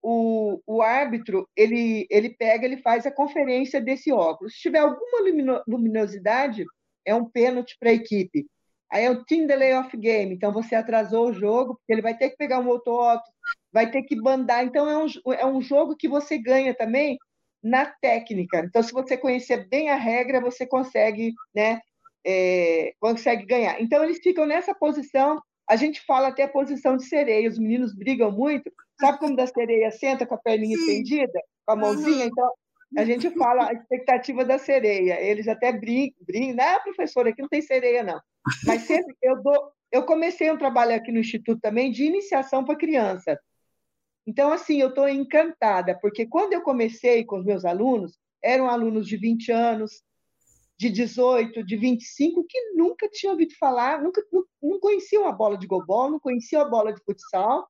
o, 0.00 0.62
o 0.64 0.80
árbitro 0.80 1.48
ele, 1.56 2.06
ele 2.08 2.30
pega, 2.30 2.64
ele 2.64 2.76
faz 2.76 3.04
a 3.04 3.10
conferência 3.10 3.80
desse 3.80 4.12
óculos. 4.12 4.54
Se 4.54 4.60
tiver 4.60 4.78
alguma 4.78 5.20
luminosidade, 5.66 6.64
é 7.04 7.12
um 7.12 7.28
pênalti 7.28 7.76
para 7.80 7.90
a 7.90 7.94
equipe. 7.94 8.46
Aí 8.88 9.04
é 9.04 9.10
o 9.10 9.24
team 9.24 9.48
delay 9.48 9.74
of 9.74 9.94
game, 9.96 10.32
então 10.32 10.52
você 10.52 10.76
atrasou 10.76 11.28
o 11.28 11.32
jogo, 11.32 11.74
porque 11.74 11.92
ele 11.92 12.02
vai 12.02 12.16
ter 12.16 12.30
que 12.30 12.36
pegar 12.36 12.60
um 12.60 12.68
outro 12.68 12.92
óculos, 12.92 13.28
vai 13.72 13.90
ter 13.90 14.02
que 14.04 14.14
bandar. 14.14 14.64
Então 14.64 14.88
é 14.88 14.96
um, 14.96 15.32
é 15.32 15.44
um 15.44 15.60
jogo 15.60 15.96
que 15.96 16.06
você 16.08 16.38
ganha 16.38 16.72
também 16.72 17.18
na 17.60 17.84
técnica. 17.84 18.60
Então, 18.60 18.80
se 18.80 18.92
você 18.92 19.16
conhecer 19.16 19.68
bem 19.68 19.90
a 19.90 19.96
regra, 19.96 20.40
você 20.40 20.64
consegue, 20.64 21.34
né, 21.52 21.80
é, 22.30 22.92
consegue 23.00 23.46
ganhar. 23.46 23.80
Então, 23.80 24.04
eles 24.04 24.18
ficam 24.22 24.44
nessa 24.44 24.74
posição. 24.74 25.40
A 25.66 25.76
gente 25.76 26.02
fala 26.04 26.28
até 26.28 26.42
a 26.42 26.48
posição 26.48 26.96
de 26.96 27.06
sereia. 27.06 27.48
Os 27.48 27.58
meninos 27.58 27.94
brigam 27.94 28.30
muito. 28.30 28.70
Sabe 29.00 29.18
como 29.18 29.34
da 29.34 29.46
sereia 29.46 29.90
senta 29.90 30.26
com 30.26 30.34
a 30.34 30.38
perninha 30.38 30.76
Sim. 30.76 30.82
estendida, 30.82 31.40
com 31.64 31.72
a 31.72 31.76
mãozinha? 31.76 32.26
Então, 32.26 32.52
a 32.98 33.04
gente 33.04 33.30
fala 33.30 33.68
a 33.68 33.72
expectativa 33.72 34.44
da 34.44 34.58
sereia. 34.58 35.20
Eles 35.20 35.48
até 35.48 35.72
brincam, 35.72 36.18
brincam. 36.26 36.66
Ah, 36.66 36.80
professora, 36.80 37.30
aqui 37.30 37.40
não 37.40 37.48
tem 37.48 37.62
sereia, 37.62 38.02
não. 38.02 38.20
Mas 38.66 38.82
sempre 38.82 39.14
eu 39.22 39.42
dou. 39.42 39.72
Eu 39.90 40.04
comecei 40.04 40.50
um 40.50 40.58
trabalho 40.58 40.94
aqui 40.94 41.10
no 41.10 41.20
Instituto 41.20 41.60
também 41.62 41.90
de 41.90 42.04
iniciação 42.04 42.62
para 42.62 42.76
criança. 42.76 43.40
Então, 44.26 44.52
assim, 44.52 44.78
eu 44.78 44.90
estou 44.90 45.08
encantada, 45.08 45.98
porque 45.98 46.26
quando 46.26 46.52
eu 46.52 46.60
comecei 46.60 47.24
com 47.24 47.38
os 47.38 47.44
meus 47.46 47.64
alunos, 47.64 48.18
eram 48.42 48.68
alunos 48.68 49.08
de 49.08 49.16
20 49.16 49.50
anos, 49.50 50.02
de 50.78 50.90
18, 50.90 51.64
de 51.64 51.76
25, 51.76 52.44
que 52.48 52.72
nunca 52.74 53.08
tinham 53.08 53.32
ouvido 53.32 53.52
falar, 53.58 54.00
nunca 54.00 54.22
não, 54.32 54.44
não 54.62 54.78
conheciam 54.78 55.26
a 55.26 55.32
bola 55.32 55.58
de 55.58 55.66
gobol, 55.66 56.08
não 56.08 56.20
conheciam 56.20 56.62
a 56.62 56.68
bola 56.68 56.92
de 56.92 57.02
futsal, 57.04 57.68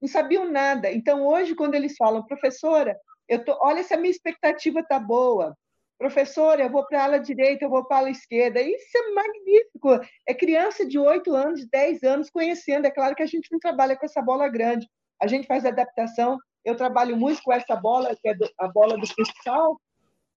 não 0.00 0.08
sabiam 0.08 0.50
nada. 0.50 0.90
Então, 0.90 1.26
hoje, 1.26 1.54
quando 1.54 1.74
eles 1.74 1.96
falam, 1.96 2.24
professora, 2.24 2.96
eu 3.28 3.44
tô, 3.44 3.58
olha 3.60 3.82
se 3.82 3.92
a 3.92 3.98
minha 3.98 4.10
expectativa 4.10 4.80
está 4.80 4.98
boa, 4.98 5.54
professora, 5.98 6.62
eu 6.62 6.70
vou 6.70 6.86
para 6.86 7.00
a 7.00 7.04
ala 7.04 7.18
direita, 7.18 7.64
eu 7.64 7.70
vou 7.70 7.84
para 7.84 7.96
a 7.96 8.00
ala 8.00 8.10
esquerda. 8.10 8.60
Isso 8.60 8.96
é 8.96 9.12
magnífico. 9.12 10.00
É 10.26 10.32
criança 10.32 10.86
de 10.86 10.98
8 10.98 11.34
anos, 11.34 11.60
de 11.60 11.68
10 11.68 12.02
anos 12.04 12.30
conhecendo. 12.30 12.86
É 12.86 12.90
claro 12.90 13.14
que 13.14 13.22
a 13.22 13.26
gente 13.26 13.48
não 13.52 13.58
trabalha 13.58 13.96
com 13.96 14.06
essa 14.06 14.22
bola 14.22 14.48
grande, 14.48 14.88
a 15.20 15.26
gente 15.26 15.46
faz 15.46 15.64
adaptação. 15.64 16.38
Eu 16.64 16.74
trabalho 16.74 17.16
muito 17.16 17.42
com 17.42 17.52
essa 17.52 17.76
bola, 17.76 18.16
que 18.16 18.28
é 18.28 18.34
a 18.58 18.68
bola 18.68 18.96
do 18.98 19.06
futsal, 19.06 19.78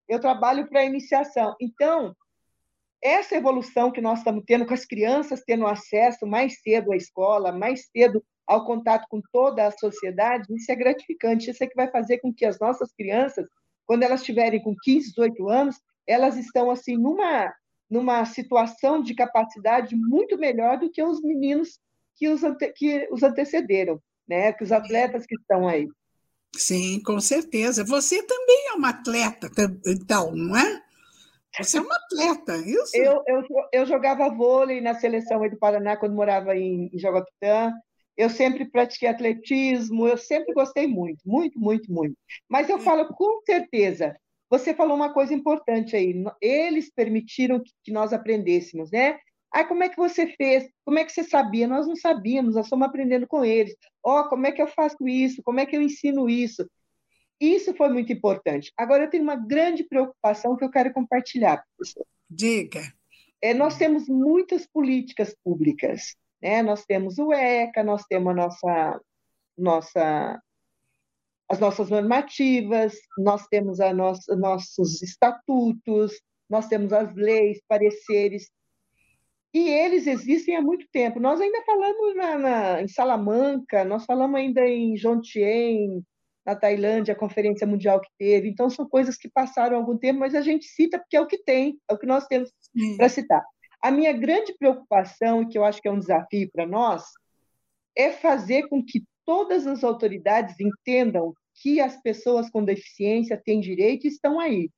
eu 0.09 0.19
trabalho 0.19 0.67
para 0.67 0.83
iniciação. 0.83 1.55
Então, 1.61 2.15
essa 3.01 3.35
evolução 3.35 3.91
que 3.91 4.01
nós 4.01 4.19
estamos 4.19 4.43
tendo 4.45 4.65
com 4.65 4.73
as 4.73 4.85
crianças 4.85 5.43
tendo 5.45 5.65
acesso 5.65 6.27
mais 6.27 6.59
cedo 6.61 6.91
à 6.91 6.97
escola, 6.97 7.51
mais 7.51 7.87
cedo 7.91 8.21
ao 8.45 8.65
contato 8.65 9.05
com 9.09 9.21
toda 9.31 9.65
a 9.65 9.71
sociedade, 9.71 10.53
isso 10.53 10.71
é 10.71 10.75
gratificante. 10.75 11.49
Isso 11.49 11.63
é 11.63 11.67
que 11.67 11.75
vai 11.75 11.89
fazer 11.89 12.17
com 12.17 12.33
que 12.33 12.45
as 12.45 12.59
nossas 12.59 12.91
crianças, 12.91 13.45
quando 13.85 14.03
elas 14.03 14.21
estiverem 14.21 14.61
com 14.61 14.75
15, 14.75 15.11
18 15.11 15.47
anos, 15.47 15.77
elas 16.05 16.35
estão 16.35 16.71
assim 16.71 16.97
numa 16.97 17.53
numa 17.89 18.23
situação 18.23 19.01
de 19.01 19.15
capacidade 19.15 19.95
muito 19.95 20.37
melhor 20.37 20.77
do 20.77 20.91
que 20.91 21.01
os 21.01 21.23
meninos 21.23 21.79
que 22.15 22.29
os, 22.29 22.43
ante, 22.43 22.71
que 22.73 23.07
os 23.11 23.23
antecederam 23.23 23.99
né? 24.29 24.53
Que 24.53 24.63
os 24.63 24.71
atletas 24.71 25.25
que 25.25 25.35
estão 25.35 25.67
aí. 25.67 25.89
Sim, 26.55 27.01
com 27.03 27.19
certeza. 27.19 27.83
Você 27.83 28.23
também 28.23 28.69
é 28.69 28.73
uma 28.73 28.89
atleta, 28.89 29.49
então, 29.85 30.35
não 30.35 30.57
é? 30.57 30.81
Você 31.57 31.77
é 31.77 31.81
uma 31.81 31.95
atleta, 31.95 32.57
isso? 32.57 32.95
Eu, 32.95 33.23
eu, 33.27 33.43
eu 33.73 33.85
jogava 33.85 34.29
vôlei 34.29 34.81
na 34.81 34.95
seleção 34.95 35.47
do 35.47 35.57
Paraná 35.57 35.97
quando 35.97 36.15
morava 36.15 36.55
em, 36.55 36.89
em 36.93 36.99
Jogapitã. 36.99 37.73
Eu 38.15 38.29
sempre 38.29 38.69
pratiquei 38.69 39.07
atletismo, 39.07 40.07
eu 40.07 40.17
sempre 40.17 40.53
gostei 40.53 40.87
muito, 40.87 41.21
muito, 41.25 41.59
muito, 41.59 41.91
muito. 41.91 42.15
Mas 42.47 42.69
eu 42.69 42.77
é. 42.77 42.81
falo 42.81 43.07
com 43.07 43.41
certeza, 43.45 44.15
você 44.49 44.73
falou 44.73 44.95
uma 44.95 45.13
coisa 45.13 45.33
importante 45.33 45.95
aí, 45.95 46.13
eles 46.41 46.91
permitiram 46.93 47.61
que 47.83 47.91
nós 47.91 48.11
aprendêssemos, 48.11 48.91
né? 48.91 49.17
Ah, 49.51 49.63
como 49.63 49.83
é 49.83 49.89
que 49.89 49.97
você 49.97 50.27
fez? 50.35 50.69
Como 50.85 50.99
é 50.99 51.05
que 51.05 51.11
você 51.11 51.23
sabia? 51.23 51.67
Nós 51.67 51.87
não 51.87 51.95
sabíamos, 51.95 52.55
nós 52.55 52.65
estamos 52.65 52.87
aprendendo 52.87 53.27
com 53.27 53.43
eles. 53.43 53.75
Ó, 54.03 54.21
oh, 54.21 54.29
como 54.29 54.45
é 54.45 54.51
que 54.51 54.61
eu 54.61 54.67
faço 54.67 55.07
isso? 55.07 55.41
Como 55.43 55.59
é 55.59 55.65
que 55.65 55.75
eu 55.75 55.81
ensino 55.81 56.29
isso? 56.29 56.69
Isso 57.39 57.73
foi 57.73 57.89
muito 57.89 58.11
importante. 58.11 58.71
Agora, 58.77 59.05
eu 59.05 59.09
tenho 59.09 59.23
uma 59.23 59.35
grande 59.35 59.83
preocupação 59.83 60.57
que 60.57 60.63
eu 60.63 60.69
quero 60.69 60.93
compartilhar, 60.93 61.63
professor. 61.75 62.05
Diga. 62.29 62.81
É, 63.41 63.53
nós 63.53 63.77
temos 63.77 64.07
muitas 64.09 64.67
políticas 64.67 65.35
públicas. 65.43 66.15
Né? 66.41 66.61
Nós 66.61 66.85
temos 66.85 67.17
o 67.17 67.33
ECA, 67.33 67.83
nós 67.83 68.03
temos 68.03 68.31
a 68.31 68.35
nossa, 68.35 69.01
nossa, 69.57 70.41
as 71.49 71.59
nossas 71.59 71.89
normativas, 71.89 72.93
nós 73.17 73.47
temos 73.47 73.79
a 73.79 73.93
nossa, 73.93 74.35
nossos 74.35 75.01
estatutos, 75.01 76.19
nós 76.49 76.67
temos 76.67 76.91
as 76.91 77.13
leis, 77.15 77.61
pareceres. 77.67 78.51
E 79.53 79.67
eles 79.67 80.05
existem 80.05 80.55
há 80.55 80.61
muito 80.61 80.85
tempo. 80.91 81.19
Nós 81.19 81.41
ainda 81.41 81.63
falamos 81.65 82.15
na, 82.15 82.37
na, 82.37 82.81
em 82.81 82.87
Salamanca, 82.87 83.83
nós 83.83 84.05
falamos 84.05 84.39
ainda 84.39 84.67
em 84.67 84.95
Jomtien, 84.95 86.03
na 86.45 86.55
Tailândia, 86.55 87.13
a 87.13 87.17
conferência 87.17 87.65
mundial 87.65 87.99
que 87.99 88.09
teve. 88.17 88.47
Então, 88.47 88.69
são 88.69 88.87
coisas 88.87 89.17
que 89.17 89.29
passaram 89.29 89.77
algum 89.77 89.97
tempo, 89.97 90.19
mas 90.19 90.35
a 90.35 90.41
gente 90.41 90.65
cita 90.65 90.99
porque 90.99 91.17
é 91.17 91.21
o 91.21 91.27
que 91.27 91.37
tem, 91.43 91.79
é 91.89 91.93
o 91.93 91.97
que 91.97 92.05
nós 92.05 92.27
temos 92.27 92.51
para 92.97 93.09
citar. 93.09 93.43
A 93.81 93.91
minha 93.91 94.11
grande 94.13 94.53
preocupação, 94.57 95.41
e 95.41 95.47
que 95.47 95.57
eu 95.57 95.63
acho 95.63 95.81
que 95.81 95.87
é 95.87 95.91
um 95.91 95.99
desafio 95.99 96.49
para 96.51 96.67
nós, 96.67 97.03
é 97.95 98.11
fazer 98.11 98.67
com 98.67 98.83
que 98.83 99.03
todas 99.25 99.65
as 99.65 99.83
autoridades 99.83 100.59
entendam 100.59 101.33
que 101.61 101.79
as 101.79 102.01
pessoas 102.01 102.49
com 102.49 102.63
deficiência 102.63 103.41
têm 103.43 103.59
direito 103.59 104.05
e 104.05 104.09
estão 104.09 104.39
aí. 104.39 104.69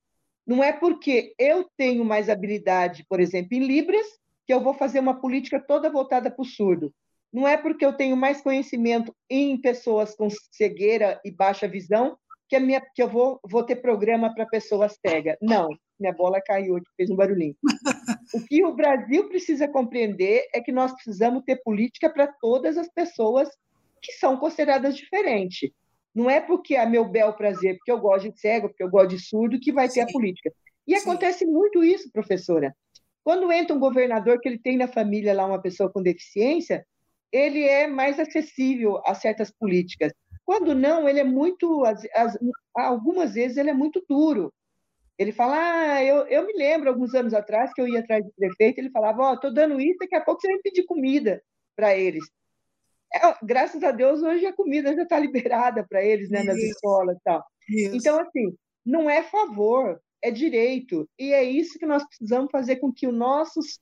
Não 0.46 0.64
é 0.64 0.74
porque 0.74 1.34
eu 1.38 1.70
tenho 1.78 2.04
mais 2.04 2.30
habilidade, 2.30 3.06
por 3.08 3.20
exemplo, 3.20 3.50
em 3.54 3.66
Libras, 3.66 4.06
que 4.52 4.56
eu 4.56 4.60
vou 4.60 4.74
fazer 4.74 5.00
uma 5.00 5.18
política 5.18 5.62
toda 5.66 5.90
voltada 5.90 6.30
para 6.30 6.42
o 6.42 6.46
surdo. 6.46 6.94
Não 7.32 7.48
é 7.48 7.56
porque 7.56 7.86
eu 7.86 7.94
tenho 7.94 8.18
mais 8.18 8.42
conhecimento 8.42 9.16
em 9.30 9.56
pessoas 9.62 10.14
com 10.14 10.28
cegueira 10.52 11.22
e 11.24 11.32
baixa 11.32 11.70
visão 11.70 12.18
que, 12.50 12.58
a 12.58 12.60
minha, 12.60 12.82
que 12.94 13.02
eu 13.02 13.08
vou, 13.08 13.40
vou 13.50 13.64
ter 13.64 13.78
programa 13.78 14.36
para 14.36 14.46
pessoas 14.46 14.98
cegas. 15.00 15.38
Não, 15.42 15.70
minha 15.98 16.12
bola 16.12 16.42
caiu 16.46 16.76
aqui, 16.76 16.86
fez 16.98 17.10
um 17.10 17.16
barulhinho. 17.16 17.56
O 18.34 18.46
que 18.46 18.62
o 18.66 18.76
Brasil 18.76 19.30
precisa 19.30 19.70
compreender 19.70 20.46
é 20.54 20.60
que 20.60 20.74
nós 20.74 20.92
precisamos 20.92 21.44
ter 21.46 21.64
política 21.64 22.10
para 22.10 22.28
todas 22.28 22.78
as 22.78 22.90
pessoas 22.90 23.48
que 24.02 24.12
são 24.12 24.36
consideradas 24.36 24.98
diferentes. 24.98 25.72
Não 26.14 26.30
é 26.30 26.42
porque 26.42 26.76
é 26.76 26.86
meu 26.86 27.06
bel 27.06 27.32
prazer, 27.36 27.78
porque 27.78 27.92
eu 27.94 28.02
gosto 28.02 28.30
de 28.30 28.38
cego, 28.38 28.68
porque 28.68 28.84
eu 28.84 28.90
gosto 28.90 29.12
de 29.12 29.20
surdo, 29.20 29.62
que 29.62 29.72
vai 29.72 29.88
ter 29.88 29.94
Sim. 29.94 30.02
a 30.02 30.08
política. 30.08 30.52
E 30.86 30.94
Sim. 30.94 31.02
acontece 31.02 31.46
muito 31.46 31.82
isso, 31.82 32.12
professora. 32.12 32.76
Quando 33.24 33.52
entra 33.52 33.76
um 33.76 33.80
governador 33.80 34.40
que 34.40 34.50
ele 34.50 34.60
tem 34.60 34.78
na 34.78 34.88
família 34.88 35.34
lá 35.34 35.46
uma 35.46 35.62
pessoa 35.62 35.92
com 35.92 36.02
deficiência, 36.02 36.86
ele 37.32 37.64
é 37.64 37.88
mais 37.88 38.20
acessível 38.20 39.02
a 39.06 39.14
certas 39.14 39.52
políticas. 39.52 40.12
Quando 40.44 40.74
não, 40.76 41.08
ele 41.08 41.20
é 41.20 41.24
muito, 41.24 41.86
as, 41.86 42.04
as, 42.16 42.38
algumas 42.76 43.34
vezes 43.34 43.58
ele 43.58 43.70
é 43.70 43.74
muito 43.74 44.04
duro. 44.10 44.52
Ele 45.18 45.32
fala, 45.32 45.56
ah, 45.56 46.04
eu, 46.04 46.26
eu 46.28 46.46
me 46.48 46.54
lembro 46.54 46.90
alguns 46.90 47.14
anos 47.14 47.34
atrás 47.34 47.72
que 47.74 47.82
eu 47.82 47.88
ia 47.88 48.00
atrás 48.00 48.26
do 48.26 48.34
prefeito, 48.36 48.80
ele 48.80 48.90
falava, 48.90 49.22
ó, 49.22 49.34
oh, 49.34 49.40
tô 49.40 49.52
dando 49.52 49.80
isso, 49.80 50.00
daqui 50.00 50.16
a 50.16 50.22
pouco 50.22 50.42
você 50.42 50.48
vai 50.48 50.62
pedir 50.64 50.84
comida 50.84 51.42
para 51.76 51.96
eles. 51.96 52.26
É, 53.14 53.20
graças 53.44 53.84
a 53.84 53.92
Deus, 53.92 54.22
hoje 54.24 54.46
a 54.46 54.54
comida 54.54 54.96
já 54.96 55.04
está 55.04 55.20
liberada 55.20 55.86
para 55.88 56.04
eles, 56.04 56.30
né, 56.30 56.44
nas 56.44 56.58
escolas 56.58 57.16
e 57.18 57.22
tal. 57.24 57.46
Isso. 57.70 57.96
Então, 57.96 58.20
assim, 58.20 58.56
não 58.86 59.10
é 59.10 59.22
favor, 59.22 60.02
é 60.22 60.32
direito. 60.32 61.10
E 61.18 61.34
é 61.34 61.44
isso 61.44 61.80
que 61.80 61.86
nós 61.86 62.06
precisamos 62.06 62.52
fazer 62.52 62.78
com 62.78 62.92
que 62.92 63.08
os 63.08 63.14
nossos 63.14 63.80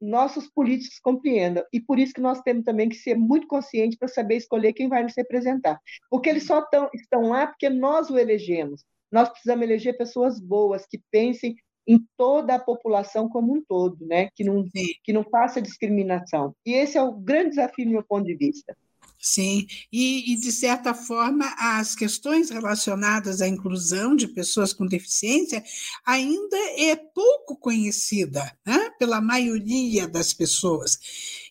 nossos 0.00 0.48
políticos 0.48 0.98
compreendam. 0.98 1.62
E 1.72 1.78
por 1.78 1.98
isso 1.98 2.14
que 2.14 2.22
nós 2.22 2.40
temos 2.40 2.64
também 2.64 2.88
que 2.88 2.96
ser 2.96 3.16
muito 3.16 3.46
conscientes 3.46 3.98
para 3.98 4.08
saber 4.08 4.36
escolher 4.36 4.72
quem 4.72 4.88
vai 4.88 5.02
nos 5.02 5.12
representar. 5.14 5.78
Porque 6.08 6.30
eles 6.30 6.46
só 6.46 6.62
tão, 6.62 6.88
estão 6.94 7.28
lá 7.28 7.46
porque 7.46 7.68
nós 7.68 8.08
o 8.08 8.18
elegemos. 8.18 8.82
Nós 9.12 9.28
precisamos 9.28 9.62
eleger 9.62 9.98
pessoas 9.98 10.40
boas, 10.40 10.86
que 10.86 10.98
pensem 11.10 11.54
em 11.86 12.02
toda 12.16 12.54
a 12.54 12.58
população 12.58 13.28
como 13.28 13.54
um 13.54 13.62
todo, 13.62 14.06
né? 14.06 14.28
que, 14.34 14.44
não, 14.44 14.64
que 15.02 15.12
não 15.12 15.24
faça 15.24 15.60
discriminação. 15.60 16.54
E 16.64 16.72
esse 16.72 16.96
é 16.96 17.02
o 17.02 17.12
grande 17.12 17.50
desafio, 17.50 17.84
do 17.84 17.90
meu 17.90 18.04
ponto 18.04 18.24
de 18.24 18.36
vista. 18.36 18.76
Sim, 19.22 19.66
e, 19.92 20.32
e, 20.32 20.40
de 20.40 20.50
certa 20.50 20.94
forma 20.94 21.44
as 21.58 21.94
questões 21.94 22.48
relacionadas 22.48 23.42
à 23.42 23.46
inclusão 23.48 24.16
de 24.16 24.26
pessoas 24.26 24.72
com 24.72 24.86
deficiência 24.86 25.62
ainda 26.06 26.56
é 26.78 26.96
pouco 26.96 27.54
conhecida 27.54 28.50
né, 28.64 28.88
pela 28.98 29.20
maioria 29.20 30.08
das 30.08 30.32
pessoas. 30.32 30.98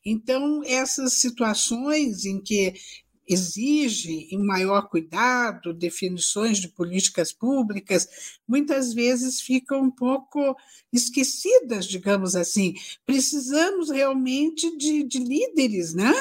Então, 0.03 0.63
essas 0.65 1.13
situações 1.13 2.25
em 2.25 2.41
que 2.41 2.73
exige 3.27 4.27
em 4.31 4.43
maior 4.43 4.89
cuidado 4.89 5.71
definições 5.71 6.57
de 6.57 6.69
políticas 6.69 7.31
públicas, 7.31 8.07
muitas 8.47 8.91
vezes 8.91 9.39
ficam 9.39 9.83
um 9.83 9.91
pouco 9.91 10.57
esquecidas, 10.91 11.85
digamos 11.85 12.35
assim. 12.35 12.73
Precisamos 13.05 13.91
realmente 13.91 14.75
de, 14.75 15.03
de 15.03 15.19
líderes, 15.19 15.93
né? 15.93 16.11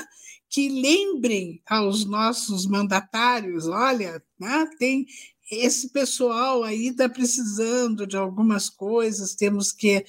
Que 0.51 0.69
lembrem 0.69 1.61
aos 1.67 2.05
nossos 2.05 2.67
mandatários, 2.67 3.69
olha, 3.69 4.23
né, 4.39 4.69
tem 4.79 5.07
esse 5.51 5.91
pessoal 5.91 6.63
aí 6.63 6.89
está 6.89 7.09
precisando 7.09 8.07
de 8.07 8.17
algumas 8.17 8.69
coisas, 8.69 9.35
temos 9.35 9.73
que 9.73 10.05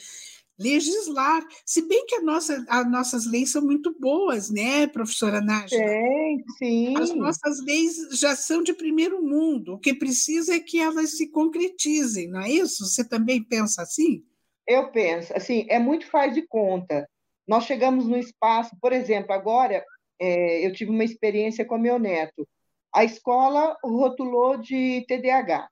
legislar. 0.60 1.42
Se 1.66 1.82
bem 1.88 2.06
que 2.06 2.16
a 2.16 2.22
nossa, 2.22 2.66
as 2.68 2.92
nossas 2.92 3.26
leis 3.26 3.52
são 3.52 3.62
muito 3.62 3.96
boas, 3.98 4.50
né, 4.50 4.86
professora 4.88 5.40
Nádia? 5.40 5.78
Sim, 5.78 6.44
sim. 6.58 6.98
As 6.98 7.16
nossas 7.16 7.64
leis 7.64 7.96
já 8.12 8.36
são 8.36 8.62
de 8.62 8.74
primeiro 8.74 9.24
mundo. 9.24 9.76
O 9.76 9.80
que 9.80 9.94
precisa 9.94 10.54
é 10.54 10.60
que 10.60 10.78
elas 10.78 11.16
se 11.16 11.30
concretizem, 11.30 12.30
não 12.30 12.42
é 12.42 12.52
isso? 12.52 12.86
Você 12.86 13.08
também 13.08 13.42
pensa 13.42 13.82
assim? 13.82 14.22
Eu 14.68 14.92
penso, 14.92 15.34
assim, 15.34 15.66
é 15.70 15.80
muito 15.80 16.06
faz 16.08 16.34
de 16.34 16.46
conta. 16.46 17.08
Nós 17.48 17.64
chegamos 17.64 18.06
no 18.06 18.18
espaço, 18.18 18.76
por 18.80 18.92
exemplo, 18.92 19.32
agora 19.34 19.84
é, 20.20 20.66
eu 20.66 20.74
tive 20.74 20.92
uma 20.92 21.04
experiência 21.04 21.66
com 21.66 21.78
meu 21.78 21.98
neto. 22.00 22.48
A 22.94 23.04
escola 23.04 23.78
rotulou 23.84 24.58
de 24.58 25.06
TDAH. 25.08 25.70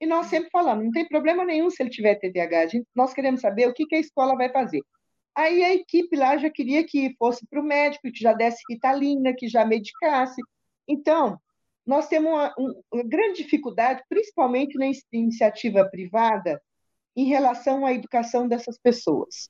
E 0.00 0.06
nós 0.06 0.26
sempre 0.26 0.50
falamos, 0.50 0.84
não 0.84 0.92
tem 0.92 1.06
problema 1.08 1.44
nenhum 1.44 1.70
se 1.70 1.82
ele 1.82 1.90
tiver 1.90 2.16
TDAH, 2.16 2.66
gente, 2.66 2.86
nós 2.94 3.14
queremos 3.14 3.40
saber 3.40 3.68
o 3.68 3.72
que, 3.72 3.86
que 3.86 3.94
a 3.94 4.00
escola 4.00 4.36
vai 4.36 4.50
fazer. 4.50 4.82
Aí 5.34 5.64
a 5.64 5.74
equipe 5.74 6.16
lá 6.16 6.36
já 6.36 6.50
queria 6.50 6.84
que 6.84 7.14
fosse 7.18 7.46
para 7.46 7.60
o 7.60 7.64
médico, 7.64 8.10
que 8.10 8.20
já 8.20 8.32
desse 8.32 8.62
ritalina, 8.70 9.34
que 9.36 9.48
já 9.48 9.64
medicasse. 9.64 10.40
Então, 10.86 11.38
nós 11.86 12.08
temos 12.08 12.30
uma, 12.30 12.54
uma 12.92 13.02
grande 13.04 13.42
dificuldade, 13.42 14.02
principalmente 14.08 14.78
na 14.78 14.86
iniciativa 15.12 15.88
privada, 15.88 16.60
em 17.16 17.26
relação 17.26 17.84
à 17.84 17.92
educação 17.92 18.46
dessas 18.48 18.78
pessoas. 18.78 19.48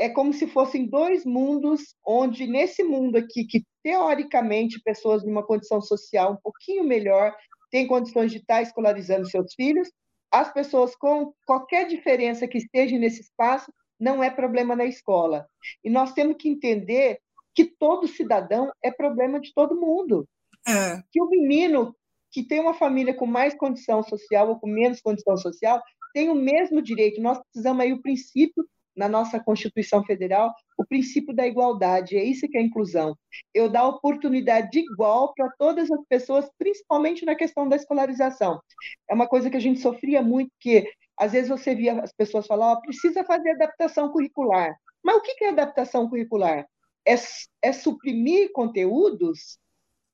É 0.00 0.08
como 0.08 0.32
se 0.32 0.46
fossem 0.46 0.86
dois 0.86 1.26
mundos, 1.26 1.94
onde 2.02 2.46
nesse 2.46 2.82
mundo 2.82 3.16
aqui, 3.16 3.44
que 3.44 3.62
teoricamente 3.82 4.80
pessoas 4.82 5.22
numa 5.22 5.46
condição 5.46 5.82
social 5.82 6.32
um 6.32 6.38
pouquinho 6.42 6.84
melhor 6.84 7.36
tem 7.70 7.86
condições 7.86 8.32
de 8.32 8.38
estar 8.38 8.62
escolarizando 8.62 9.28
seus 9.28 9.52
filhos. 9.52 9.92
As 10.32 10.50
pessoas 10.50 10.96
com 10.96 11.34
qualquer 11.46 11.86
diferença 11.86 12.48
que 12.48 12.56
esteja 12.56 12.98
nesse 12.98 13.20
espaço 13.20 13.70
não 14.00 14.24
é 14.24 14.30
problema 14.30 14.74
na 14.74 14.86
escola. 14.86 15.46
E 15.84 15.90
nós 15.90 16.14
temos 16.14 16.36
que 16.38 16.48
entender 16.48 17.18
que 17.54 17.66
todo 17.66 18.08
cidadão 18.08 18.72
é 18.82 18.90
problema 18.90 19.38
de 19.38 19.52
todo 19.52 19.78
mundo. 19.78 20.26
É. 20.66 21.02
Que 21.12 21.20
o 21.20 21.28
menino 21.28 21.94
que 22.32 22.42
tem 22.42 22.58
uma 22.58 22.72
família 22.72 23.12
com 23.12 23.26
mais 23.26 23.54
condição 23.54 24.02
social 24.02 24.48
ou 24.48 24.58
com 24.58 24.66
menos 24.66 25.02
condição 25.02 25.36
social 25.36 25.82
tem 26.14 26.30
o 26.30 26.34
mesmo 26.34 26.80
direito. 26.80 27.20
Nós 27.20 27.38
precisamos 27.38 27.82
aí 27.82 27.92
o 27.92 28.00
princípio 28.00 28.64
na 28.96 29.08
nossa 29.08 29.40
Constituição 29.40 30.04
Federal 30.04 30.54
o 30.76 30.84
princípio 30.84 31.34
da 31.34 31.46
igualdade. 31.46 32.16
É 32.16 32.24
isso 32.24 32.48
que 32.48 32.56
é 32.56 32.60
inclusão. 32.60 33.16
Eu 33.54 33.68
dar 33.68 33.86
oportunidade 33.86 34.78
igual 34.78 35.32
para 35.34 35.50
todas 35.58 35.90
as 35.90 36.04
pessoas, 36.08 36.48
principalmente 36.58 37.24
na 37.24 37.34
questão 37.34 37.68
da 37.68 37.76
escolarização. 37.76 38.60
É 39.08 39.14
uma 39.14 39.28
coisa 39.28 39.50
que 39.50 39.56
a 39.56 39.60
gente 39.60 39.80
sofria 39.80 40.22
muito, 40.22 40.50
que 40.58 40.90
às 41.16 41.32
vezes 41.32 41.50
você 41.50 41.74
via 41.74 42.00
as 42.00 42.12
pessoas 42.12 42.46
falar, 42.46 42.72
oh, 42.72 42.80
precisa 42.80 43.22
fazer 43.24 43.50
adaptação 43.50 44.10
curricular. 44.10 44.74
Mas 45.02 45.16
o 45.16 45.20
que 45.20 45.44
é 45.44 45.48
adaptação 45.48 46.08
curricular? 46.08 46.66
É, 47.06 47.14
é 47.62 47.72
suprimir 47.72 48.52
conteúdos? 48.52 49.58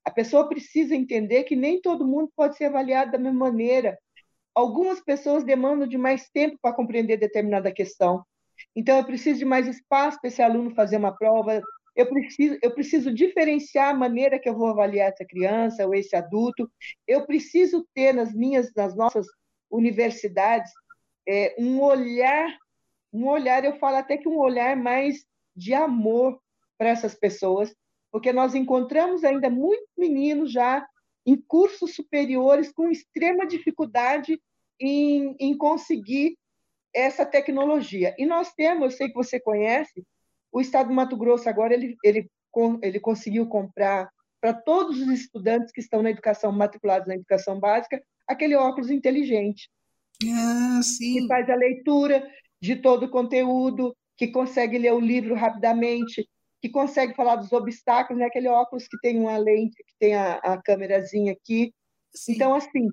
A 0.03 0.11
pessoa 0.11 0.47
precisa 0.47 0.95
entender 0.95 1.43
que 1.43 1.55
nem 1.55 1.81
todo 1.81 2.07
mundo 2.07 2.31
pode 2.35 2.57
ser 2.57 2.65
avaliado 2.65 3.11
da 3.11 3.17
mesma 3.17 3.39
maneira. 3.39 3.97
Algumas 4.55 4.99
pessoas 4.99 5.43
demandam 5.43 5.87
de 5.87 5.97
mais 5.97 6.29
tempo 6.29 6.57
para 6.61 6.73
compreender 6.73 7.17
determinada 7.17 7.71
questão. 7.71 8.23
Então, 8.75 8.97
eu 8.97 9.05
preciso 9.05 9.39
de 9.39 9.45
mais 9.45 9.67
espaço 9.67 10.19
para 10.19 10.27
esse 10.27 10.41
aluno 10.41 10.73
fazer 10.73 10.97
uma 10.97 11.15
prova, 11.15 11.61
eu 11.95 12.07
preciso, 12.07 12.57
eu 12.61 12.71
preciso 12.71 13.13
diferenciar 13.13 13.89
a 13.89 13.97
maneira 13.97 14.37
que 14.37 14.47
eu 14.47 14.55
vou 14.55 14.67
avaliar 14.67 15.09
essa 15.09 15.25
criança 15.25 15.85
ou 15.85 15.95
esse 15.95 16.15
adulto, 16.15 16.69
eu 17.07 17.25
preciso 17.25 17.87
ter 17.93 18.13
nas 18.13 18.33
minhas, 18.33 18.71
nas 18.75 18.95
nossas 18.95 19.25
universidades, 19.69 20.71
é, 21.27 21.55
um 21.57 21.81
olhar, 21.81 22.55
um 23.11 23.27
olhar, 23.27 23.65
eu 23.65 23.77
falo 23.79 23.97
até 23.97 24.15
que 24.15 24.29
um 24.29 24.37
olhar 24.37 24.77
mais 24.77 25.25
de 25.55 25.73
amor 25.73 26.39
para 26.77 26.89
essas 26.89 27.15
pessoas, 27.15 27.75
porque 28.11 28.31
nós 28.31 28.53
encontramos 28.53 29.23
ainda 29.23 29.49
muitos 29.49 29.89
meninos 29.97 30.51
já 30.51 30.87
em 31.25 31.35
cursos 31.35 31.95
superiores 31.95 32.71
com 32.71 32.89
extrema 32.89 33.45
dificuldade 33.45 34.39
em, 34.79 35.35
em 35.39 35.57
conseguir 35.57 36.37
essa 36.97 37.25
tecnologia. 37.25 38.15
E 38.17 38.25
nós 38.25 38.51
temos, 38.53 38.83
eu 38.83 38.97
sei 38.97 39.07
que 39.07 39.13
você 39.13 39.39
conhece, 39.39 40.03
o 40.51 40.59
Estado 40.59 40.89
do 40.89 40.95
Mato 40.95 41.15
Grosso 41.15 41.47
agora 41.47 41.73
ele, 41.73 41.95
ele, 42.03 42.29
ele 42.81 42.99
conseguiu 42.99 43.47
comprar 43.47 44.09
para 44.41 44.53
todos 44.53 44.99
os 45.01 45.07
estudantes 45.09 45.71
que 45.71 45.79
estão 45.79 46.01
na 46.01 46.09
educação, 46.09 46.51
matriculados 46.51 47.07
na 47.07 47.15
educação 47.15 47.59
básica, 47.59 48.01
aquele 48.27 48.55
óculos 48.55 48.89
inteligente. 48.89 49.69
Ah, 50.25 50.81
sim. 50.81 51.21
Que 51.21 51.27
faz 51.27 51.49
a 51.49 51.55
leitura 51.55 52.27
de 52.59 52.75
todo 52.75 53.03
o 53.03 53.11
conteúdo, 53.11 53.95
que 54.15 54.27
consegue 54.27 54.79
ler 54.79 54.93
o 54.93 54.99
livro 54.99 55.35
rapidamente, 55.35 56.27
que 56.59 56.69
consegue 56.69 57.13
falar 57.13 57.35
dos 57.35 57.51
obstáculos, 57.51 58.19
né? 58.19 58.25
aquele 58.25 58.47
óculos 58.47 58.87
que 58.87 58.97
tem 58.99 59.19
uma 59.19 59.37
lente, 59.37 59.75
que 59.83 59.93
tem 59.99 60.15
a, 60.15 60.35
a 60.37 60.61
câmerazinha 60.61 61.33
aqui. 61.33 61.71
Sim. 62.13 62.33
Então, 62.33 62.55
assim, 62.55 62.89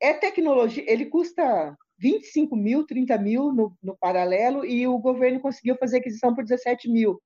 é 0.00 0.14
tecnologia, 0.14 0.84
ele 0.86 1.06
custa 1.06 1.76
25 1.98 2.56
mil, 2.56 2.86
30 2.86 3.16
mil 3.18 3.52
no, 3.52 3.76
no 3.82 3.96
paralelo 3.96 4.64
e 4.64 4.86
o 4.86 4.98
governo 4.98 5.40
conseguiu 5.40 5.76
fazer 5.76 5.98
aquisição 5.98 6.34
por 6.34 6.44
17 6.44 6.90
mil. 6.90 7.20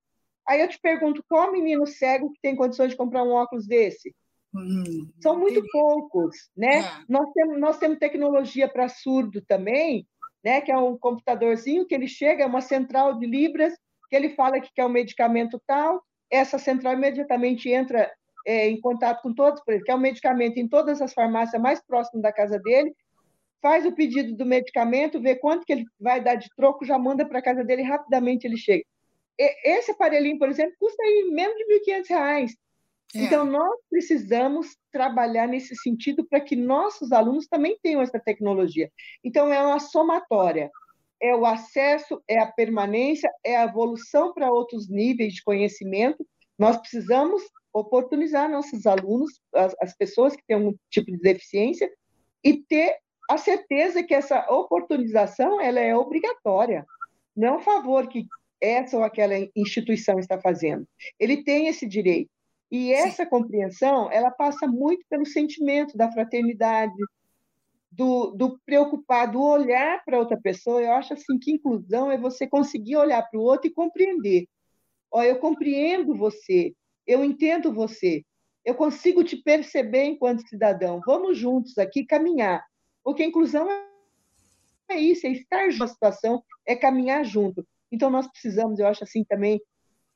Aí 0.47 0.61
eu 0.61 0.67
te 0.67 0.79
pergunto, 0.79 1.23
qual 1.27 1.51
menino 1.51 1.85
cego 1.85 2.31
que 2.31 2.41
tem 2.41 2.55
condições 2.55 2.91
de 2.91 2.97
comprar 2.97 3.23
um 3.23 3.31
óculos 3.31 3.67
desse? 3.67 4.13
Hum, 4.53 5.11
São 5.21 5.37
muito 5.37 5.59
entendi. 5.59 5.71
poucos, 5.71 6.35
né? 6.57 6.79
É. 6.79 6.91
Nós, 7.07 7.31
temos, 7.33 7.59
nós 7.59 7.77
temos 7.77 7.99
tecnologia 7.99 8.67
para 8.67 8.89
surdo 8.89 9.41
também, 9.41 10.07
né? 10.43 10.61
Que 10.61 10.71
é 10.71 10.77
um 10.77 10.97
computadorzinho 10.97 11.85
que 11.85 11.93
ele 11.93 12.07
chega, 12.07 12.43
é 12.43 12.47
uma 12.47 12.61
central 12.61 13.19
de 13.19 13.27
libras, 13.27 13.73
que 14.09 14.15
ele 14.15 14.29
fala 14.29 14.59
que 14.59 14.73
quer 14.73 14.85
um 14.85 14.89
medicamento 14.89 15.61
tal, 15.67 16.01
essa 16.31 16.57
central 16.57 16.93
imediatamente 16.93 17.69
entra 17.69 18.11
é, 18.45 18.67
em 18.67 18.79
contato 18.79 19.21
com 19.21 19.33
todos, 19.33 19.61
por 19.63 19.71
exemplo, 19.71 19.85
quer 19.85 19.95
um 19.95 19.99
medicamento 19.99 20.57
em 20.57 20.67
todas 20.67 21.01
as 21.01 21.13
farmácias 21.13 21.61
mais 21.61 21.79
próximas 21.85 22.21
da 22.21 22.31
casa 22.31 22.59
dele, 22.59 22.93
faz 23.61 23.85
o 23.85 23.91
pedido 23.91 24.35
do 24.35 24.45
medicamento, 24.45 25.21
vê 25.21 25.35
quanto 25.35 25.65
que 25.65 25.73
ele 25.73 25.85
vai 25.99 26.21
dar 26.21 26.35
de 26.35 26.49
troco, 26.55 26.85
já 26.85 26.97
manda 26.97 27.25
para 27.25 27.41
casa 27.41 27.63
dele 27.63 27.83
rapidamente 27.83 28.45
ele 28.45 28.57
chega. 28.57 28.83
E, 29.37 29.77
esse 29.77 29.91
aparelhinho, 29.91 30.37
por 30.37 30.49
exemplo, 30.49 30.75
custa 30.79 31.01
aí 31.03 31.29
menos 31.31 31.55
de 31.55 31.63
R$ 31.65 32.03
1.500. 32.03 32.49
É. 33.15 33.19
Então, 33.23 33.45
nós 33.45 33.75
precisamos 33.89 34.77
trabalhar 34.91 35.47
nesse 35.47 35.75
sentido 35.77 36.25
para 36.25 36.39
que 36.39 36.55
nossos 36.55 37.11
alunos 37.11 37.47
também 37.47 37.77
tenham 37.81 38.01
essa 38.01 38.19
tecnologia. 38.19 38.91
Então, 39.23 39.51
é 39.51 39.61
uma 39.61 39.79
somatória. 39.79 40.69
É 41.21 41.35
o 41.35 41.45
acesso, 41.45 42.21
é 42.27 42.39
a 42.39 42.51
permanência, 42.51 43.29
é 43.43 43.57
a 43.57 43.65
evolução 43.65 44.33
para 44.33 44.51
outros 44.51 44.87
níveis 44.87 45.33
de 45.33 45.43
conhecimento. 45.43 46.25
Nós 46.57 46.77
precisamos 46.77 47.41
oportunizar 47.73 48.49
nossos 48.49 48.85
alunos, 48.85 49.41
as, 49.53 49.75
as 49.81 49.95
pessoas 49.97 50.35
que 50.35 50.43
têm 50.47 50.57
um 50.57 50.75
tipo 50.89 51.11
de 51.11 51.17
deficiência, 51.17 51.91
e 52.43 52.63
ter 52.63 52.95
a 53.29 53.37
certeza 53.37 54.01
que 54.01 54.15
essa 54.15 54.43
oportunização 54.49 55.61
ela 55.61 55.79
é 55.79 55.95
obrigatória, 55.95 56.83
não 57.37 57.47
é 57.47 57.57
um 57.57 57.59
favor 57.59 58.07
que 58.07 58.25
essa 58.59 58.97
ou 58.97 59.03
aquela 59.03 59.35
instituição 59.55 60.17
está 60.17 60.41
fazendo. 60.41 60.85
Ele 61.19 61.43
tem 61.43 61.67
esse 61.67 61.87
direito. 61.87 62.31
E 62.71 62.91
essa 62.91 63.23
Sim. 63.23 63.29
compreensão, 63.29 64.11
ela 64.11 64.31
passa 64.31 64.67
muito 64.67 65.05
pelo 65.07 65.27
sentimento 65.27 65.95
da 65.95 66.11
fraternidade, 66.11 66.97
do, 67.91 68.31
do 68.31 68.59
preocupar, 68.65 69.31
do 69.31 69.41
olhar 69.41 70.03
para 70.03 70.19
outra 70.19 70.39
pessoa. 70.41 70.81
Eu 70.81 70.93
acho 70.93 71.13
assim 71.13 71.37
que 71.37 71.51
inclusão 71.51 72.11
é 72.11 72.17
você 72.17 72.47
conseguir 72.47 72.97
olhar 72.97 73.21
para 73.29 73.39
o 73.39 73.43
outro 73.43 73.67
e 73.67 73.73
compreender. 73.73 74.47
Ó, 75.11 75.21
eu 75.23 75.37
compreendo 75.37 76.15
você, 76.15 76.73
eu 77.05 77.23
entendo 77.23 77.71
você, 77.71 78.23
eu 78.65 78.73
consigo 78.73 79.23
te 79.23 79.37
perceber 79.37 80.05
enquanto 80.05 80.47
cidadão. 80.47 80.99
Vamos 81.05 81.37
juntos 81.37 81.77
aqui 81.77 82.03
caminhar. 82.05 82.63
Porque 83.03 83.23
a 83.23 83.25
inclusão 83.25 83.67
é 84.89 84.97
isso, 84.97 85.27
é 85.27 85.31
estar 85.31 85.69
junto 85.69 85.83
à 85.83 85.87
situação, 85.87 86.43
é 86.65 86.75
caminhar 86.75 87.23
junto. 87.23 87.65
Então, 87.91 88.09
nós 88.09 88.27
precisamos, 88.27 88.79
eu 88.79 88.87
acho 88.87 89.03
assim 89.03 89.23
também, 89.23 89.61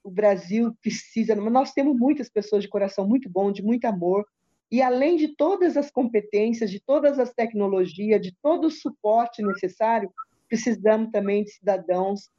o 0.04 0.12
Brasil 0.12 0.76
precisa, 0.82 1.36
nós 1.36 1.72
temos 1.74 1.98
muitas 1.98 2.30
pessoas 2.30 2.64
de 2.64 2.70
coração 2.70 3.08
muito 3.08 3.30
bom, 3.30 3.52
de 3.52 3.64
muito 3.64 3.86
amor, 3.86 4.26
e 4.72 4.82
além 4.82 5.16
de 5.16 5.36
todas 5.36 5.78
as 5.78 5.90
competências, 5.90 6.70
de 6.70 6.80
todas 6.80 7.20
as 7.20 7.32
tecnologias, 7.34 8.22
de 8.22 8.36
todo 8.42 8.66
o 8.66 8.72
suporte 8.72 9.42
necessário, 9.42 10.12
precisamos 10.50 11.12
também 11.12 11.44
de 11.44 11.52
cidadãos 11.52 12.30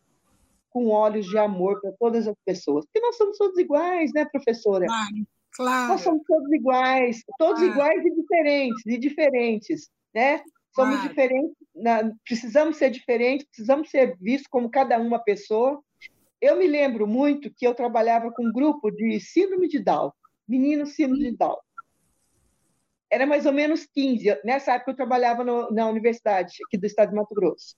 com 0.69 0.89
olhos 0.89 1.27
de 1.27 1.39
amor 1.39 1.81
para 1.81 1.93
todas 1.93 2.27
as 2.27 2.37
pessoas. 2.45 2.85
Porque 2.85 3.01
nós 3.01 3.17
somos 3.17 3.39
todos 3.39 3.57
iguais, 3.59 4.13
né, 4.13 4.25
professora? 4.25 4.87
Claro, 4.87 5.27
Claro. 5.55 5.93
Nós 5.93 6.01
somos 6.01 6.23
todos 6.27 6.53
iguais, 6.53 7.23
todos 7.39 7.61
claro. 7.61 7.75
iguais 7.75 8.05
e 8.05 8.11
diferentes, 8.11 8.87
e 8.87 8.99
diferentes, 8.99 9.89
né? 10.15 10.43
Somos 10.75 10.97
claro. 10.97 11.09
diferentes, 11.09 11.57
na, 11.75 12.13
precisamos 12.25 12.77
ser 12.77 12.91
diferentes, 12.91 13.47
precisamos 13.47 13.91
ser 13.91 14.17
vistos 14.21 14.49
como 14.49 14.71
cada 14.71 14.99
uma 14.99 15.19
pessoa. 15.19 15.83
Eu 16.41 16.57
me 16.57 16.67
lembro 16.67 17.07
muito 17.07 17.53
que 17.55 17.67
eu 17.67 17.75
trabalhava 17.75 18.31
com 18.33 18.47
um 18.47 18.53
grupo 18.53 18.91
de 18.91 19.21
síndrome 19.21 19.69
de 19.69 19.79
Down, 19.79 20.13
meninos 20.49 20.95
síndrome 20.95 21.31
de 21.31 21.37
Down. 21.37 21.57
Era 23.11 23.27
mais 23.27 23.47
ou 23.47 23.53
menos 23.53 23.87
15. 23.87 24.41
Nessa 24.45 24.75
época 24.75 24.91
eu 24.91 24.97
trabalhava 24.97 25.45
no, 25.45 25.71
na 25.71 25.89
universidade 25.89 26.57
aqui 26.67 26.77
do 26.77 26.87
estado 26.87 27.11
de 27.11 27.15
Mato 27.15 27.35
Grosso. 27.35 27.77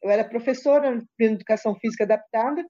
Eu 0.00 0.08
era 0.08 0.24
professora 0.24 1.04
de 1.18 1.24
educação 1.24 1.74
física 1.74 2.04
adaptada 2.04 2.64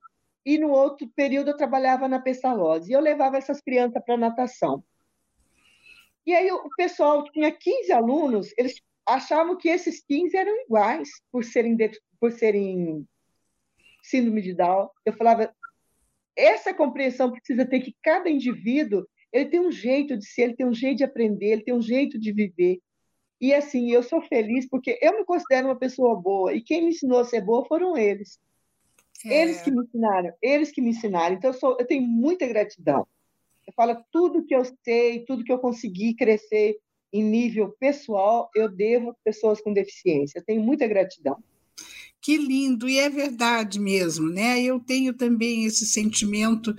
e 0.45 0.59
no 0.59 0.71
outro 0.71 1.07
período 1.15 1.51
eu 1.51 1.57
trabalhava 1.57 2.09
na 2.09 2.19
Pestalozzi. 2.19 2.91
E 2.91 2.95
eu 2.95 3.01
levava 3.01 3.37
essas 3.37 3.61
crianças 3.61 4.03
para 4.05 4.17
natação. 4.17 4.83
E 6.27 6.35
aí 6.35 6.51
o 6.51 6.69
pessoal 6.77 7.25
tinha 7.25 7.53
15 7.53 7.93
alunos, 7.93 8.55
eles 8.57 8.81
achavam 9.15 9.57
que 9.57 9.69
esses 9.69 10.03
15 10.05 10.37
eram 10.37 10.63
iguais 10.63 11.09
por 11.31 11.45
serem 11.45 11.77
por 12.19 12.33
serem 12.33 13.07
síndrome 14.03 14.43
de 14.43 14.55
Down. 14.55 14.89
Eu 15.05 15.13
falava, 15.13 15.55
essa 16.37 16.73
compreensão 16.75 17.31
precisa 17.31 17.67
ter 17.67 17.81
que 17.81 17.95
cada 18.03 18.29
indivíduo 18.29 19.07
ele 19.33 19.47
tem 19.47 19.61
um 19.61 19.71
jeito 19.71 20.17
de 20.17 20.27
ser, 20.27 20.43
ele 20.43 20.57
tem 20.57 20.67
um 20.67 20.75
jeito 20.75 20.99
de 20.99 21.05
aprender, 21.05 21.47
ele 21.47 21.63
tem 21.63 21.75
um 21.75 21.83
jeito 21.83 22.19
de 22.19 22.33
viver. 22.33 22.81
E 23.41 23.55
assim, 23.55 23.91
eu 23.91 24.03
sou 24.03 24.21
feliz 24.23 24.69
porque 24.69 24.99
eu 25.01 25.17
me 25.17 25.25
considero 25.25 25.69
uma 25.69 25.79
pessoa 25.79 26.21
boa 26.21 26.53
e 26.53 26.61
quem 26.61 26.83
me 26.83 26.89
ensinou 26.91 27.21
a 27.21 27.25
ser 27.25 27.41
boa 27.41 27.65
foram 27.65 27.97
eles. 27.97 28.39
É. 29.25 29.43
Eles 29.43 29.63
que 29.63 29.71
me 29.71 29.83
ensinaram, 29.83 30.33
eles 30.43 30.71
que 30.73 30.81
me 30.81 30.91
ensinaram. 30.91 31.37
Então 31.37 31.51
eu, 31.51 31.55
sou, 31.55 31.77
eu 31.79 31.87
tenho 31.87 32.03
muita 32.03 32.47
gratidão. 32.47 33.07
Eu 33.67 33.73
falo 33.75 33.97
tudo 34.11 34.45
que 34.45 34.55
eu 34.55 34.63
sei, 34.85 35.25
tudo 35.25 35.45
que 35.45 35.53
eu 35.53 35.59
consegui 35.59 36.15
crescer 36.15 36.77
em 37.13 37.23
nível 37.23 37.75
pessoal, 37.79 38.51
eu 38.55 38.69
devo 38.69 39.17
pessoas 39.25 39.61
com 39.61 39.73
deficiência. 39.73 40.43
Tenho 40.45 40.63
muita 40.63 40.87
gratidão. 40.87 41.37
Que 42.21 42.37
lindo, 42.37 42.89
e 42.89 42.99
é 42.99 43.09
verdade 43.09 43.81
mesmo, 43.81 44.29
né? 44.29 44.63
Eu 44.63 44.79
tenho 44.79 45.15
também 45.15 45.65
esse 45.65 45.87
sentimento 45.87 46.75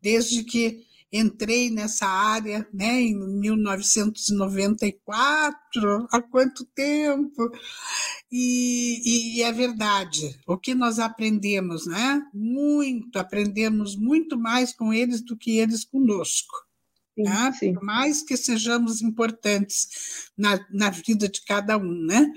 desde 0.00 0.42
que 0.42 0.86
entrei 1.12 1.70
nessa 1.70 2.06
área 2.06 2.66
né, 2.72 3.00
em 3.00 3.14
1994, 3.14 6.08
há 6.10 6.22
quanto 6.22 6.64
tempo? 6.66 7.50
E, 8.30 9.38
e, 9.38 9.42
é 9.42 9.52
verdade, 9.52 10.38
o 10.46 10.58
que 10.58 10.74
nós 10.74 10.98
aprendemos, 10.98 11.86
né? 11.86 12.22
Muito, 12.34 13.18
aprendemos 13.18 13.96
muito 13.96 14.38
mais 14.38 14.74
com 14.74 14.92
eles 14.92 15.20
do 15.20 15.36
que 15.36 15.58
eles 15.58 15.84
conosco. 15.84 16.65
Sim, 17.16 17.22
né? 17.22 17.52
sim. 17.58 17.74
Por 17.74 17.82
mais 17.82 18.22
que 18.22 18.36
sejamos 18.36 19.00
importantes 19.00 20.28
na, 20.36 20.64
na 20.70 20.90
vida 20.90 21.28
de 21.28 21.40
cada 21.42 21.78
um, 21.78 22.04
né? 22.04 22.30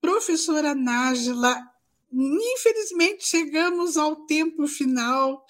Professora 0.00 0.74
Nájila, 0.74 1.56
infelizmente 2.12 3.26
chegamos 3.26 3.96
ao 3.96 4.26
tempo 4.26 4.66
final 4.66 5.46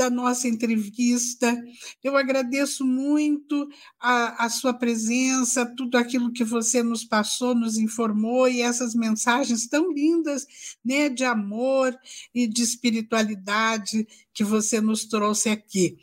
da 0.00 0.08
nossa 0.08 0.48
entrevista. 0.48 1.62
Eu 2.02 2.16
agradeço 2.16 2.86
muito 2.86 3.68
a, 4.00 4.46
a, 4.46 4.48
sua 4.48 4.72
presença, 4.72 5.66
tudo 5.76 5.98
aquilo 5.98 6.32
que 6.32 6.42
você 6.42 6.82
nos 6.82 7.04
passou, 7.04 7.54
nos 7.54 7.76
informou 7.76 8.48
e 8.48 8.62
essas 8.62 8.94
mensagens 8.94 9.66
tão 9.66 9.92
lindas 9.92 10.46
né, 10.82 11.10
de 11.10 11.22
amor 11.22 11.94
e 12.34 12.48
de 12.48 12.62
espiritualidade 12.62 14.08
que 14.32 14.42
você 14.42 14.80
nos 14.80 15.04
trouxe 15.04 15.50
aqui. 15.50 15.98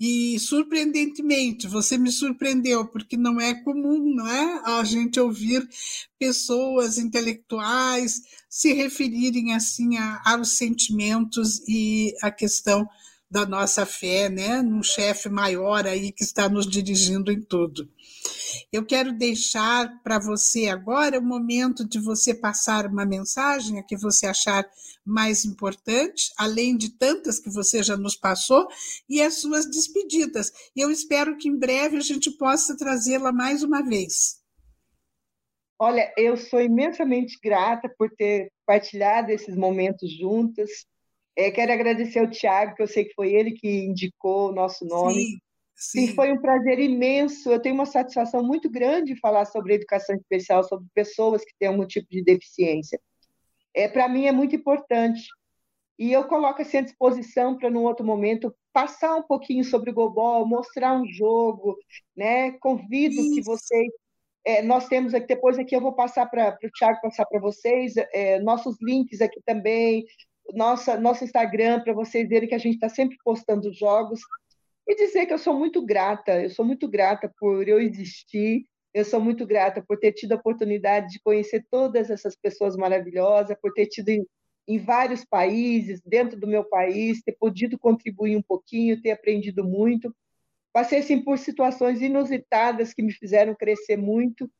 E 0.00 0.38
surpreendentemente, 0.38 1.68
você 1.68 1.98
me 1.98 2.10
surpreendeu, 2.10 2.86
porque 2.86 3.18
não 3.18 3.38
é 3.38 3.54
comum, 3.62 4.14
não 4.14 4.26
é? 4.26 4.62
A 4.64 4.82
gente 4.82 5.20
ouvir 5.20 5.68
pessoas 6.18 6.96
intelectuais 6.96 8.22
se 8.48 8.72
referirem 8.72 9.52
assim 9.52 9.98
a, 9.98 10.22
aos 10.24 10.56
sentimentos 10.56 11.60
e 11.68 12.14
a 12.22 12.30
questão 12.30 12.88
da 13.32 13.46
nossa 13.46 13.86
fé, 13.86 14.28
né, 14.28 14.60
num 14.60 14.82
chefe 14.82 15.30
maior 15.30 15.86
aí 15.86 16.12
que 16.12 16.22
está 16.22 16.50
nos 16.50 16.66
dirigindo 16.66 17.32
em 17.32 17.40
tudo. 17.40 17.88
Eu 18.70 18.84
quero 18.84 19.10
deixar 19.10 20.02
para 20.02 20.18
você 20.18 20.68
agora 20.68 21.18
o 21.18 21.24
momento 21.24 21.88
de 21.88 21.98
você 21.98 22.34
passar 22.34 22.84
uma 22.86 23.06
mensagem 23.06 23.78
a 23.78 23.82
que 23.82 23.96
você 23.96 24.26
achar 24.26 24.68
mais 25.02 25.46
importante, 25.46 26.30
além 26.36 26.76
de 26.76 26.90
tantas 26.90 27.38
que 27.38 27.48
você 27.48 27.82
já 27.82 27.96
nos 27.96 28.14
passou, 28.14 28.68
e 29.08 29.22
as 29.22 29.40
suas 29.40 29.64
despedidas. 29.64 30.52
Eu 30.76 30.90
espero 30.90 31.38
que 31.38 31.48
em 31.48 31.58
breve 31.58 31.96
a 31.96 32.00
gente 32.00 32.30
possa 32.32 32.76
trazê-la 32.76 33.32
mais 33.32 33.62
uma 33.62 33.82
vez. 33.82 34.42
Olha, 35.78 36.12
eu 36.18 36.36
sou 36.36 36.60
imensamente 36.60 37.38
grata 37.42 37.88
por 37.98 38.10
ter 38.10 38.52
partilhado 38.66 39.32
esses 39.32 39.56
momentos 39.56 40.12
juntas. 40.12 40.70
É, 41.36 41.50
quero 41.50 41.72
agradecer 41.72 42.18
ao 42.18 42.30
Tiago, 42.30 42.74
que 42.74 42.82
eu 42.82 42.86
sei 42.86 43.04
que 43.04 43.14
foi 43.14 43.32
ele 43.32 43.52
que 43.52 43.84
indicou 43.84 44.50
o 44.50 44.54
nosso 44.54 44.84
nome. 44.84 45.14
Sim, 45.14 45.38
sim. 45.74 46.04
E 46.04 46.14
foi 46.14 46.32
um 46.32 46.40
prazer 46.40 46.78
imenso. 46.78 47.50
Eu 47.50 47.60
tenho 47.60 47.74
uma 47.74 47.86
satisfação 47.86 48.42
muito 48.42 48.70
grande 48.70 49.14
de 49.14 49.20
falar 49.20 49.46
sobre 49.46 49.74
educação 49.74 50.14
especial, 50.14 50.62
sobre 50.64 50.86
pessoas 50.94 51.44
que 51.44 51.54
têm 51.58 51.68
algum 51.68 51.86
tipo 51.86 52.08
de 52.10 52.22
deficiência. 52.22 53.00
É, 53.74 53.88
Para 53.88 54.08
mim 54.08 54.26
é 54.26 54.32
muito 54.32 54.54
importante. 54.54 55.22
E 55.98 56.12
eu 56.12 56.24
coloco 56.24 56.60
assim 56.60 56.78
à 56.78 56.82
disposição 56.82 57.56
para, 57.56 57.70
num 57.70 57.84
outro 57.84 58.04
momento, 58.04 58.54
passar 58.72 59.14
um 59.16 59.22
pouquinho 59.22 59.64
sobre 59.64 59.90
o 59.90 59.94
Gobol, 59.94 60.46
mostrar 60.46 60.94
um 61.00 61.06
jogo. 61.06 61.78
Né? 62.14 62.52
Convido 62.52 63.14
Isso. 63.14 63.34
que 63.34 63.42
vocês 63.42 63.88
é, 64.44 64.62
nós 64.62 64.88
temos 64.88 65.14
aqui, 65.14 65.28
depois 65.28 65.58
aqui 65.58 65.74
eu 65.74 65.80
vou 65.80 65.92
passar 65.92 66.26
para 66.26 66.58
o 66.62 66.70
Tiago 66.70 67.00
passar 67.00 67.24
para 67.26 67.40
vocês, 67.40 67.94
é, 67.96 68.40
nossos 68.40 68.76
links 68.80 69.20
aqui 69.20 69.40
também, 69.44 70.04
nossa, 70.54 70.98
nosso 70.98 71.24
Instagram 71.24 71.80
para 71.82 71.92
vocês 71.92 72.28
verem 72.28 72.48
que 72.48 72.54
a 72.54 72.58
gente 72.58 72.74
está 72.74 72.88
sempre 72.88 73.16
postando 73.24 73.72
jogos 73.72 74.20
e 74.86 74.94
dizer 74.96 75.26
que 75.26 75.32
eu 75.32 75.38
sou 75.38 75.54
muito 75.54 75.84
grata, 75.84 76.42
eu 76.42 76.50
sou 76.50 76.64
muito 76.64 76.88
grata 76.88 77.32
por 77.38 77.68
eu 77.68 77.80
existir, 77.80 78.66
eu 78.92 79.04
sou 79.04 79.20
muito 79.20 79.46
grata 79.46 79.82
por 79.82 79.98
ter 79.98 80.12
tido 80.12 80.32
a 80.32 80.36
oportunidade 80.36 81.12
de 81.12 81.20
conhecer 81.20 81.64
todas 81.70 82.10
essas 82.10 82.36
pessoas 82.36 82.76
maravilhosas, 82.76 83.56
por 83.60 83.72
ter 83.72 83.86
tido 83.86 84.10
em, 84.10 84.26
em 84.68 84.78
vários 84.78 85.24
países, 85.24 86.00
dentro 86.04 86.38
do 86.38 86.46
meu 86.46 86.64
país, 86.64 87.22
ter 87.22 87.32
podido 87.32 87.78
contribuir 87.78 88.36
um 88.36 88.42
pouquinho, 88.42 89.00
ter 89.00 89.12
aprendido 89.12 89.64
muito. 89.64 90.14
Passei 90.72 90.98
assim, 90.98 91.22
por 91.22 91.38
situações 91.38 92.02
inusitadas 92.02 92.92
que 92.92 93.02
me 93.02 93.12
fizeram 93.12 93.54
crescer 93.54 93.96
muito. 93.96 94.50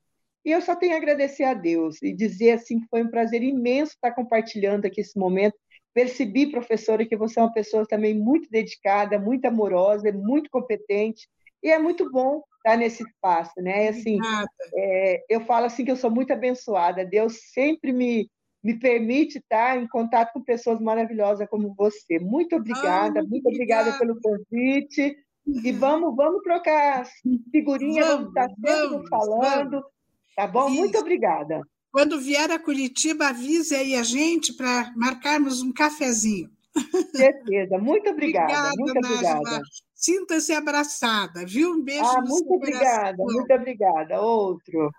E 0.44 0.50
eu 0.50 0.62
só 0.62 0.74
tenho 0.74 0.94
a 0.94 0.96
agradecer 0.96 1.44
a 1.44 1.54
Deus 1.54 2.02
e 2.02 2.12
dizer 2.12 2.52
assim 2.52 2.80
que 2.80 2.88
foi 2.88 3.02
um 3.02 3.10
prazer 3.10 3.42
imenso 3.42 3.92
estar 3.92 4.12
compartilhando 4.12 4.86
aqui 4.86 5.00
esse 5.00 5.18
momento 5.18 5.56
Percebi, 5.94 6.50
professora, 6.50 7.04
que 7.04 7.16
você 7.16 7.38
é 7.38 7.42
uma 7.42 7.52
pessoa 7.52 7.86
também 7.86 8.14
muito 8.14 8.48
dedicada, 8.50 9.18
muito 9.18 9.44
amorosa, 9.44 10.10
muito 10.12 10.48
competente, 10.50 11.28
e 11.62 11.70
é 11.70 11.78
muito 11.78 12.10
bom 12.10 12.42
estar 12.56 12.76
nesse 12.76 13.02
espaço, 13.02 13.60
né? 13.60 13.84
E, 13.84 13.88
assim, 13.88 14.18
é, 14.74 15.24
eu 15.28 15.40
falo 15.42 15.66
assim 15.66 15.84
que 15.84 15.90
eu 15.90 15.96
sou 15.96 16.10
muito 16.10 16.32
abençoada. 16.32 17.04
Deus 17.04 17.38
sempre 17.52 17.92
me 17.92 18.28
me 18.62 18.78
permite 18.78 19.38
estar 19.38 19.76
em 19.76 19.88
contato 19.88 20.32
com 20.32 20.40
pessoas 20.40 20.80
maravilhosas 20.80 21.48
como 21.48 21.74
você. 21.74 22.18
Muito 22.20 22.54
obrigada, 22.54 23.20
ah, 23.20 23.24
muito, 23.24 23.48
obrigada. 23.48 23.90
obrigada 23.90 23.98
pelo 23.98 24.20
convite. 24.20 25.16
E 25.44 25.72
vamos, 25.72 26.14
vamos 26.14 26.40
trocar 26.42 27.04
figurinhas, 27.50 28.06
vamos, 28.06 28.32
vamos 28.32 28.48
estar 28.48 28.48
sempre 28.48 28.88
vamos, 28.88 29.08
falando. 29.08 29.70
Vamos. 29.70 29.86
Tá 30.36 30.46
bom? 30.46 30.68
Isso. 30.68 30.76
Muito 30.76 30.98
obrigada. 30.98 31.60
Quando 31.92 32.18
vier 32.18 32.50
a 32.50 32.58
Curitiba, 32.58 33.28
avise 33.28 33.74
aí 33.74 33.94
a 33.94 34.02
gente 34.02 34.54
para 34.54 34.90
marcarmos 34.96 35.60
um 35.60 35.70
cafezinho. 35.70 36.50
Certeza. 37.14 37.76
Muito 37.78 38.08
obrigada. 38.08 38.46
obrigada 38.46 38.72
muito 38.76 38.98
obrigada. 38.98 39.60
Sinta-se 39.94 40.52
abraçada, 40.54 41.44
viu? 41.46 41.72
Um 41.72 41.82
beijo 41.82 42.02
ah, 42.04 42.22
muito 42.22 42.52
obrigada, 42.54 43.16
coração. 43.16 43.36
muito 43.36 43.52
obrigada. 43.52 44.20
Outro. 44.20 44.90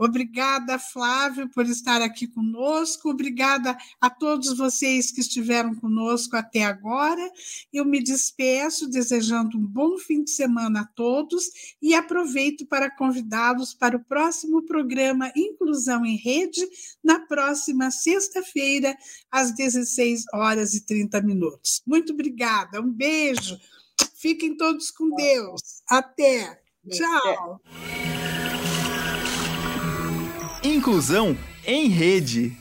Obrigada, 0.00 0.78
Flávio, 0.78 1.46
por 1.50 1.66
estar 1.66 2.00
aqui 2.00 2.26
conosco. 2.26 3.10
Obrigada 3.10 3.76
a 4.00 4.08
todos 4.08 4.56
vocês 4.56 5.12
que 5.12 5.20
estiveram 5.20 5.74
conosco 5.74 6.36
até 6.36 6.64
agora. 6.64 7.30
Eu 7.70 7.84
me 7.84 8.02
despeço 8.02 8.88
desejando 8.88 9.58
um 9.58 9.66
bom 9.66 9.98
fim 9.98 10.24
de 10.24 10.30
semana 10.30 10.80
a 10.80 10.86
todos 10.86 11.50
e 11.82 11.94
aproveito 11.94 12.64
para 12.64 12.90
convidá-los 12.90 13.74
para 13.74 13.94
o 13.94 14.02
próximo 14.02 14.62
programa 14.62 15.30
Inclusão 15.36 16.06
em 16.06 16.16
Rede, 16.16 16.66
na 17.04 17.18
próxima 17.18 17.90
sexta-feira, 17.90 18.96
às 19.30 19.54
16 19.54 20.24
horas 20.32 20.72
e 20.72 20.80
30 20.86 21.20
minutos. 21.20 21.82
Muito 21.86 22.14
obrigada, 22.14 22.80
um 22.80 22.90
beijo. 22.90 23.60
Fiquem 24.14 24.56
todos 24.56 24.90
com 24.90 25.14
Deus. 25.14 25.82
Até. 25.86 26.58
Tchau. 26.88 27.60
Inclusão 30.62 31.36
em 31.66 31.88
rede. 31.88 32.56